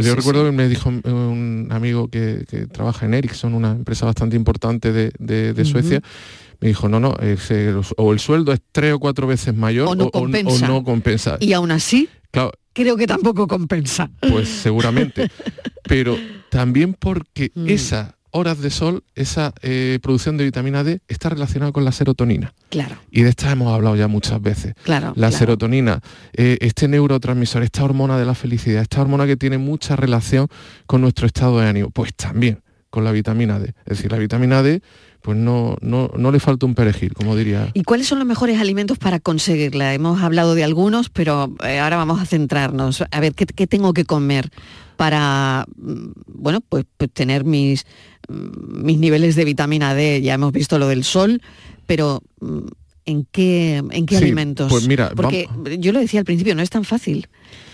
yo 0.00 0.14
recuerdo 0.14 0.44
que 0.44 0.52
me 0.52 0.68
dijo 0.68 0.88
un 0.88 1.68
amigo 1.70 2.08
que, 2.08 2.44
trabaja 2.72 3.06
en 3.06 3.14
Ericsson, 3.14 3.54
una 3.54 3.72
empresa 3.72 4.06
bastante 4.06 4.36
importante 4.36 4.92
de, 4.92 5.64
Suecia, 5.64 6.00
me 6.60 6.68
dijo, 6.68 6.88
no, 6.88 6.98
no, 6.98 7.14
o 7.98 8.12
el 8.12 8.18
sueldo 8.18 8.52
es 8.52 8.60
tres 8.72 8.94
o 8.94 8.98
cuatro 8.98 9.26
veces 9.26 9.54
mayor 9.54 9.88
o 9.88 9.94
no, 9.94 10.10
compensa. 10.82 11.36
Y 11.40 11.52
aún 11.52 11.70
así, 11.70 12.08
creo 12.72 12.96
que 12.96 13.06
tampoco 13.06 13.46
compensa. 13.46 14.10
Pues 14.20 14.48
seguramente. 14.48 15.30
Pero 15.84 16.16
también 16.50 16.94
porque 16.94 17.50
mm. 17.54 17.68
esas 17.68 18.14
horas 18.30 18.60
de 18.60 18.70
sol, 18.70 19.04
esa 19.14 19.54
eh, 19.62 19.98
producción 20.02 20.36
de 20.36 20.44
vitamina 20.44 20.84
D 20.84 21.00
está 21.08 21.28
relacionada 21.30 21.72
con 21.72 21.84
la 21.84 21.92
serotonina. 21.92 22.54
Claro. 22.68 22.96
Y 23.10 23.22
de 23.22 23.30
esta 23.30 23.50
hemos 23.50 23.72
hablado 23.72 23.96
ya 23.96 24.08
muchas 24.08 24.40
veces. 24.40 24.74
Claro. 24.82 25.12
La 25.16 25.32
serotonina, 25.32 26.00
eh, 26.34 26.58
este 26.60 26.88
neurotransmisor, 26.88 27.62
esta 27.62 27.84
hormona 27.84 28.18
de 28.18 28.26
la 28.26 28.34
felicidad, 28.34 28.82
esta 28.82 29.00
hormona 29.00 29.26
que 29.26 29.36
tiene 29.36 29.58
mucha 29.58 29.96
relación 29.96 30.48
con 30.86 31.00
nuestro 31.00 31.26
estado 31.26 31.58
de 31.60 31.68
ánimo, 31.68 31.90
pues 31.90 32.14
también 32.14 32.62
con 32.90 33.04
la 33.04 33.12
vitamina 33.12 33.58
D. 33.58 33.68
Es 33.86 33.98
decir, 33.98 34.12
la 34.12 34.18
vitamina 34.18 34.62
D 34.62 34.82
pues 35.22 35.36
no, 35.36 35.76
no, 35.80 36.10
no, 36.16 36.30
le 36.30 36.40
falta 36.40 36.66
un 36.66 36.74
perejil, 36.74 37.12
como 37.12 37.36
diría. 37.36 37.70
¿Y 37.74 37.82
cuáles 37.82 38.06
son 38.06 38.18
los 38.18 38.26
mejores 38.26 38.60
alimentos 38.60 38.98
para 38.98 39.20
conseguirla? 39.20 39.92
Hemos 39.92 40.22
hablado 40.22 40.54
de 40.54 40.64
algunos, 40.64 41.10
pero 41.10 41.54
eh, 41.64 41.78
ahora 41.80 41.96
vamos 41.96 42.20
a 42.20 42.26
centrarnos. 42.26 43.02
A 43.10 43.20
ver, 43.20 43.34
¿qué, 43.34 43.66
tengo 43.66 43.92
que 43.92 44.04
comer 44.04 44.50
para, 44.96 45.66
mm, 45.76 46.12
bueno, 46.26 46.60
pues, 46.60 46.84
pues, 46.96 47.10
tener 47.12 47.44
mis, 47.44 47.84
mm, 48.28 48.84
mis 48.84 48.98
niveles 48.98 49.34
de 49.34 49.44
vitamina 49.44 49.94
D? 49.94 50.22
Ya 50.22 50.34
hemos 50.34 50.52
visto 50.52 50.78
lo 50.78 50.86
del 50.86 51.04
sol, 51.04 51.42
pero 51.86 52.22
mm, 52.40 52.58
¿en 53.06 53.26
qué, 53.32 53.82
en 53.90 54.06
qué 54.06 54.16
alimentos? 54.16 54.70
Pues 54.70 54.86
mira, 54.86 55.10
Porque 55.16 55.48
yo 55.78 55.92
lo 55.92 55.98
decía 55.98 56.20
al 56.20 56.26
principio, 56.26 56.54
no 56.54 56.62
es 56.62 56.70
tan 56.70 56.84
fácil. 56.84 57.28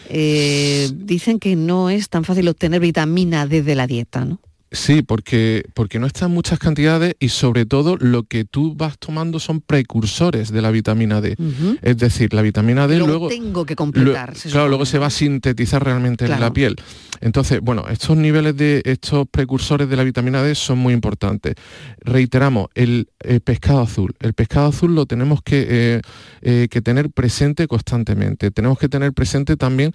Eh, 0.09 0.90
dicen 0.95 1.38
que 1.38 1.57
no 1.57 1.90
es 1.90 2.09
tan 2.09 2.24
fácil 2.24 2.49
obtener 2.49 2.80
vitamina 2.80 3.47
D 3.47 3.62
de 3.62 3.74
la 3.74 3.86
dieta, 3.86 4.24
¿no? 4.24 4.40
Sí, 4.74 5.02
porque, 5.02 5.62
porque 5.72 5.98
no 5.98 6.06
están 6.06 6.32
muchas 6.32 6.58
cantidades 6.58 7.14
y 7.20 7.28
sobre 7.28 7.64
todo 7.64 7.96
lo 7.96 8.24
que 8.24 8.44
tú 8.44 8.74
vas 8.74 8.98
tomando 8.98 9.38
son 9.38 9.60
precursores 9.60 10.50
de 10.50 10.60
la 10.60 10.70
vitamina 10.72 11.20
D. 11.20 11.36
Es 11.82 11.96
decir, 11.96 12.34
la 12.34 12.42
vitamina 12.42 12.88
D 12.88 12.98
luego... 12.98 13.28
tengo 13.28 13.64
que 13.64 13.76
completar. 13.76 14.34
claro, 14.50 14.68
luego 14.68 14.84
se 14.84 14.98
va 14.98 15.06
a 15.06 15.10
sintetizar 15.10 15.84
realmente 15.84 16.24
en 16.24 16.40
la 16.40 16.52
piel. 16.52 16.76
Entonces, 17.20 17.60
bueno, 17.62 17.84
estos 17.88 18.16
niveles 18.16 18.56
de 18.56 18.82
estos 18.84 19.28
precursores 19.30 19.88
de 19.88 19.96
la 19.96 20.02
vitamina 20.02 20.42
D 20.42 20.54
son 20.54 20.78
muy 20.78 20.92
importantes. 20.92 21.54
Reiteramos, 22.00 22.68
el, 22.74 23.08
pescado 23.44 23.80
azul. 23.80 24.14
El 24.20 24.34
pescado 24.34 24.68
azul 24.68 24.94
lo 24.94 25.06
tenemos 25.06 25.40
que, 25.42 25.66
eh, 25.68 26.00
eh, 26.42 26.68
que 26.68 26.82
tener 26.82 27.10
presente 27.10 27.68
constantemente. 27.68 28.50
Tenemos 28.50 28.78
que 28.78 28.88
tener 28.88 29.12
presente 29.12 29.56
también 29.56 29.92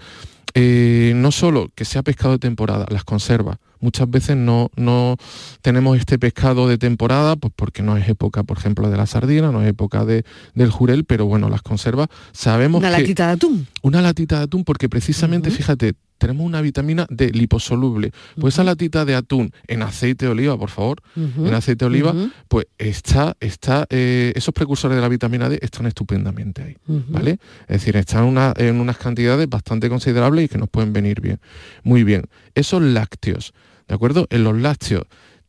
eh, 0.53 1.13
no 1.15 1.31
solo 1.31 1.69
que 1.75 1.85
sea 1.85 2.01
pescado 2.01 2.33
de 2.33 2.39
temporada, 2.39 2.85
las 2.89 3.03
conservas. 3.03 3.57
Muchas 3.79 4.09
veces 4.09 4.35
no, 4.37 4.69
no 4.75 5.15
tenemos 5.61 5.97
este 5.97 6.19
pescado 6.19 6.67
de 6.67 6.77
temporada, 6.77 7.35
pues 7.35 7.53
porque 7.55 7.81
no 7.81 7.97
es 7.97 8.07
época, 8.09 8.43
por 8.43 8.57
ejemplo, 8.57 8.89
de 8.89 8.97
la 8.97 9.05
sardina, 9.05 9.51
no 9.51 9.61
es 9.61 9.67
época 9.69 10.05
de, 10.05 10.23
del 10.53 10.69
jurel, 10.69 11.05
pero 11.05 11.25
bueno, 11.25 11.49
las 11.49 11.61
conservas 11.61 12.07
sabemos 12.31 12.79
Una 12.79 12.89
latita 12.91 13.27
de 13.27 13.33
atún. 13.33 13.67
Una 13.81 14.01
latita 14.01 14.37
de 14.37 14.43
atún, 14.43 14.63
porque 14.63 14.89
precisamente, 14.89 15.49
fíjate, 15.51 15.93
tenemos 16.17 16.45
una 16.45 16.59
vitamina 16.59 17.07
D 17.09 17.31
liposoluble. 17.31 18.11
Pues 18.41 18.53
esa 18.55 18.65
latita 18.65 19.05
de 19.05 19.15
atún 19.15 19.51
en 19.67 19.81
aceite 19.83 20.25
de 20.25 20.31
oliva, 20.31 20.57
por 20.57 20.69
favor, 20.69 21.01
en 21.15 21.53
aceite 21.53 21.85
de 21.85 21.89
oliva, 21.89 22.13
pues 22.49 22.65
está, 22.77 23.37
está 23.39 23.87
eh, 23.89 24.33
esos 24.35 24.53
precursores 24.53 24.97
de 24.97 25.01
la 25.01 25.07
vitamina 25.07 25.47
D 25.47 25.59
están 25.61 25.85
estupendamente 25.85 26.61
ahí, 26.61 26.77
¿vale? 27.07 27.39
Es 27.69 27.79
decir, 27.79 27.95
están 27.95 28.25
una- 28.25 28.53
en 28.57 28.81
unas 28.81 28.97
cantidades 28.97 29.47
bastante 29.47 29.87
considerables 29.87 30.43
y 30.43 30.47
que 30.49 30.57
nos 30.57 30.67
pueden 30.67 30.91
venir 30.91 31.21
bien. 31.21 31.39
Muy 31.83 32.03
bien. 32.03 32.23
Esos 32.53 32.81
lácteos, 32.81 33.53
¿de 33.89 33.95
acuerdo? 33.95 34.25
En 34.29 34.45
los 34.45 34.57
lácteos, 34.57 35.03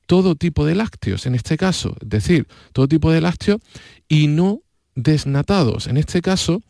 todo 0.06 0.34
tipo 0.34 0.66
de 0.66 0.74
lácteos 0.74 1.26
en 1.26 1.36
este 1.36 1.56
caso, 1.56 1.94
es 2.00 2.08
decir, 2.08 2.48
todo 2.72 2.88
tipo 2.88 3.12
de 3.12 3.20
lácteos 3.20 3.60
y 4.08 4.26
no 4.26 4.62
desnatados. 4.96 5.86
En 5.86 5.96
este 5.96 6.20
caso, 6.20 6.62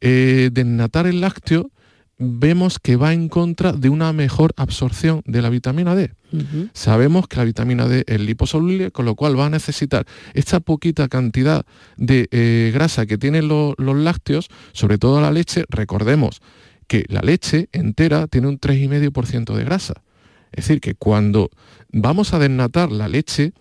eh, 0.00 0.50
desnatar 0.52 1.06
el 1.06 1.20
lácteo 1.22 1.70
vemos 2.18 2.78
que 2.78 2.96
va 2.96 3.12
en 3.12 3.28
contra 3.28 3.72
de 3.72 3.90
una 3.90 4.12
mejor 4.14 4.52
absorción 4.56 5.20
de 5.26 5.42
la 5.42 5.50
vitamina 5.50 5.94
D. 5.94 6.12
Sabemos 6.72 7.28
que 7.28 7.36
la 7.36 7.44
vitamina 7.44 7.86
D 7.88 8.04
es 8.06 8.20
liposoluble, 8.20 8.90
con 8.90 9.04
lo 9.04 9.14
cual 9.14 9.38
va 9.38 9.46
a 9.46 9.50
necesitar 9.50 10.06
esta 10.34 10.60
poquita 10.60 11.08
cantidad 11.08 11.66
de 11.98 12.26
eh, 12.30 12.70
grasa 12.74 13.04
que 13.06 13.18
tienen 13.18 13.48
lo- 13.48 13.74
los 13.78 13.96
lácteos, 13.96 14.48
sobre 14.72 14.96
todo 14.98 15.20
la 15.20 15.30
leche. 15.30 15.64
Recordemos 15.68 16.40
que 16.86 17.04
la 17.08 17.20
leche 17.20 17.68
entera 17.72 18.26
tiene 18.28 18.48
un 18.48 18.58
3,5% 18.60 19.54
de 19.54 19.64
grasa. 19.64 19.94
Es 20.56 20.66
decir, 20.66 20.80
que 20.80 20.94
cuando 20.94 21.50
vamos 21.92 22.32
a 22.34 22.38
desnatar 22.38 22.90
la 22.90 23.08
leche, 23.08 23.52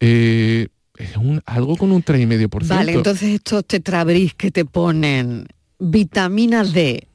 eh, 0.00 0.68
es 0.96 1.16
un- 1.16 1.42
algo 1.46 1.76
con 1.76 1.92
un 1.92 2.02
3,5%. 2.02 2.74
Vale, 2.74 2.92
entonces 2.92 3.30
estos 3.34 3.64
tetrabris 3.66 4.34
que 4.34 4.50
te 4.50 4.64
ponen 4.64 5.46
vitamina 5.78 6.64
D 6.64 7.06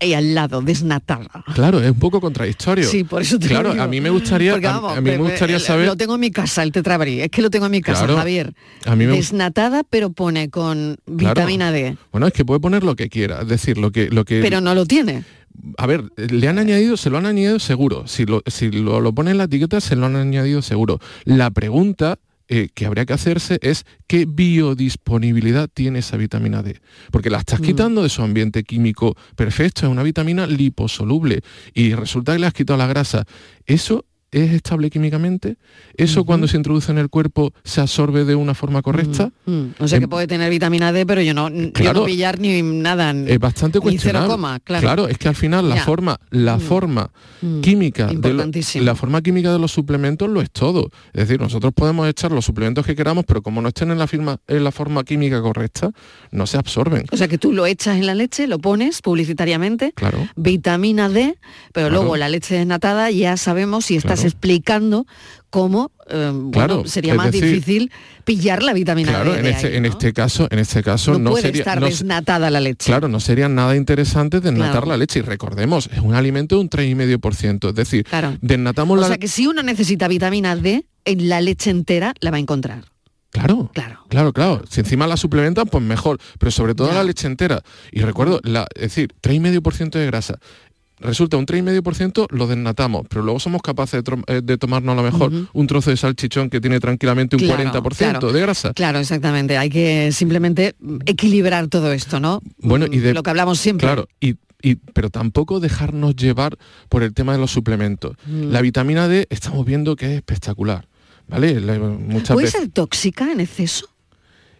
y 0.00 0.12
al 0.12 0.34
lado 0.34 0.60
desnatada. 0.60 1.44
Claro, 1.54 1.80
es 1.80 1.90
un 1.90 1.98
poco 1.98 2.20
contradictorio. 2.20 2.84
Sí, 2.86 3.04
por 3.04 3.22
eso 3.22 3.38
te 3.38 3.48
Claro, 3.48 3.70
digo. 3.72 3.82
a 3.82 3.86
mí 3.86 4.00
me 4.00 4.10
gustaría, 4.10 4.52
Porque, 4.52 4.66
a- 4.66 4.72
vamos, 4.72 4.98
a, 4.98 5.00
mí 5.00 5.10
me 5.10 5.16
gustaría 5.16 5.56
eh, 5.56 5.60
saber. 5.60 5.86
Lo 5.86 5.96
tengo 5.96 6.14
en 6.16 6.20
mi 6.20 6.30
casa, 6.30 6.62
el 6.62 6.72
tetrabrí. 6.72 7.20
Es 7.22 7.30
que 7.30 7.40
lo 7.42 7.48
tengo 7.48 7.66
en 7.66 7.72
mi 7.72 7.80
casa, 7.80 8.00
Claro, 8.04 8.16
Javier. 8.18 8.54
a 8.84 8.96
mí 8.96 9.06
me 9.06 9.12
Desnatada, 9.16 9.82
pero 9.88 10.10
pone 10.10 10.50
con 10.50 10.96
Claro. 11.06 11.34
vitamina 11.34 11.70
D. 11.72 11.96
Bueno, 12.12 12.26
es 12.26 12.32
que 12.34 12.44
puede 12.44 12.60
poner 12.60 12.82
lo 12.82 12.96
que 12.96 13.08
quiera, 13.08 13.42
es 13.42 13.48
decir, 13.48 13.78
lo 13.78 13.92
que, 13.92 14.08
lo 14.10 14.24
que. 14.24 14.40
Pero 14.42 14.60
no 14.60 14.74
lo 14.74 14.84
tiene. 14.84 15.24
A 15.78 15.86
ver, 15.86 16.04
le 16.16 16.48
han 16.48 16.58
añadido, 16.58 16.96
se 16.96 17.10
lo 17.10 17.18
han 17.18 17.26
añadido 17.26 17.58
seguro. 17.58 18.06
Si 18.06 18.26
lo, 18.26 18.42
si 18.46 18.70
lo, 18.70 19.00
lo 19.00 19.12
pone 19.12 19.30
en 19.30 19.38
la 19.38 19.44
etiqueta, 19.44 19.80
se 19.80 19.96
lo 19.96 20.06
han 20.06 20.16
añadido 20.16 20.62
seguro. 20.62 20.98
La 21.24 21.50
pregunta 21.50 22.18
eh, 22.46 22.68
que 22.74 22.84
habría 22.84 23.06
que 23.06 23.14
hacerse 23.14 23.58
es 23.62 23.86
qué 24.06 24.26
biodisponibilidad 24.28 25.70
tiene 25.72 26.00
esa 26.00 26.18
vitamina 26.18 26.62
D. 26.62 26.78
Porque 27.10 27.30
la 27.30 27.38
estás 27.38 27.60
quitando 27.60 28.02
de 28.02 28.10
su 28.10 28.22
ambiente 28.22 28.64
químico 28.64 29.16
perfecto, 29.34 29.86
es 29.86 29.92
una 29.92 30.02
vitamina 30.02 30.46
liposoluble 30.46 31.40
y 31.72 31.94
resulta 31.94 32.34
que 32.34 32.40
le 32.40 32.46
has 32.46 32.52
quitado 32.52 32.76
la 32.76 32.86
grasa. 32.86 33.24
¿Eso 33.64 34.04
es 34.42 34.52
estable 34.52 34.90
químicamente? 34.90 35.56
¿Eso 35.96 36.24
cuando 36.24 36.48
se 36.48 36.56
introduce 36.56 36.90
en 36.90 36.98
el 36.98 37.08
cuerpo 37.08 37.52
se 37.64 37.80
absorbe 37.80 38.24
de 38.24 38.34
una 38.34 38.54
forma 38.54 38.82
correcta? 38.82 39.30
Mm, 39.46 39.62
O 39.78 39.88
sea 39.88 39.98
que 39.98 40.04
Em, 40.04 40.10
puede 40.10 40.26
tener 40.26 40.50
vitamina 40.50 40.92
D, 40.92 41.06
pero 41.06 41.22
yo 41.22 41.34
no, 41.34 41.48
yo 41.50 41.72
Claro. 41.72 42.00
no 42.00 42.06
pillar 42.06 42.38
ni 42.38 42.62
nada. 42.62 43.12
es 43.12 43.38
bastante 43.38 43.80
cuestionable. 43.80 44.28
coma, 44.28 44.60
claro. 44.60 45.08
es 45.08 45.18
que 45.18 45.28
al 45.28 45.34
final 45.34 45.68
la 45.68 45.76
Ya. 45.76 45.84
forma, 45.84 46.18
la 46.30 46.58
forma 46.58 47.10
Mm, 47.42 47.60
química 47.60 48.06
de 48.08 48.32
lo- 48.32 48.44
la 48.82 48.94
forma 48.94 49.20
química 49.22 49.52
de 49.52 49.58
los 49.58 49.70
suplementos 49.72 50.28
lo 50.28 50.40
es 50.40 50.50
todo. 50.50 50.88
Es 51.12 51.28
decir, 51.28 51.40
nosotros 51.40 51.72
podemos 51.74 52.08
echar 52.08 52.32
los 52.32 52.44
suplementos 52.44 52.84
que 52.86 52.94
queramos, 52.96 53.24
pero 53.26 53.42
como 53.42 53.60
no 53.60 53.68
estén 53.68 53.90
en 53.90 53.98
la 53.98 54.06
firma, 54.06 54.38
en 54.48 54.64
la 54.64 54.72
forma 54.72 55.04
química 55.04 55.40
correcta, 55.42 55.90
no 56.30 56.46
se 56.46 56.56
absorben. 56.56 57.04
O 57.12 57.16
sea 57.16 57.28
que 57.28 57.38
tú 57.38 57.52
lo 57.52 57.66
echas 57.66 57.96
en 57.96 58.06
la 58.06 58.14
leche, 58.14 58.46
lo 58.46 58.58
pones 58.58 59.00
publicitariamente, 59.02 59.92
Claro. 59.94 60.18
vitamina 60.36 61.08
D, 61.08 61.36
pero 61.72 61.88
Claro. 61.88 62.02
luego 62.02 62.16
la 62.16 62.28
leche 62.28 62.54
desnatada 62.56 63.10
ya 63.10 63.36
sabemos 63.36 63.84
si 63.86 63.96
estás 64.26 64.32
Claro. 64.32 64.54
explicando 64.54 65.06
cómo 65.50 65.90
eh, 66.10 66.30
bueno, 66.32 66.50
Claro, 66.50 66.82
sería 66.86 67.14
más 67.14 67.32
decir, 67.32 67.44
difícil 67.50 67.90
pillar 68.24 68.62
la 68.62 68.72
vitamina 68.72 69.10
Claro, 69.10 69.32
D. 69.32 69.38
en 69.40 69.46
este, 69.46 69.66
ahí, 69.68 69.76
en 69.76 69.82
¿no? 69.84 69.88
este 69.88 70.12
caso, 70.12 70.48
en 70.50 70.58
este 70.58 70.82
caso 70.82 71.12
no, 71.12 71.18
no, 71.18 71.30
puede 71.30 71.42
sería. 71.44 71.60
estar 71.60 71.80
no 71.80 71.86
desnatada 71.86 72.50
la 72.50 72.60
leche. 72.60 72.86
Claro, 72.86 73.08
no 73.08 73.20
sería 73.20 73.48
nada 73.48 73.74
interesante 73.76 74.40
desnatar 74.40 74.70
Claro. 74.72 74.86
la 74.88 74.96
leche. 74.96 75.20
Y 75.20 75.22
recordemos, 75.22 75.88
es 75.92 76.00
un 76.00 76.14
alimento 76.14 76.56
de 76.56 76.60
un 76.62 76.68
3,5%. 76.68 77.68
Es 77.70 77.74
decir, 77.74 78.04
Claro. 78.04 78.36
desnatamos 78.40 78.98
O 78.98 79.00
la 79.00 79.06
sea 79.08 79.18
que 79.18 79.28
si 79.28 79.46
uno 79.46 79.62
necesita 79.62 80.08
vitamina 80.08 80.56
D, 80.56 80.84
en 81.06 81.28
la 81.28 81.40
leche 81.40 81.70
entera 81.70 82.12
la 82.20 82.30
va 82.30 82.36
a 82.36 82.40
encontrar. 82.40 82.84
Claro, 83.30 83.68
claro, 83.74 83.98
claro, 84.08 84.32
claro. 84.32 84.62
Si 84.70 84.78
encima 84.78 85.08
la 85.08 85.16
suplementan, 85.16 85.66
pues 85.66 85.82
mejor. 85.82 86.18
Pero 86.38 86.52
sobre 86.52 86.76
todo 86.76 86.92
la 86.92 87.02
leche 87.02 87.26
entera. 87.26 87.62
Y 87.90 88.00
recuerdo, 88.02 88.40
la, 88.44 88.68
es 88.76 88.82
decir, 88.82 89.12
3,5% 89.20 89.98
de 89.98 90.06
grasa. 90.06 90.38
Resulta 91.04 91.36
un 91.36 91.46
3,5% 91.46 92.26
lo 92.30 92.46
desnatamos, 92.46 93.06
pero 93.08 93.22
luego 93.22 93.38
somos 93.38 93.60
capaces 93.62 94.02
de, 94.02 94.22
eh, 94.26 94.40
de 94.42 94.58
tomarnos 94.58 94.94
a 94.94 94.96
lo 94.96 95.02
mejor 95.02 95.30
un 95.52 95.66
trozo 95.66 95.90
de 95.90 95.96
salchichón 95.96 96.48
que 96.50 96.60
tiene 96.60 96.80
tranquilamente 96.80 97.36
un 97.36 97.42
Claro, 97.42 97.62
40% 97.62 97.96
claro. 97.96 98.32
de 98.32 98.40
grasa. 98.40 98.72
Claro, 98.72 98.98
exactamente. 98.98 99.58
Hay 99.58 99.68
que 99.70 100.10
simplemente 100.12 100.74
equilibrar 101.06 101.68
todo 101.68 101.92
esto, 101.92 102.20
¿no? 102.20 102.40
Bueno, 102.58 102.86
y 102.90 102.98
de, 102.98 103.12
Lo 103.14 103.22
que 103.22 103.30
hablamos 103.30 103.58
siempre. 103.60 103.86
Claro, 103.86 104.08
y, 104.20 104.36
y- 104.62 104.76
pero 104.76 105.10
tampoco 105.10 105.60
dejarnos 105.60 106.16
llevar 106.16 106.56
por 106.88 107.02
el 107.02 107.12
tema 107.12 107.32
de 107.32 107.38
los 107.38 107.50
suplementos. 107.50 108.16
Mm. 108.26 108.50
La 108.50 108.62
vitamina 108.62 109.06
D 109.06 109.26
estamos 109.30 109.66
viendo 109.66 109.96
que 109.96 110.06
es 110.06 110.12
espectacular. 110.12 110.88
¿Vale? 111.28 111.58
La- 111.60 111.78
muchas 111.78 112.34
¿Puede 112.34 112.46
veces. 112.46 112.60
ser 112.62 112.70
tóxica 112.70 113.30
en 113.32 113.40
exceso? 113.40 113.88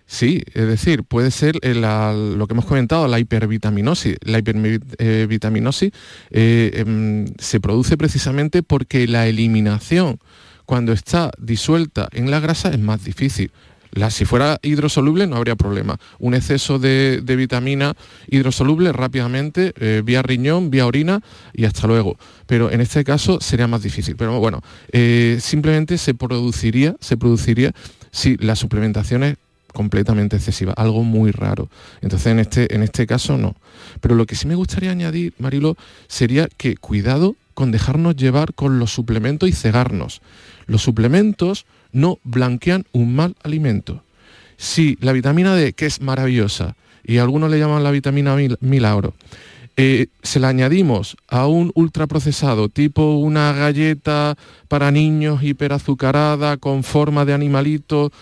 Sí, 0.07 0.43
es 0.53 0.67
decir, 0.67 1.03
puede 1.05 1.31
ser 1.31 1.59
eh, 1.63 1.75
lo 1.75 2.47
que 2.47 2.53
hemos 2.53 2.67
comentado, 2.67 3.09
la 3.09 3.19
hipervitaminosis. 3.19 4.17
La 4.23 4.39
hipervitaminosis 4.39 5.93
eh, 6.31 6.73
em, 6.75 7.27
se 7.39 7.59
produce 7.61 7.97
precisamente 7.97 8.63
porque 8.63 9.07
la 9.09 9.27
eliminación 9.27 10.19
cuando 10.67 10.93
está 10.93 11.31
disuelta 11.39 12.09
en 12.13 12.31
la 12.31 12.41
grasa 12.41 12.71
es 12.71 12.79
más 12.79 13.05
difícil. 13.05 13.51
La, 13.93 14.11
si 14.11 14.25
fuera 14.25 14.59
hidrosoluble 14.63 15.27
no 15.27 15.37
habría 15.37 15.57
problema. 15.57 15.99
Un 16.19 16.35
exceso 16.35 16.79
de, 16.79 17.23
vitamina 17.25 17.95
hidrosoluble 18.27 18.93
rápidamente, 18.93 19.73
eh, 19.79 20.03
vía 20.05 20.21
riñón, 20.21 20.71
vía 20.71 20.87
orina 20.87 21.21
y 21.53 21.65
hasta 21.65 21.87
luego. 21.87 22.19
Pero 22.47 22.71
en 22.73 22.81
este 22.81 23.05
caso 23.05 23.39
sería 23.41 23.69
más 23.69 23.83
difícil. 23.83 24.17
Pero 24.17 24.39
bueno, 24.41 24.63
simplemente 25.39 25.97
se 25.97 26.15
produciría, 26.15 26.97
se 27.01 27.17
produciría 27.17 27.73
si 28.11 28.37
la 28.37 28.57
suplementación 28.57 29.23
es 29.23 29.37
completamente 29.75 30.37
excesiva, 30.37 30.73
algo 30.73 31.03
muy 31.03 31.31
raro. 31.31 31.69
Entonces 32.01 32.29
en 32.29 32.39
este, 32.39 32.75
en 32.75 32.83
este 32.83 33.07
caso 33.07 33.37
no. 33.37 33.55
Pero 34.01 34.15
lo 34.15 34.25
que 34.25 34.37
sí 34.37 34.47
me 34.47 34.55
gustaría 34.55 34.91
añadir, 34.91 35.35
Marilo, 35.39 35.77
sería 36.09 36.49
que 36.57 36.77
cuidado 36.79 37.37
con 37.53 37.71
dejarnos 37.71 38.17
llevar 38.17 38.55
con 38.55 38.79
los 38.79 38.95
suplementos 38.95 39.49
y 39.49 39.53
cegarnos. 39.53 40.23
Los 40.67 40.83
suplementos 40.83 41.67
no 41.93 42.19
blanquean 42.25 42.87
un 42.93 43.15
mal 43.15 43.37
alimento. 43.43 44.03
Si 44.57 44.97
la 45.01 45.13
vitamina 45.13 45.55
D, 45.55 45.73
que 45.75 45.87
es 45.87 46.01
maravillosa, 46.01 46.75
y 47.05 47.19
algunos 47.19 47.51
le 47.51 47.59
llaman 47.59 47.85
la 47.85 47.91
vitamina 47.91 48.35
mil- 48.35 48.57
milagro, 48.61 49.15
eh, 49.77 50.07
se 50.23 50.39
la 50.39 50.49
añadimos 50.49 51.17
a 51.29 51.47
un 51.49 51.73
ultraprocesado, 51.75 52.69
tipo 52.69 53.17
una 53.17 53.53
galleta 53.53 54.37
para 54.69 54.91
niños 54.93 55.43
hiperazucarada 55.43 56.57
con 56.57 56.85
forma 56.85 57.25
de 57.25 57.35
animalito, 57.35 58.13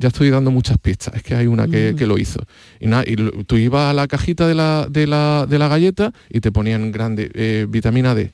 ya 0.00 0.08
estoy 0.08 0.30
dando 0.30 0.50
muchas 0.50 0.78
pistas, 0.78 1.14
es 1.14 1.22
que 1.22 1.34
hay 1.34 1.46
una 1.46 1.68
que, 1.68 1.92
Mm. 1.92 1.96
que 1.96 2.06
lo 2.06 2.16
hizo. 2.18 2.40
Y, 2.80 2.86
nada, 2.86 3.04
y 3.06 3.16
tú 3.44 3.56
ibas 3.56 3.90
a 3.90 3.94
la 3.94 4.08
cajita 4.08 4.48
de 4.48 4.54
la, 4.54 4.86
de 4.90 5.06
la, 5.06 5.46
de 5.48 5.58
la 5.58 5.68
galleta 5.68 6.12
y 6.28 6.40
te 6.40 6.50
ponían 6.50 6.90
grande 6.90 7.30
eh, 7.34 7.66
vitamina 7.68 8.14
D. 8.14 8.32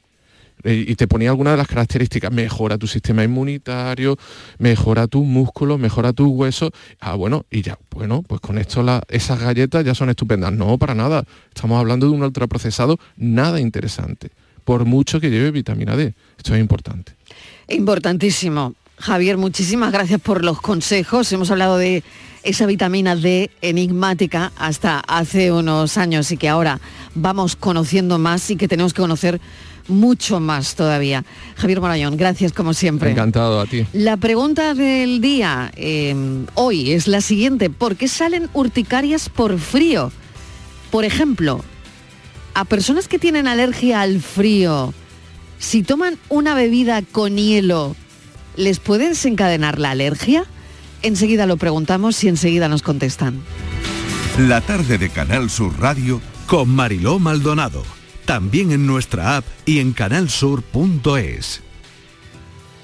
Eh, 0.65 0.85
y 0.89 0.95
te 0.97 1.07
ponía 1.07 1.29
algunas 1.31 1.53
de 1.53 1.59
las 1.59 1.67
características, 1.69 2.33
mejora 2.33 2.79
tu 2.79 2.87
sistema 2.87 3.23
inmunitario, 3.23 4.17
mejora 4.59 5.07
tus 5.07 5.25
músculos, 5.25 5.79
mejora 5.79 6.13
tus 6.15 6.29
huesos. 6.29 6.71
Ah, 6.99 7.15
bueno, 7.15 7.45
y 7.51 7.61
ya, 7.61 7.79
bueno, 7.91 8.23
pues 8.27 8.41
con 8.41 8.57
esto 8.59 8.83
la- 8.83 9.03
esas 9.09 9.39
galletas 9.39 9.85
ya 9.85 9.95
son 9.95 10.09
estupendas. 10.09 10.53
No, 10.53 10.79
para 10.79 10.95
nada. 10.95 11.25
Estamos 11.55 11.79
hablando 11.79 12.07
de 12.07 12.13
un 12.13 12.23
ultraprocesado 12.23 12.99
nada 13.19 13.61
interesante, 13.61 14.31
por 14.65 14.87
mucho 14.87 15.21
que 15.21 15.31
lleve 15.31 15.51
vitamina 15.51 15.95
D. 15.95 16.15
Esto 16.39 16.55
es 16.55 16.61
importante. 16.61 17.13
Importantísimo. 17.69 18.75
Javier, 18.99 19.37
muchísimas 19.37 19.93
gracias 19.93 20.21
por 20.21 20.45
los 20.45 20.61
consejos. 20.61 21.31
Hemos 21.33 21.51
hablado 21.51 21.77
de 21.77 22.03
esa 22.43 22.67
vitamina 22.67 23.15
D 23.15 23.51
enigmática 23.61 24.53
hasta 24.57 25.01
hace 25.01 25.53
unos 25.53 25.99
años 25.99 26.31
y 26.33 26.37
que 26.37 26.49
ahora 26.49 26.81
vamos 27.15 27.57
conociendo 27.57 28.19
más 28.19 28.51
y 28.51 28.57
que 28.57 28.69
tenemos 28.69 28.95
que 28.95 29.03
conocer 29.03 29.41
mucho 29.89 30.41
más 30.41 30.75
todavía. 30.75 31.25
Javier 31.57 31.81
Morayón, 31.81 32.17
gracias 32.17 32.53
como 32.53 32.73
siempre. 32.73 33.11
Encantado 33.11 33.61
a 33.61 33.67
ti. 33.67 33.87
La 33.93 34.17
pregunta 34.17 34.75
del 34.75 35.21
día 35.21 35.71
eh, 35.77 36.15
hoy 36.55 36.93
es 36.93 37.07
la 37.07 37.21
siguiente. 37.21 37.71
¿Por 37.71 37.97
qué 37.97 38.09
salen 38.09 38.49
urticarias 38.53 39.29
por 39.29 39.59
frío? 39.59 40.11
Por 40.91 41.05
ejemplo, 41.05 41.63
a 42.55 42.65
personas 42.65 43.09
que 43.09 43.19
tienen 43.19 43.47
alergia 43.47 44.01
al 44.01 44.21
frío, 44.21 44.95
si 45.59 45.83
toman 45.83 46.17
una 46.29 46.55
bebida 46.55 47.03
con 47.03 47.37
hielo, 47.37 47.95
¿les 48.57 48.81
puede 48.81 49.09
desencadenar 49.09 49.79
la 49.79 49.91
alergia? 49.91 50.45
Enseguida 51.03 51.47
lo 51.47 51.57
preguntamos 51.57 52.23
y 52.25 52.29
enseguida 52.29 52.69
nos 52.69 52.83
contestan. 52.83 53.41
La 54.39 54.61
tarde 54.61 54.99
de 54.99 55.09
Canal 55.11 55.51
Sur 55.51 55.79
Radio 55.79 56.21
con 56.47 56.69
Mariló 56.69 57.19
Maldonado. 57.19 57.83
también 58.27 58.73
en 58.73 58.87
nuestra 58.87 59.37
app 59.37 59.45
y 59.65 59.79
en 59.79 59.93
canalsur.es. 59.93 61.63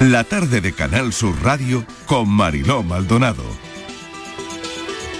La 0.00 0.24
tarde 0.24 0.60
de 0.60 0.74
Canal 0.74 1.10
Sur 1.14 1.42
Radio 1.42 1.82
con 2.04 2.28
Mariló 2.28 2.82
Maldonado. 2.82 3.42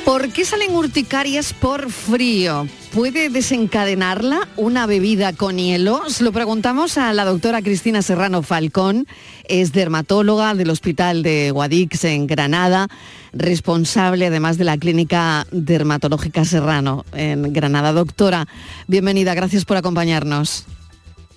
¿Por 0.04 0.28
qué 0.28 0.44
salen 0.44 0.74
urticarias 0.74 1.54
por 1.54 1.90
frío? 1.90 2.68
¿Puede 2.92 3.30
desencadenarla 3.30 4.46
una 4.56 4.86
bebida 4.86 5.32
con 5.32 5.56
hielo? 5.56 6.02
Lo 6.20 6.30
preguntamos 6.30 6.98
a 6.98 7.14
la 7.14 7.24
doctora 7.24 7.62
Cristina 7.62 8.02
Serrano 8.02 8.42
Falcón, 8.42 9.06
es 9.48 9.72
dermatóloga 9.72 10.54
del 10.54 10.68
Hospital 10.68 11.22
de 11.22 11.52
Guadix 11.52 12.04
en 12.04 12.26
Granada, 12.26 12.88
responsable 13.32 14.26
además 14.26 14.58
de 14.58 14.64
la 14.64 14.76
Clínica 14.76 15.46
Dermatológica 15.52 16.44
Serrano 16.44 17.06
en 17.14 17.50
Granada. 17.54 17.92
Doctora, 17.92 18.46
bienvenida, 18.88 19.32
gracias 19.32 19.64
por 19.64 19.78
acompañarnos. 19.78 20.66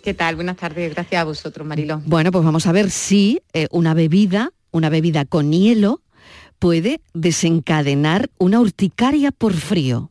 ¿Qué 0.04 0.14
tal? 0.14 0.36
Buenas 0.36 0.58
tardes, 0.58 0.94
gracias 0.94 1.22
a 1.22 1.26
vosotros, 1.26 1.68
Marilo. 1.68 2.02
Bueno, 2.06 2.32
pues 2.32 2.46
vamos 2.46 2.66
a 2.68 2.72
ver 2.72 2.90
si 2.90 3.42
eh, 3.54 3.68
una 3.72 3.94
bebida, 3.94 4.54
una 4.72 4.90
bebida 4.90 5.26
con 5.26 5.52
hielo, 5.52 6.02
puede 6.58 7.02
desencadenar 7.14 8.30
una 8.38 8.60
urticaria 8.60 9.32
por 9.32 9.54
frío. 9.54 10.10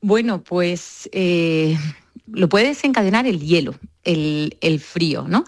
Bueno, 0.00 0.42
pues 0.42 1.08
eh, 1.12 1.76
lo 2.26 2.48
puede 2.48 2.68
desencadenar 2.68 3.26
el 3.26 3.40
hielo, 3.40 3.74
el, 4.04 4.56
el 4.60 4.80
frío, 4.80 5.26
¿no? 5.28 5.44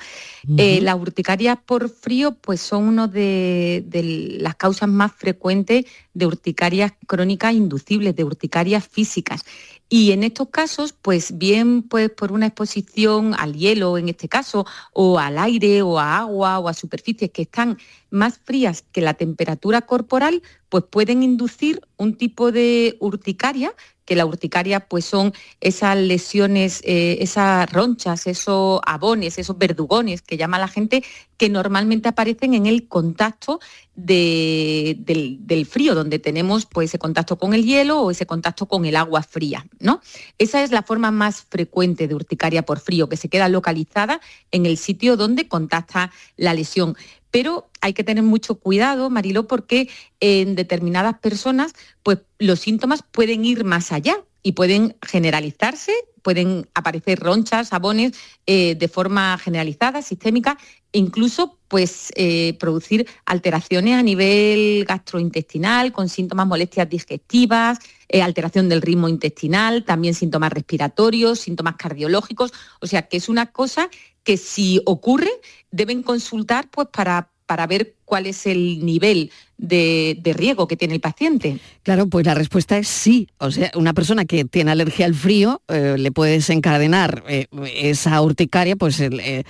Eh, 0.56 0.80
las 0.80 0.94
urticarias 0.94 1.58
por 1.66 1.88
frío 1.88 2.36
pues 2.40 2.60
son 2.60 2.84
una 2.84 3.08
de, 3.08 3.82
de, 3.86 4.02
las 4.40 4.54
causas 4.54 4.88
más 4.88 5.12
frecuentes 5.12 5.86
de 6.14 6.26
urticarias 6.26 6.92
crónicas 7.06 7.52
inducibles, 7.52 8.14
de 8.14 8.22
urticarias 8.22 8.86
físicas. 8.86 9.44
Y 9.88 10.10
en 10.10 10.24
estos 10.24 10.48
casos, 10.48 10.92
pues 10.92 11.38
bien 11.38 11.82
pues 11.82 12.10
por 12.10 12.32
una 12.32 12.46
exposición 12.46 13.34
al 13.38 13.54
hielo 13.54 13.98
en 13.98 14.08
este 14.08 14.28
caso, 14.28 14.66
o 14.92 15.18
al 15.18 15.38
aire, 15.38 15.82
o 15.82 15.98
a 16.00 16.18
agua, 16.18 16.58
o 16.58 16.68
a 16.68 16.74
superficies 16.74 17.30
que 17.30 17.42
están 17.42 17.78
más 18.10 18.38
frías 18.38 18.82
que 18.92 19.00
la 19.00 19.14
temperatura 19.14 19.82
corporal, 19.82 20.42
pues 20.68 20.84
pueden 20.84 21.22
inducir 21.22 21.80
un 21.96 22.16
tipo 22.16 22.52
de 22.52 22.96
urticaria 23.00 23.74
que 24.06 24.16
la 24.16 24.24
urticaria 24.24 24.80
pues 24.80 25.04
son 25.04 25.34
esas 25.60 25.98
lesiones, 25.98 26.80
eh, 26.84 27.18
esas 27.20 27.70
ronchas, 27.70 28.26
esos 28.26 28.80
abones, 28.86 29.36
esos 29.36 29.58
verdugones 29.58 30.22
que 30.22 30.36
llama 30.36 30.58
la 30.58 30.68
gente, 30.68 31.04
que 31.36 31.50
normalmente 31.50 32.08
aparecen 32.08 32.54
en 32.54 32.66
el 32.66 32.88
contacto 32.88 33.60
de, 33.96 34.96
del, 35.00 35.38
del, 35.40 35.66
frío, 35.66 35.94
donde 35.94 36.18
tenemos 36.18 36.66
pues, 36.66 36.90
ese 36.90 36.98
contacto 36.98 37.36
con 37.36 37.52
el 37.52 37.64
hielo 37.64 38.00
o 38.00 38.10
ese 38.10 38.26
contacto 38.26 38.66
con 38.66 38.84
el 38.84 38.94
agua 38.96 39.22
fría. 39.22 39.66
¿no? 39.80 40.00
Esa 40.38 40.62
es 40.62 40.70
la 40.70 40.82
forma 40.82 41.10
más 41.10 41.42
frecuente 41.42 42.06
de 42.06 42.14
urticaria 42.14 42.64
por 42.64 42.78
frío, 42.78 43.08
que 43.08 43.16
se 43.16 43.28
queda 43.28 43.48
localizada 43.48 44.20
en 44.52 44.66
el 44.66 44.78
sitio 44.78 45.16
donde 45.16 45.48
contacta 45.48 46.12
la 46.36 46.54
lesión. 46.54 46.96
Pero 47.30 47.68
hay 47.80 47.92
que 47.92 48.04
tener 48.04 48.24
mucho 48.24 48.56
cuidado, 48.56 49.10
Mariló, 49.10 49.46
porque 49.46 49.88
en 50.20 50.54
determinadas 50.54 51.18
personas 51.18 51.72
pues, 52.02 52.18
los 52.38 52.60
síntomas 52.60 53.02
pueden 53.02 53.44
ir 53.44 53.64
más 53.64 53.92
allá 53.92 54.16
y 54.42 54.52
pueden 54.52 54.96
generalizarse, 55.02 55.92
pueden 56.26 56.68
aparecer 56.74 57.20
ronchas, 57.20 57.68
sabones 57.68 58.10
eh, 58.48 58.74
de 58.74 58.88
forma 58.88 59.38
generalizada, 59.38 60.02
sistémica, 60.02 60.58
e 60.90 60.98
incluso 60.98 61.56
pues, 61.68 62.12
eh, 62.16 62.56
producir 62.58 63.06
alteraciones 63.26 63.94
a 63.94 64.02
nivel 64.02 64.84
gastrointestinal, 64.88 65.92
con 65.92 66.08
síntomas, 66.08 66.48
molestias 66.48 66.88
digestivas, 66.90 67.78
eh, 68.08 68.22
alteración 68.22 68.68
del 68.68 68.82
ritmo 68.82 69.08
intestinal, 69.08 69.84
también 69.84 70.14
síntomas 70.14 70.52
respiratorios, 70.52 71.38
síntomas 71.38 71.76
cardiológicos. 71.76 72.52
O 72.80 72.88
sea 72.88 73.02
que 73.02 73.18
es 73.18 73.28
una 73.28 73.52
cosa 73.52 73.88
que 74.24 74.36
si 74.36 74.82
ocurre 74.84 75.30
deben 75.70 76.02
consultar 76.02 76.68
pues, 76.72 76.88
para, 76.88 77.30
para 77.46 77.66
ver 77.66 77.94
cuál 78.04 78.26
es 78.26 78.46
el 78.46 78.84
nivel 78.84 79.30
de, 79.58 80.18
de, 80.20 80.32
riesgo 80.32 80.68
que 80.68 80.76
tiene 80.76 80.94
el 80.94 81.00
paciente. 81.00 81.58
Claro, 81.82 82.08
pues 82.08 82.26
la 82.26 82.34
respuesta 82.34 82.76
es 82.76 82.88
sí. 82.88 83.28
O 83.38 83.50
sea, 83.50 83.70
una 83.74 83.94
persona 83.94 84.24
que 84.24 84.44
tiene 84.44 84.70
alergia 84.70 85.06
al 85.06 85.14
frío 85.14 85.62
eh, 85.68 85.96
le 85.98 86.12
puede 86.12 86.32
desencadenar 86.32 87.24
eh, 87.28 87.46
esa 87.74 88.20
urticaria, 88.20 88.76
pues 88.76 89.00
eh, 89.00 89.44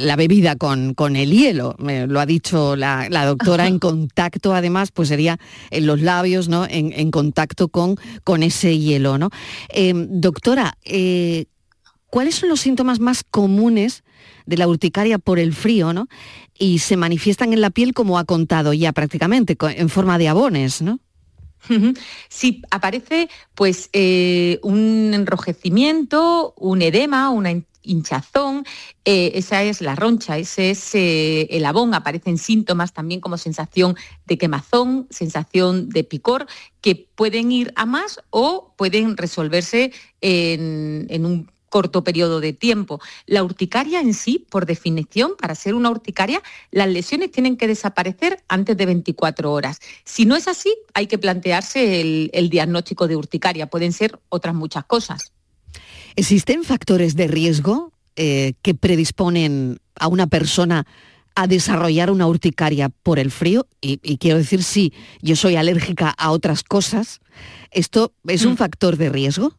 la 0.00 0.16
bebida 0.16 0.56
con, 0.56 0.94
con, 0.94 1.16
el 1.16 1.30
hielo. 1.30 1.76
lo 1.78 2.20
ha 2.20 2.26
dicho 2.26 2.76
la, 2.76 3.08
la 3.08 3.24
doctora, 3.24 3.66
en 3.66 3.78
contacto 3.80 4.54
además, 4.54 4.90
pues 4.90 5.08
sería 5.08 5.38
en 5.70 5.86
los 5.86 6.00
labios, 6.00 6.48
¿no? 6.48 6.66
En, 6.68 6.92
en 6.92 7.10
contacto 7.10 7.68
con, 7.68 7.96
con 8.24 8.42
ese 8.42 8.78
hielo, 8.78 9.18
¿no? 9.18 9.30
doctora, 10.08 10.76
¿cuáles 12.10 12.36
son 12.36 12.48
los 12.48 12.60
síntomas 12.60 13.00
más 13.00 13.24
comunes 13.24 14.04
de 14.46 14.56
la 14.56 14.68
urticaria 14.68 15.18
por 15.18 15.38
el 15.38 15.54
frío, 15.54 15.92
¿no? 15.92 16.08
Y 16.58 16.80
se 16.80 16.96
manifiestan 16.96 17.52
en 17.52 17.60
la 17.60 17.70
piel 17.70 17.94
como 17.94 18.18
ha 18.18 18.24
contado 18.24 18.72
ya 18.72 18.92
prácticamente, 18.92 19.56
en 19.60 19.88
forma 19.88 20.18
de 20.18 20.28
abones, 20.28 20.82
¿no? 20.82 21.00
Sí, 22.28 22.62
aparece 22.70 23.28
pues 23.54 23.90
eh, 23.92 24.58
un 24.62 25.12
enrojecimiento, 25.12 26.54
un 26.56 26.82
edema, 26.82 27.30
una 27.30 27.52
hinchazón, 27.82 28.64
eh, 29.04 29.32
esa 29.34 29.62
es 29.62 29.80
la 29.80 29.94
roncha, 29.94 30.38
ese 30.38 30.70
es 30.70 30.94
eh, 30.94 31.48
el 31.50 31.64
abón, 31.64 31.94
aparecen 31.94 32.38
síntomas 32.38 32.92
también 32.92 33.20
como 33.20 33.38
sensación 33.38 33.96
de 34.26 34.38
quemazón, 34.38 35.06
sensación 35.10 35.88
de 35.88 36.04
picor, 36.04 36.46
que 36.80 37.08
pueden 37.14 37.52
ir 37.52 37.72
a 37.76 37.86
más 37.86 38.20
o 38.30 38.74
pueden 38.76 39.16
resolverse 39.16 39.92
en, 40.20 41.06
en 41.08 41.26
un 41.26 41.50
corto 41.70 42.04
periodo 42.04 42.40
de 42.40 42.52
tiempo. 42.52 43.00
La 43.24 43.42
urticaria 43.42 44.00
en 44.00 44.12
sí, 44.12 44.44
por 44.50 44.66
definición, 44.66 45.32
para 45.40 45.54
ser 45.54 45.74
una 45.74 45.90
urticaria, 45.90 46.42
las 46.70 46.88
lesiones 46.88 47.30
tienen 47.30 47.56
que 47.56 47.66
desaparecer 47.66 48.44
antes 48.48 48.76
de 48.76 48.84
24 48.84 49.50
horas. 49.50 49.80
Si 50.04 50.26
no 50.26 50.36
es 50.36 50.46
así, 50.48 50.74
hay 50.92 51.06
que 51.06 51.16
plantearse 51.16 52.02
el, 52.02 52.30
el 52.34 52.50
diagnóstico 52.50 53.08
de 53.08 53.16
urticaria. 53.16 53.68
Pueden 53.68 53.94
ser 53.94 54.20
otras 54.28 54.54
muchas 54.54 54.84
cosas. 54.84 55.32
¿Existen 56.16 56.64
factores 56.64 57.16
de 57.16 57.28
riesgo 57.28 57.92
eh, 58.16 58.54
que 58.62 58.74
predisponen 58.74 59.78
a 59.94 60.08
una 60.08 60.26
persona 60.26 60.86
a 61.36 61.46
desarrollar 61.46 62.10
una 62.10 62.26
urticaria 62.26 62.88
por 62.88 63.18
el 63.18 63.30
frío? 63.30 63.66
Y, 63.80 64.00
y, 64.02 64.18
quiero 64.18 64.38
decir, 64.38 64.62
si 64.62 64.92
yo 65.22 65.36
soy 65.36 65.56
alérgica 65.56 66.10
a 66.10 66.32
otras 66.32 66.64
cosas, 66.64 67.20
¿esto 67.70 68.12
es 68.26 68.44
un 68.44 68.54
mm. 68.54 68.56
factor 68.56 68.96
de 68.96 69.08
riesgo? 69.08 69.54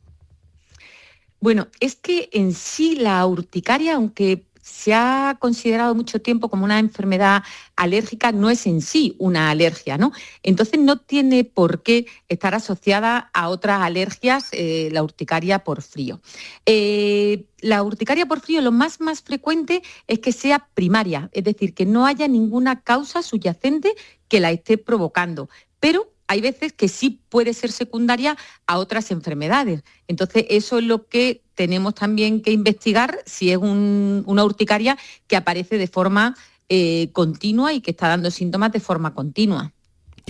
Bueno, 1.42 1.68
es 1.80 1.96
que 1.96 2.30
en 2.34 2.54
sí 2.54 2.96
la 2.96 3.26
urticaria, 3.26 3.96
aunque 3.96 4.46
se 4.62 4.94
ha 4.94 5.38
considerado 5.40 5.96
mucho 5.96 6.22
tiempo 6.22 6.50
como 6.50 6.66
una 6.66 6.78
enfermedad 6.78 7.44
alérgica, 7.76 8.32
no 8.32 8.52
es 8.52 8.68
en 8.68 8.82
sí 8.82 9.16
una 9.18 9.50
alergia, 9.50 9.98
¿no? 9.98 10.12
Entonces 10.44 10.80
no 10.80 11.00
tiene 11.00 11.44
por 11.44 11.82
qué 11.82 12.06
estar 12.30 12.54
asociada 12.54 13.32
a 13.34 13.50
otras 13.50 13.82
alergias 13.82 14.50
eh, 14.52 14.90
la 14.92 15.02
urticaria 15.02 15.64
por 15.64 15.82
frío. 15.82 16.22
Eh, 16.68 17.46
la 17.60 17.82
urticaria 17.82 18.28
por 18.28 18.40
frío 18.40 18.62
lo 18.62 18.72
más, 18.72 19.02
más 19.02 19.24
frecuente 19.24 19.82
es 20.06 20.20
que 20.20 20.32
sea 20.32 20.68
primaria, 20.76 21.32
es 21.34 21.44
decir, 21.44 21.74
que 21.74 21.88
no 21.88 22.06
haya 22.06 22.28
ninguna 22.28 22.82
causa 22.82 23.24
subyacente 23.24 23.96
que 24.28 24.40
la 24.40 24.52
esté 24.52 24.78
provocando, 24.78 25.50
pero 25.80 26.11
hay 26.32 26.40
veces 26.40 26.72
que 26.72 26.88
sí 26.88 27.20
puede 27.28 27.54
ser 27.54 27.74
secundaria 27.74 28.38
a 28.66 28.78
otras 28.78 29.12
enfermedades. 29.12 29.84
Entonces, 30.08 30.46
eso 30.48 30.78
es 30.78 30.86
lo 30.86 31.10
que 31.10 31.44
tenemos 31.56 31.94
también 31.94 32.42
que 32.42 32.54
investigar 32.54 33.20
si 33.26 33.52
es 33.52 33.58
una 33.58 34.46
urticaria 34.46 34.98
que 35.28 35.36
aparece 35.36 35.78
de 35.78 35.88
forma 35.88 36.38
eh, 36.70 37.10
continua 37.12 37.74
y 37.74 37.82
que 37.82 37.92
está 37.92 38.08
dando 38.08 38.32
síntomas 38.32 38.72
de 38.72 38.80
forma 38.80 39.14
continua. 39.14 39.74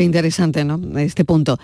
Qué 0.02 0.06
interesante, 0.06 0.66
¿no? 0.66 0.82
Este 0.98 1.26
punto. 1.26 1.60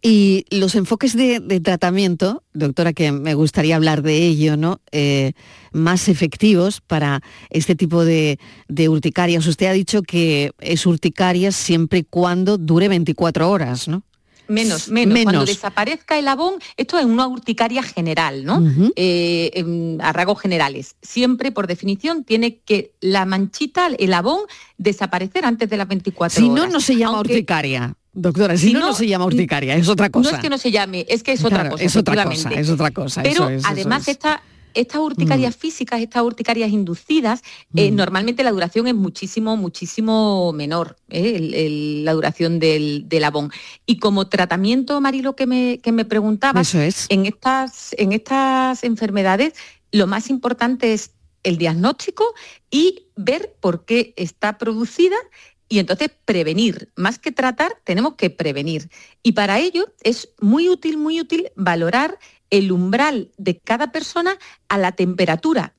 Y 0.00 0.44
los 0.50 0.76
enfoques 0.76 1.16
de, 1.16 1.40
tratamiento, 1.60 2.44
doctora, 2.54 2.92
que 2.92 3.10
me 3.10 3.34
gustaría 3.34 3.74
hablar 3.74 4.02
de 4.02 4.26
ello, 4.26 4.56
¿no? 4.56 4.80
Eh, 4.92 5.32
más 5.72 6.08
efectivos 6.08 6.80
para 6.80 7.20
este 7.48 7.74
tipo 7.74 8.04
de, 8.04 8.38
de, 8.68 8.88
urticarias. 8.88 9.44
Usted 9.44 9.66
ha 9.66 9.72
dicho 9.72 10.02
que 10.02 10.52
es 10.60 10.86
urticaria 10.86 11.50
siempre 11.50 11.98
y 11.98 12.04
cuando 12.04 12.58
dure 12.58 12.86
24 12.86 13.50
horas, 13.50 13.88
¿no? 13.88 14.04
Menos, 14.50 14.88
menos, 14.88 15.22
Cuando 15.22 15.44
desaparezca 15.44 16.18
el 16.18 16.26
abón, 16.26 16.54
esto 16.76 16.98
es 16.98 17.04
una 17.04 17.28
urticaria 17.28 17.84
general, 17.84 18.44
¿no? 18.44 18.60
Eh, 18.96 19.96
a 20.00 20.12
rasgos 20.12 20.40
generales. 20.40 20.96
Siempre, 21.02 21.52
por 21.52 21.68
definición, 21.68 22.24
tiene 22.24 22.58
que 22.58 22.92
la 23.00 23.24
manchita, 23.26 23.86
el 23.86 24.12
abón, 24.12 24.40
desaparecer 24.76 25.44
antes 25.44 25.70
de 25.70 25.76
las 25.76 25.86
24 25.86 26.44
horas. 26.44 26.48
Si 26.48 26.48
no, 26.48 26.66
no 26.66 26.80
se 26.80 26.96
llama 26.96 27.20
urticaria. 27.20 27.94
Doctora, 28.12 28.56
si, 28.56 28.72
no, 28.72 28.80
no, 28.80 28.92
se 28.92 29.06
llama 29.06 29.26
urticaria, 29.26 29.76
es 29.76 29.88
otra 29.88 30.10
cosa. 30.10 30.30
No 30.30 30.36
es 30.36 30.42
que 30.42 30.50
no 30.50 30.58
se 30.58 30.72
llame, 30.72 31.06
es 31.08 31.22
que 31.22 31.30
es 31.32 31.44
otra 31.44 31.68
cosa. 31.70 31.84
Es 31.84 31.94
otra 31.94 32.24
cosa, 32.24 32.50
es 32.50 32.68
otra 32.68 32.90
cosa. 32.90 33.22
Pero 33.22 33.48
además 33.62 34.08
esta 34.08 34.42
estas 34.74 35.00
urticarias 35.00 35.56
mm. 35.56 35.58
físicas, 35.58 36.00
estas 36.00 36.22
urticarias 36.22 36.70
inducidas, 36.70 37.42
eh, 37.74 37.90
mm. 37.90 37.94
normalmente 37.96 38.42
la 38.42 38.52
duración 38.52 38.86
es 38.86 38.94
muchísimo, 38.94 39.56
muchísimo 39.56 40.52
menor, 40.52 40.96
eh, 41.08 42.02
la 42.04 42.12
duración 42.12 42.58
del, 42.58 43.08
del, 43.08 43.24
abón. 43.24 43.50
Y 43.86 43.98
como 43.98 44.28
tratamiento, 44.28 45.00
Marilo, 45.00 45.36
que 45.36 45.46
me, 45.46 45.78
que 45.78 45.92
me 45.92 46.04
preguntaba, 46.04 46.62
en, 47.08 47.26
estas, 47.26 47.94
en 47.98 48.12
estas 48.12 48.84
enfermedades 48.84 49.54
lo 49.92 50.06
más 50.06 50.30
importante 50.30 50.92
es 50.92 51.12
el 51.42 51.58
diagnóstico 51.58 52.24
y 52.70 53.06
ver 53.16 53.56
por 53.60 53.84
qué 53.84 54.12
está 54.16 54.58
producida 54.58 55.16
y 55.68 55.78
entonces 55.78 56.10
prevenir, 56.24 56.90
más 56.96 57.20
que 57.20 57.30
tratar, 57.30 57.78
tenemos 57.84 58.14
que 58.16 58.28
prevenir. 58.28 58.90
Y 59.22 59.32
para 59.32 59.60
ello 59.60 59.86
es 60.02 60.30
muy 60.40 60.68
útil, 60.68 60.98
muy 60.98 61.20
útil 61.20 61.50
valorar 61.54 62.18
el 62.50 62.72
umbral 62.72 63.30
de 63.38 63.58
cada 63.58 63.92
persona 63.92 64.36
a 64.68 64.78
la 64.78 64.92
temperatura 64.92 65.74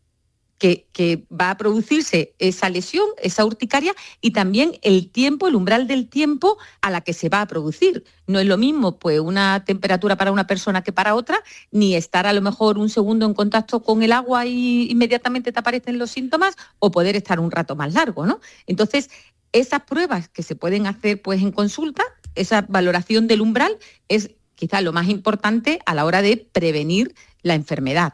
que, 0.93 1.25
va 1.31 1.49
a 1.49 1.57
producirse 1.57 2.35
esa 2.37 2.69
lesión, 2.69 3.07
esa 3.17 3.43
urticaria, 3.45 3.93
y 4.21 4.31
también 4.31 4.77
el 4.83 5.09
tiempo, 5.09 5.47
el 5.47 5.55
umbral 5.55 5.87
del 5.87 6.07
tiempo 6.07 6.57
a 6.81 6.91
la 6.91 7.01
que 7.01 7.13
se 7.13 7.29
va 7.29 7.41
a 7.41 7.47
producir. 7.47 8.03
No 8.27 8.39
es 8.39 8.45
lo 8.45 8.57
mismo 8.57 8.99
pues, 8.99 9.19
una 9.19 9.65
temperatura 9.65 10.17
para 10.17 10.31
una 10.31 10.45
persona 10.45 10.83
que 10.83 10.91
para 10.91 11.15
otra, 11.15 11.39
ni 11.71 11.95
estar 11.95 12.27
a 12.27 12.33
lo 12.33 12.41
mejor 12.41 12.77
un 12.77 12.89
segundo 12.89 13.25
en 13.25 13.33
contacto 13.33 13.81
con 13.81 14.03
el 14.03 14.11
agua 14.11 14.45
y 14.45 14.91
inmediatamente 14.91 15.51
te 15.51 15.59
aparecen 15.59 15.97
los 15.97 16.11
síntomas, 16.11 16.55
o 16.77 16.91
poder 16.91 17.15
estar 17.15 17.39
un 17.39 17.49
rato 17.49 17.75
más 17.75 17.93
largo. 17.93 18.27
¿no? 18.27 18.39
Entonces, 18.67 19.09
esas 19.53 19.81
pruebas 19.81 20.29
que 20.29 20.43
se 20.43 20.55
pueden 20.55 20.85
hacer 20.85 21.21
pues, 21.23 21.41
en 21.41 21.51
consulta, 21.51 22.03
esa 22.35 22.65
valoración 22.69 23.27
del 23.27 23.41
umbral 23.41 23.77
es 24.07 24.31
quizá 24.61 24.79
lo 24.81 24.93
más 24.93 25.09
importante 25.09 25.79
a 25.87 25.95
la 25.95 26.05
hora 26.05 26.21
de 26.21 26.37
prevenir 26.37 27.15
la 27.41 27.55
enfermedad. 27.55 28.13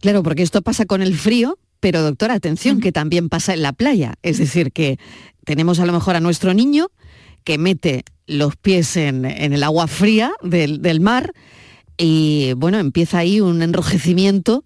Claro, 0.00 0.24
porque 0.24 0.42
esto 0.42 0.60
pasa 0.60 0.86
con 0.86 1.02
el 1.02 1.16
frío, 1.16 1.56
pero 1.78 2.02
doctora, 2.02 2.34
atención, 2.34 2.80
que 2.80 2.90
también 2.90 3.28
pasa 3.28 3.54
en 3.54 3.62
la 3.62 3.72
playa. 3.72 4.14
Es 4.22 4.38
decir, 4.38 4.72
que 4.72 4.98
tenemos 5.44 5.78
a 5.78 5.86
lo 5.86 5.92
mejor 5.92 6.16
a 6.16 6.20
nuestro 6.20 6.52
niño 6.52 6.90
que 7.44 7.58
mete 7.58 8.04
los 8.26 8.56
pies 8.56 8.96
en, 8.96 9.24
el 9.24 9.62
agua 9.62 9.86
fría 9.86 10.32
del, 10.42 11.00
mar 11.00 11.32
y 11.96 12.54
bueno, 12.56 12.80
empieza 12.80 13.18
ahí 13.18 13.40
un 13.40 13.62
enrojecimiento 13.62 14.64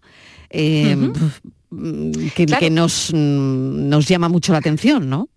eh, 0.49 0.97
que, 2.35 2.71
nos, 2.71 3.13
nos 3.13 4.09
llama 4.09 4.31
mucho 4.31 4.53
la 4.53 4.61
atención, 4.61 5.11
¿no? 5.11 5.29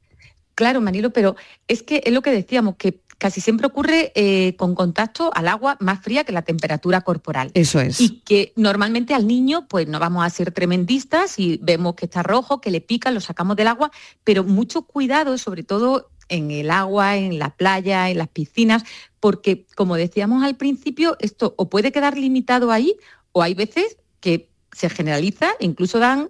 Claro, 0.55 0.79
Manilo, 0.79 1.11
pero 1.11 1.35
es 1.67 1.83
que 1.83 2.01
es 2.05 2.13
lo 2.13 2.21
que 2.21 2.31
decíamos, 2.31 2.75
que 2.77 3.01
casi 3.19 3.41
siempre 3.41 3.67
ocurre 3.67 4.11
eh, 4.15 4.55
con 4.55 4.73
contacto 4.73 5.29
al 5.35 5.47
agua 5.49 5.77
más 5.79 6.01
fría 6.01 6.23
que 6.23 6.31
la 6.31 6.41
temperatura 6.41 7.01
corporal. 7.01 7.51
Eso 7.53 7.79
es. 7.79 7.99
Y 8.01 8.21
que 8.21 8.53
normalmente 8.55 9.13
al 9.13 9.27
niño, 9.27 9.67
pues 9.67 9.87
no 9.87 9.99
vamos 9.99 10.25
a 10.25 10.29
ser 10.29 10.51
tremendistas 10.51 11.37
y 11.37 11.59
vemos 11.61 11.95
que 11.95 12.05
está 12.05 12.23
rojo, 12.23 12.61
que 12.61 12.71
le 12.71 12.81
pica, 12.81 13.11
lo 13.11 13.19
sacamos 13.19 13.57
del 13.57 13.67
agua, 13.67 13.91
pero 14.23 14.43
mucho 14.43 14.83
cuidado, 14.83 15.37
sobre 15.37 15.63
todo 15.63 16.09
en 16.29 16.49
el 16.49 16.71
agua, 16.71 17.17
en 17.17 17.37
la 17.37 17.49
playa, 17.49 18.09
en 18.09 18.17
las 18.19 18.29
piscinas, 18.29 18.83
porque 19.19 19.65
como 19.75 19.95
decíamos 19.95 20.43
al 20.43 20.55
principio, 20.55 21.17
esto 21.19 21.53
o 21.57 21.69
puede 21.69 21.91
quedar 21.91 22.17
limitado 22.17 22.71
ahí 22.71 22.95
o 23.33 23.43
hay 23.43 23.53
veces 23.53 23.97
que 24.21 24.49
se 24.71 24.89
generaliza, 24.89 25.51
incluso 25.59 25.99
dan 25.99 26.29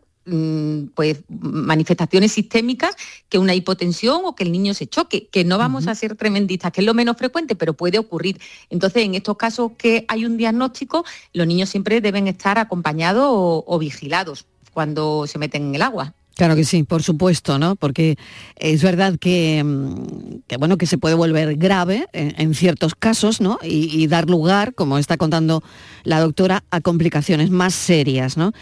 pues 0.93 1.19
manifestaciones 1.29 2.31
sistémicas 2.31 2.95
que 3.29 3.37
una 3.37 3.55
hipotensión 3.55 4.21
o 4.25 4.35
que 4.35 4.43
el 4.43 4.51
niño 4.51 4.73
se 4.73 4.87
choque, 4.87 5.27
que 5.27 5.43
no 5.43 5.57
vamos 5.57 5.87
a 5.87 5.95
ser 5.95 6.15
tremendistas, 6.15 6.71
que 6.71 6.81
es 6.81 6.85
lo 6.85 6.93
menos 6.93 7.17
frecuente, 7.17 7.55
pero 7.55 7.73
puede 7.73 7.97
ocurrir. 7.97 8.39
Entonces, 8.69 9.03
en 9.03 9.15
estos 9.15 9.37
casos 9.37 9.71
que 9.77 10.05
hay 10.07 10.25
un 10.25 10.37
diagnóstico, 10.37 11.05
los 11.33 11.47
niños 11.47 11.69
siempre 11.69 12.01
deben 12.01 12.27
estar 12.27 12.57
acompañados 12.59 13.27
o 13.29 13.79
vigilados 13.79 14.45
cuando 14.73 15.27
se 15.27 15.39
meten 15.39 15.67
en 15.67 15.75
el 15.75 15.81
agua. 15.81 16.13
Claro 16.39 16.55
que 16.55 16.63
sí, 16.63 16.83
por 16.83 17.03
supuesto, 17.03 17.59
¿no? 17.59 17.75
Porque 17.75 18.17
es 18.55 18.81
verdad 18.81 19.17
que, 19.19 19.61
mm, 19.61 20.57
bueno, 20.57 20.77
que 20.77 20.85
se 20.85 20.97
puede 20.97 21.13
volver 21.13 21.57
grave 21.57 22.05
en, 22.13 22.53
ciertos 22.53 22.95
casos, 22.95 23.41
¿no? 23.41 23.59
Y, 23.61 24.07
dar 24.07 24.29
lugar, 24.29 24.73
como 24.73 24.97
está 24.97 25.17
contando 25.17 25.61
la 26.05 26.21
doctora, 26.21 26.63
a 26.71 26.79
complicaciones 26.79 27.49
más 27.49 27.75
serias, 27.75 28.37
¿no? 28.37 28.53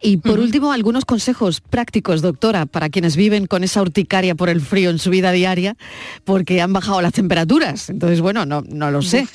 Y 0.00 0.16
por 0.16 0.40
último, 0.40 0.72
algunos 0.72 1.04
consejos 1.04 1.60
prácticos, 1.60 2.22
doctora, 2.22 2.64
para 2.64 2.88
quienes 2.88 3.14
viven 3.14 3.46
con 3.46 3.62
esa 3.62 3.82
urticaria 3.82 4.34
por 4.34 4.48
el 4.48 4.62
frío 4.62 4.88
en 4.88 4.98
su 4.98 5.10
vida 5.10 5.30
diaria, 5.30 5.76
porque 6.24 6.62
han 6.62 6.72
bajado 6.72 7.02
las 7.02 7.12
temperaturas. 7.12 7.90
Entonces, 7.90 8.22
bueno, 8.22 8.46
no, 8.46 8.62
no 8.62 8.90
lo 8.90 9.02
sé. 9.02 9.28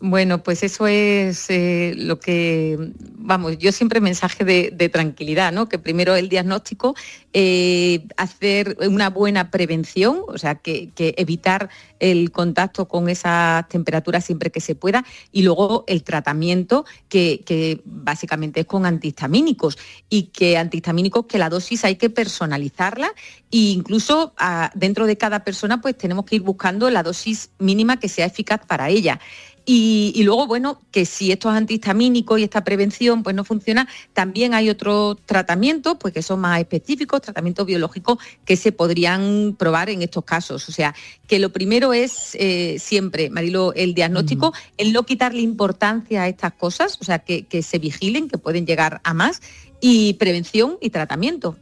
Bueno, 0.00 0.42
pues 0.42 0.62
eso 0.64 0.86
es 0.88 1.48
eh, 1.50 1.94
lo 1.96 2.18
que, 2.18 2.92
vamos, 3.16 3.58
yo 3.58 3.70
siempre 3.70 4.00
mensaje 4.00 4.44
de, 4.44 4.88
tranquilidad, 4.88 5.52
¿no? 5.52 5.68
Que 5.68 5.78
primero 5.78 6.16
el 6.16 6.28
diagnóstico, 6.28 6.94
eh, 7.32 8.06
hacer 8.16 8.76
una 8.88 9.10
buena 9.10 9.50
prevención, 9.50 10.22
o 10.26 10.36
sea, 10.36 10.56
que, 10.56 10.92
evitar 10.96 11.70
el 12.00 12.32
contacto 12.32 12.88
con 12.88 13.08
esas 13.08 13.68
temperaturas 13.68 14.24
siempre 14.24 14.50
que 14.50 14.60
se 14.60 14.74
pueda, 14.74 15.04
y 15.30 15.42
luego 15.42 15.84
el 15.86 16.02
tratamiento, 16.02 16.84
que, 17.08 17.80
básicamente 17.84 18.60
es 18.60 18.66
con 18.66 18.86
antihistamínicos, 18.86 19.78
y 20.10 20.24
que 20.24 20.58
antihistamínicos, 20.58 21.26
que 21.26 21.38
la 21.38 21.50
dosis 21.50 21.84
hay 21.84 21.96
que 21.96 22.10
personalizarla, 22.10 23.12
e 23.52 23.58
incluso 23.58 24.34
ah, 24.38 24.72
dentro 24.74 25.06
de 25.06 25.16
cada 25.16 25.44
persona, 25.44 25.80
pues 25.80 25.96
tenemos 25.96 26.24
que 26.24 26.36
ir 26.36 26.42
buscando 26.42 26.90
la 26.90 27.04
dosis 27.04 27.50
mínima 27.58 27.98
que 27.98 28.08
sea 28.08 28.26
eficaz 28.26 28.60
para 28.66 28.88
ella. 28.88 29.20
Y, 29.66 30.22
luego, 30.24 30.46
bueno, 30.46 30.80
que 30.90 31.06
si 31.06 31.32
estos 31.32 31.52
antihistamínicos 31.52 32.38
y 32.38 32.44
esta 32.44 32.64
prevención 32.64 33.22
pues 33.22 33.34
no 33.34 33.44
funciona, 33.44 33.88
también 34.12 34.52
hay 34.52 34.68
otros 34.68 35.16
tratamientos 35.24 35.96
pues 35.98 36.12
que 36.12 36.20
son 36.20 36.40
más 36.40 36.60
específicos, 36.60 37.22
tratamientos 37.22 37.64
biológicos 37.64 38.18
que 38.44 38.56
se 38.56 38.72
podrían 38.72 39.56
probar 39.58 39.88
en 39.88 40.02
estos 40.02 40.24
casos. 40.24 40.68
O 40.68 40.72
sea, 40.72 40.94
que 41.26 41.38
lo 41.38 41.50
primero 41.50 41.94
es 41.94 42.34
eh, 42.34 42.76
siempre, 42.78 43.30
Marilo, 43.30 43.72
el 43.72 43.94
diagnóstico, 43.94 44.52
el 44.76 44.92
no 44.92 45.04
quitarle 45.04 45.40
importancia 45.40 46.24
a 46.24 46.28
estas 46.28 46.52
cosas, 46.52 46.98
o 47.00 47.04
sea, 47.04 47.20
que 47.20 47.62
se 47.62 47.78
vigilen, 47.78 48.28
que 48.28 48.36
pueden 48.36 48.66
llegar 48.66 49.00
a 49.02 49.14
más, 49.14 49.40
y 49.80 50.14
prevención 50.14 50.78
y 50.80 50.90
tratamiento. 50.90 51.56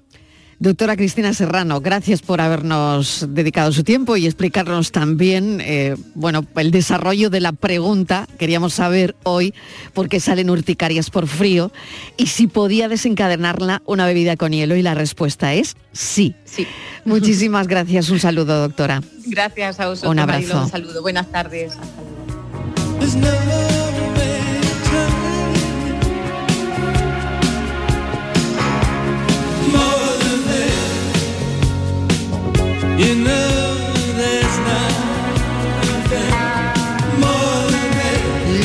Doctora 0.62 0.96
Cristina 0.96 1.34
Serrano, 1.34 1.80
gracias 1.80 2.22
por 2.22 2.40
habernos 2.40 3.26
dedicado 3.30 3.72
su 3.72 3.82
tiempo 3.82 4.16
y 4.16 4.26
explicarnos 4.26 4.92
también, 4.92 5.60
eh, 5.60 5.96
bueno, 6.14 6.46
el 6.54 6.70
desarrollo 6.70 7.30
de 7.30 7.40
la 7.40 7.50
pregunta. 7.50 8.28
Queríamos 8.38 8.74
saber 8.74 9.16
hoy 9.24 9.54
por 9.92 10.08
qué 10.08 10.20
salen 10.20 10.50
urticarias 10.50 11.10
por 11.10 11.26
frío 11.26 11.72
y 12.16 12.28
si 12.28 12.46
podía 12.46 12.86
desencadenarla 12.86 13.82
una 13.86 14.06
bebida 14.06 14.36
con 14.36 14.52
hielo 14.52 14.76
y 14.76 14.82
la 14.82 14.94
respuesta 14.94 15.52
es 15.52 15.74
sí. 15.90 16.36
Sí. 16.44 16.68
Muchísimas 17.04 17.66
gracias. 17.66 18.08
Un 18.10 18.20
saludo, 18.20 18.60
doctora. 18.60 19.02
Gracias 19.26 19.80
a 19.80 19.88
vosotros. 19.88 20.12
Un 20.12 20.20
abrazo. 20.20 20.62
un 20.62 20.70
saludo. 20.70 21.02
Buenas 21.02 21.26
tardes. 21.32 21.72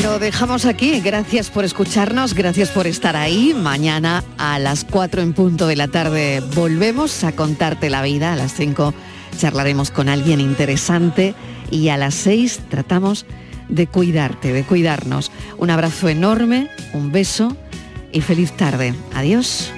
Lo 0.02 0.18
dejamos 0.18 0.64
aquí. 0.64 1.00
Gracias 1.00 1.50
por 1.50 1.64
escucharnos, 1.64 2.34
gracias 2.34 2.70
por 2.70 2.86
estar 2.86 3.16
ahí. 3.16 3.54
Mañana 3.54 4.24
a 4.36 4.58
las 4.58 4.84
4 4.84 5.22
en 5.22 5.32
punto 5.32 5.66
de 5.66 5.76
la 5.76 5.88
tarde 5.88 6.42
volvemos 6.54 7.24
a 7.24 7.32
contarte 7.32 7.90
la 7.90 8.02
vida. 8.02 8.32
A 8.32 8.36
las 8.36 8.54
5 8.54 8.94
charlaremos 9.38 9.90
con 9.90 10.08
alguien 10.08 10.40
interesante 10.40 11.34
y 11.70 11.88
a 11.88 11.96
las 11.96 12.14
6 12.14 12.60
tratamos 12.68 13.26
de 13.68 13.86
cuidarte, 13.86 14.52
de 14.52 14.64
cuidarnos. 14.64 15.30
Un 15.56 15.70
abrazo 15.70 16.08
enorme, 16.08 16.68
un 16.92 17.12
beso 17.12 17.56
y 18.12 18.20
feliz 18.20 18.52
tarde. 18.52 18.94
Adiós. 19.14 19.72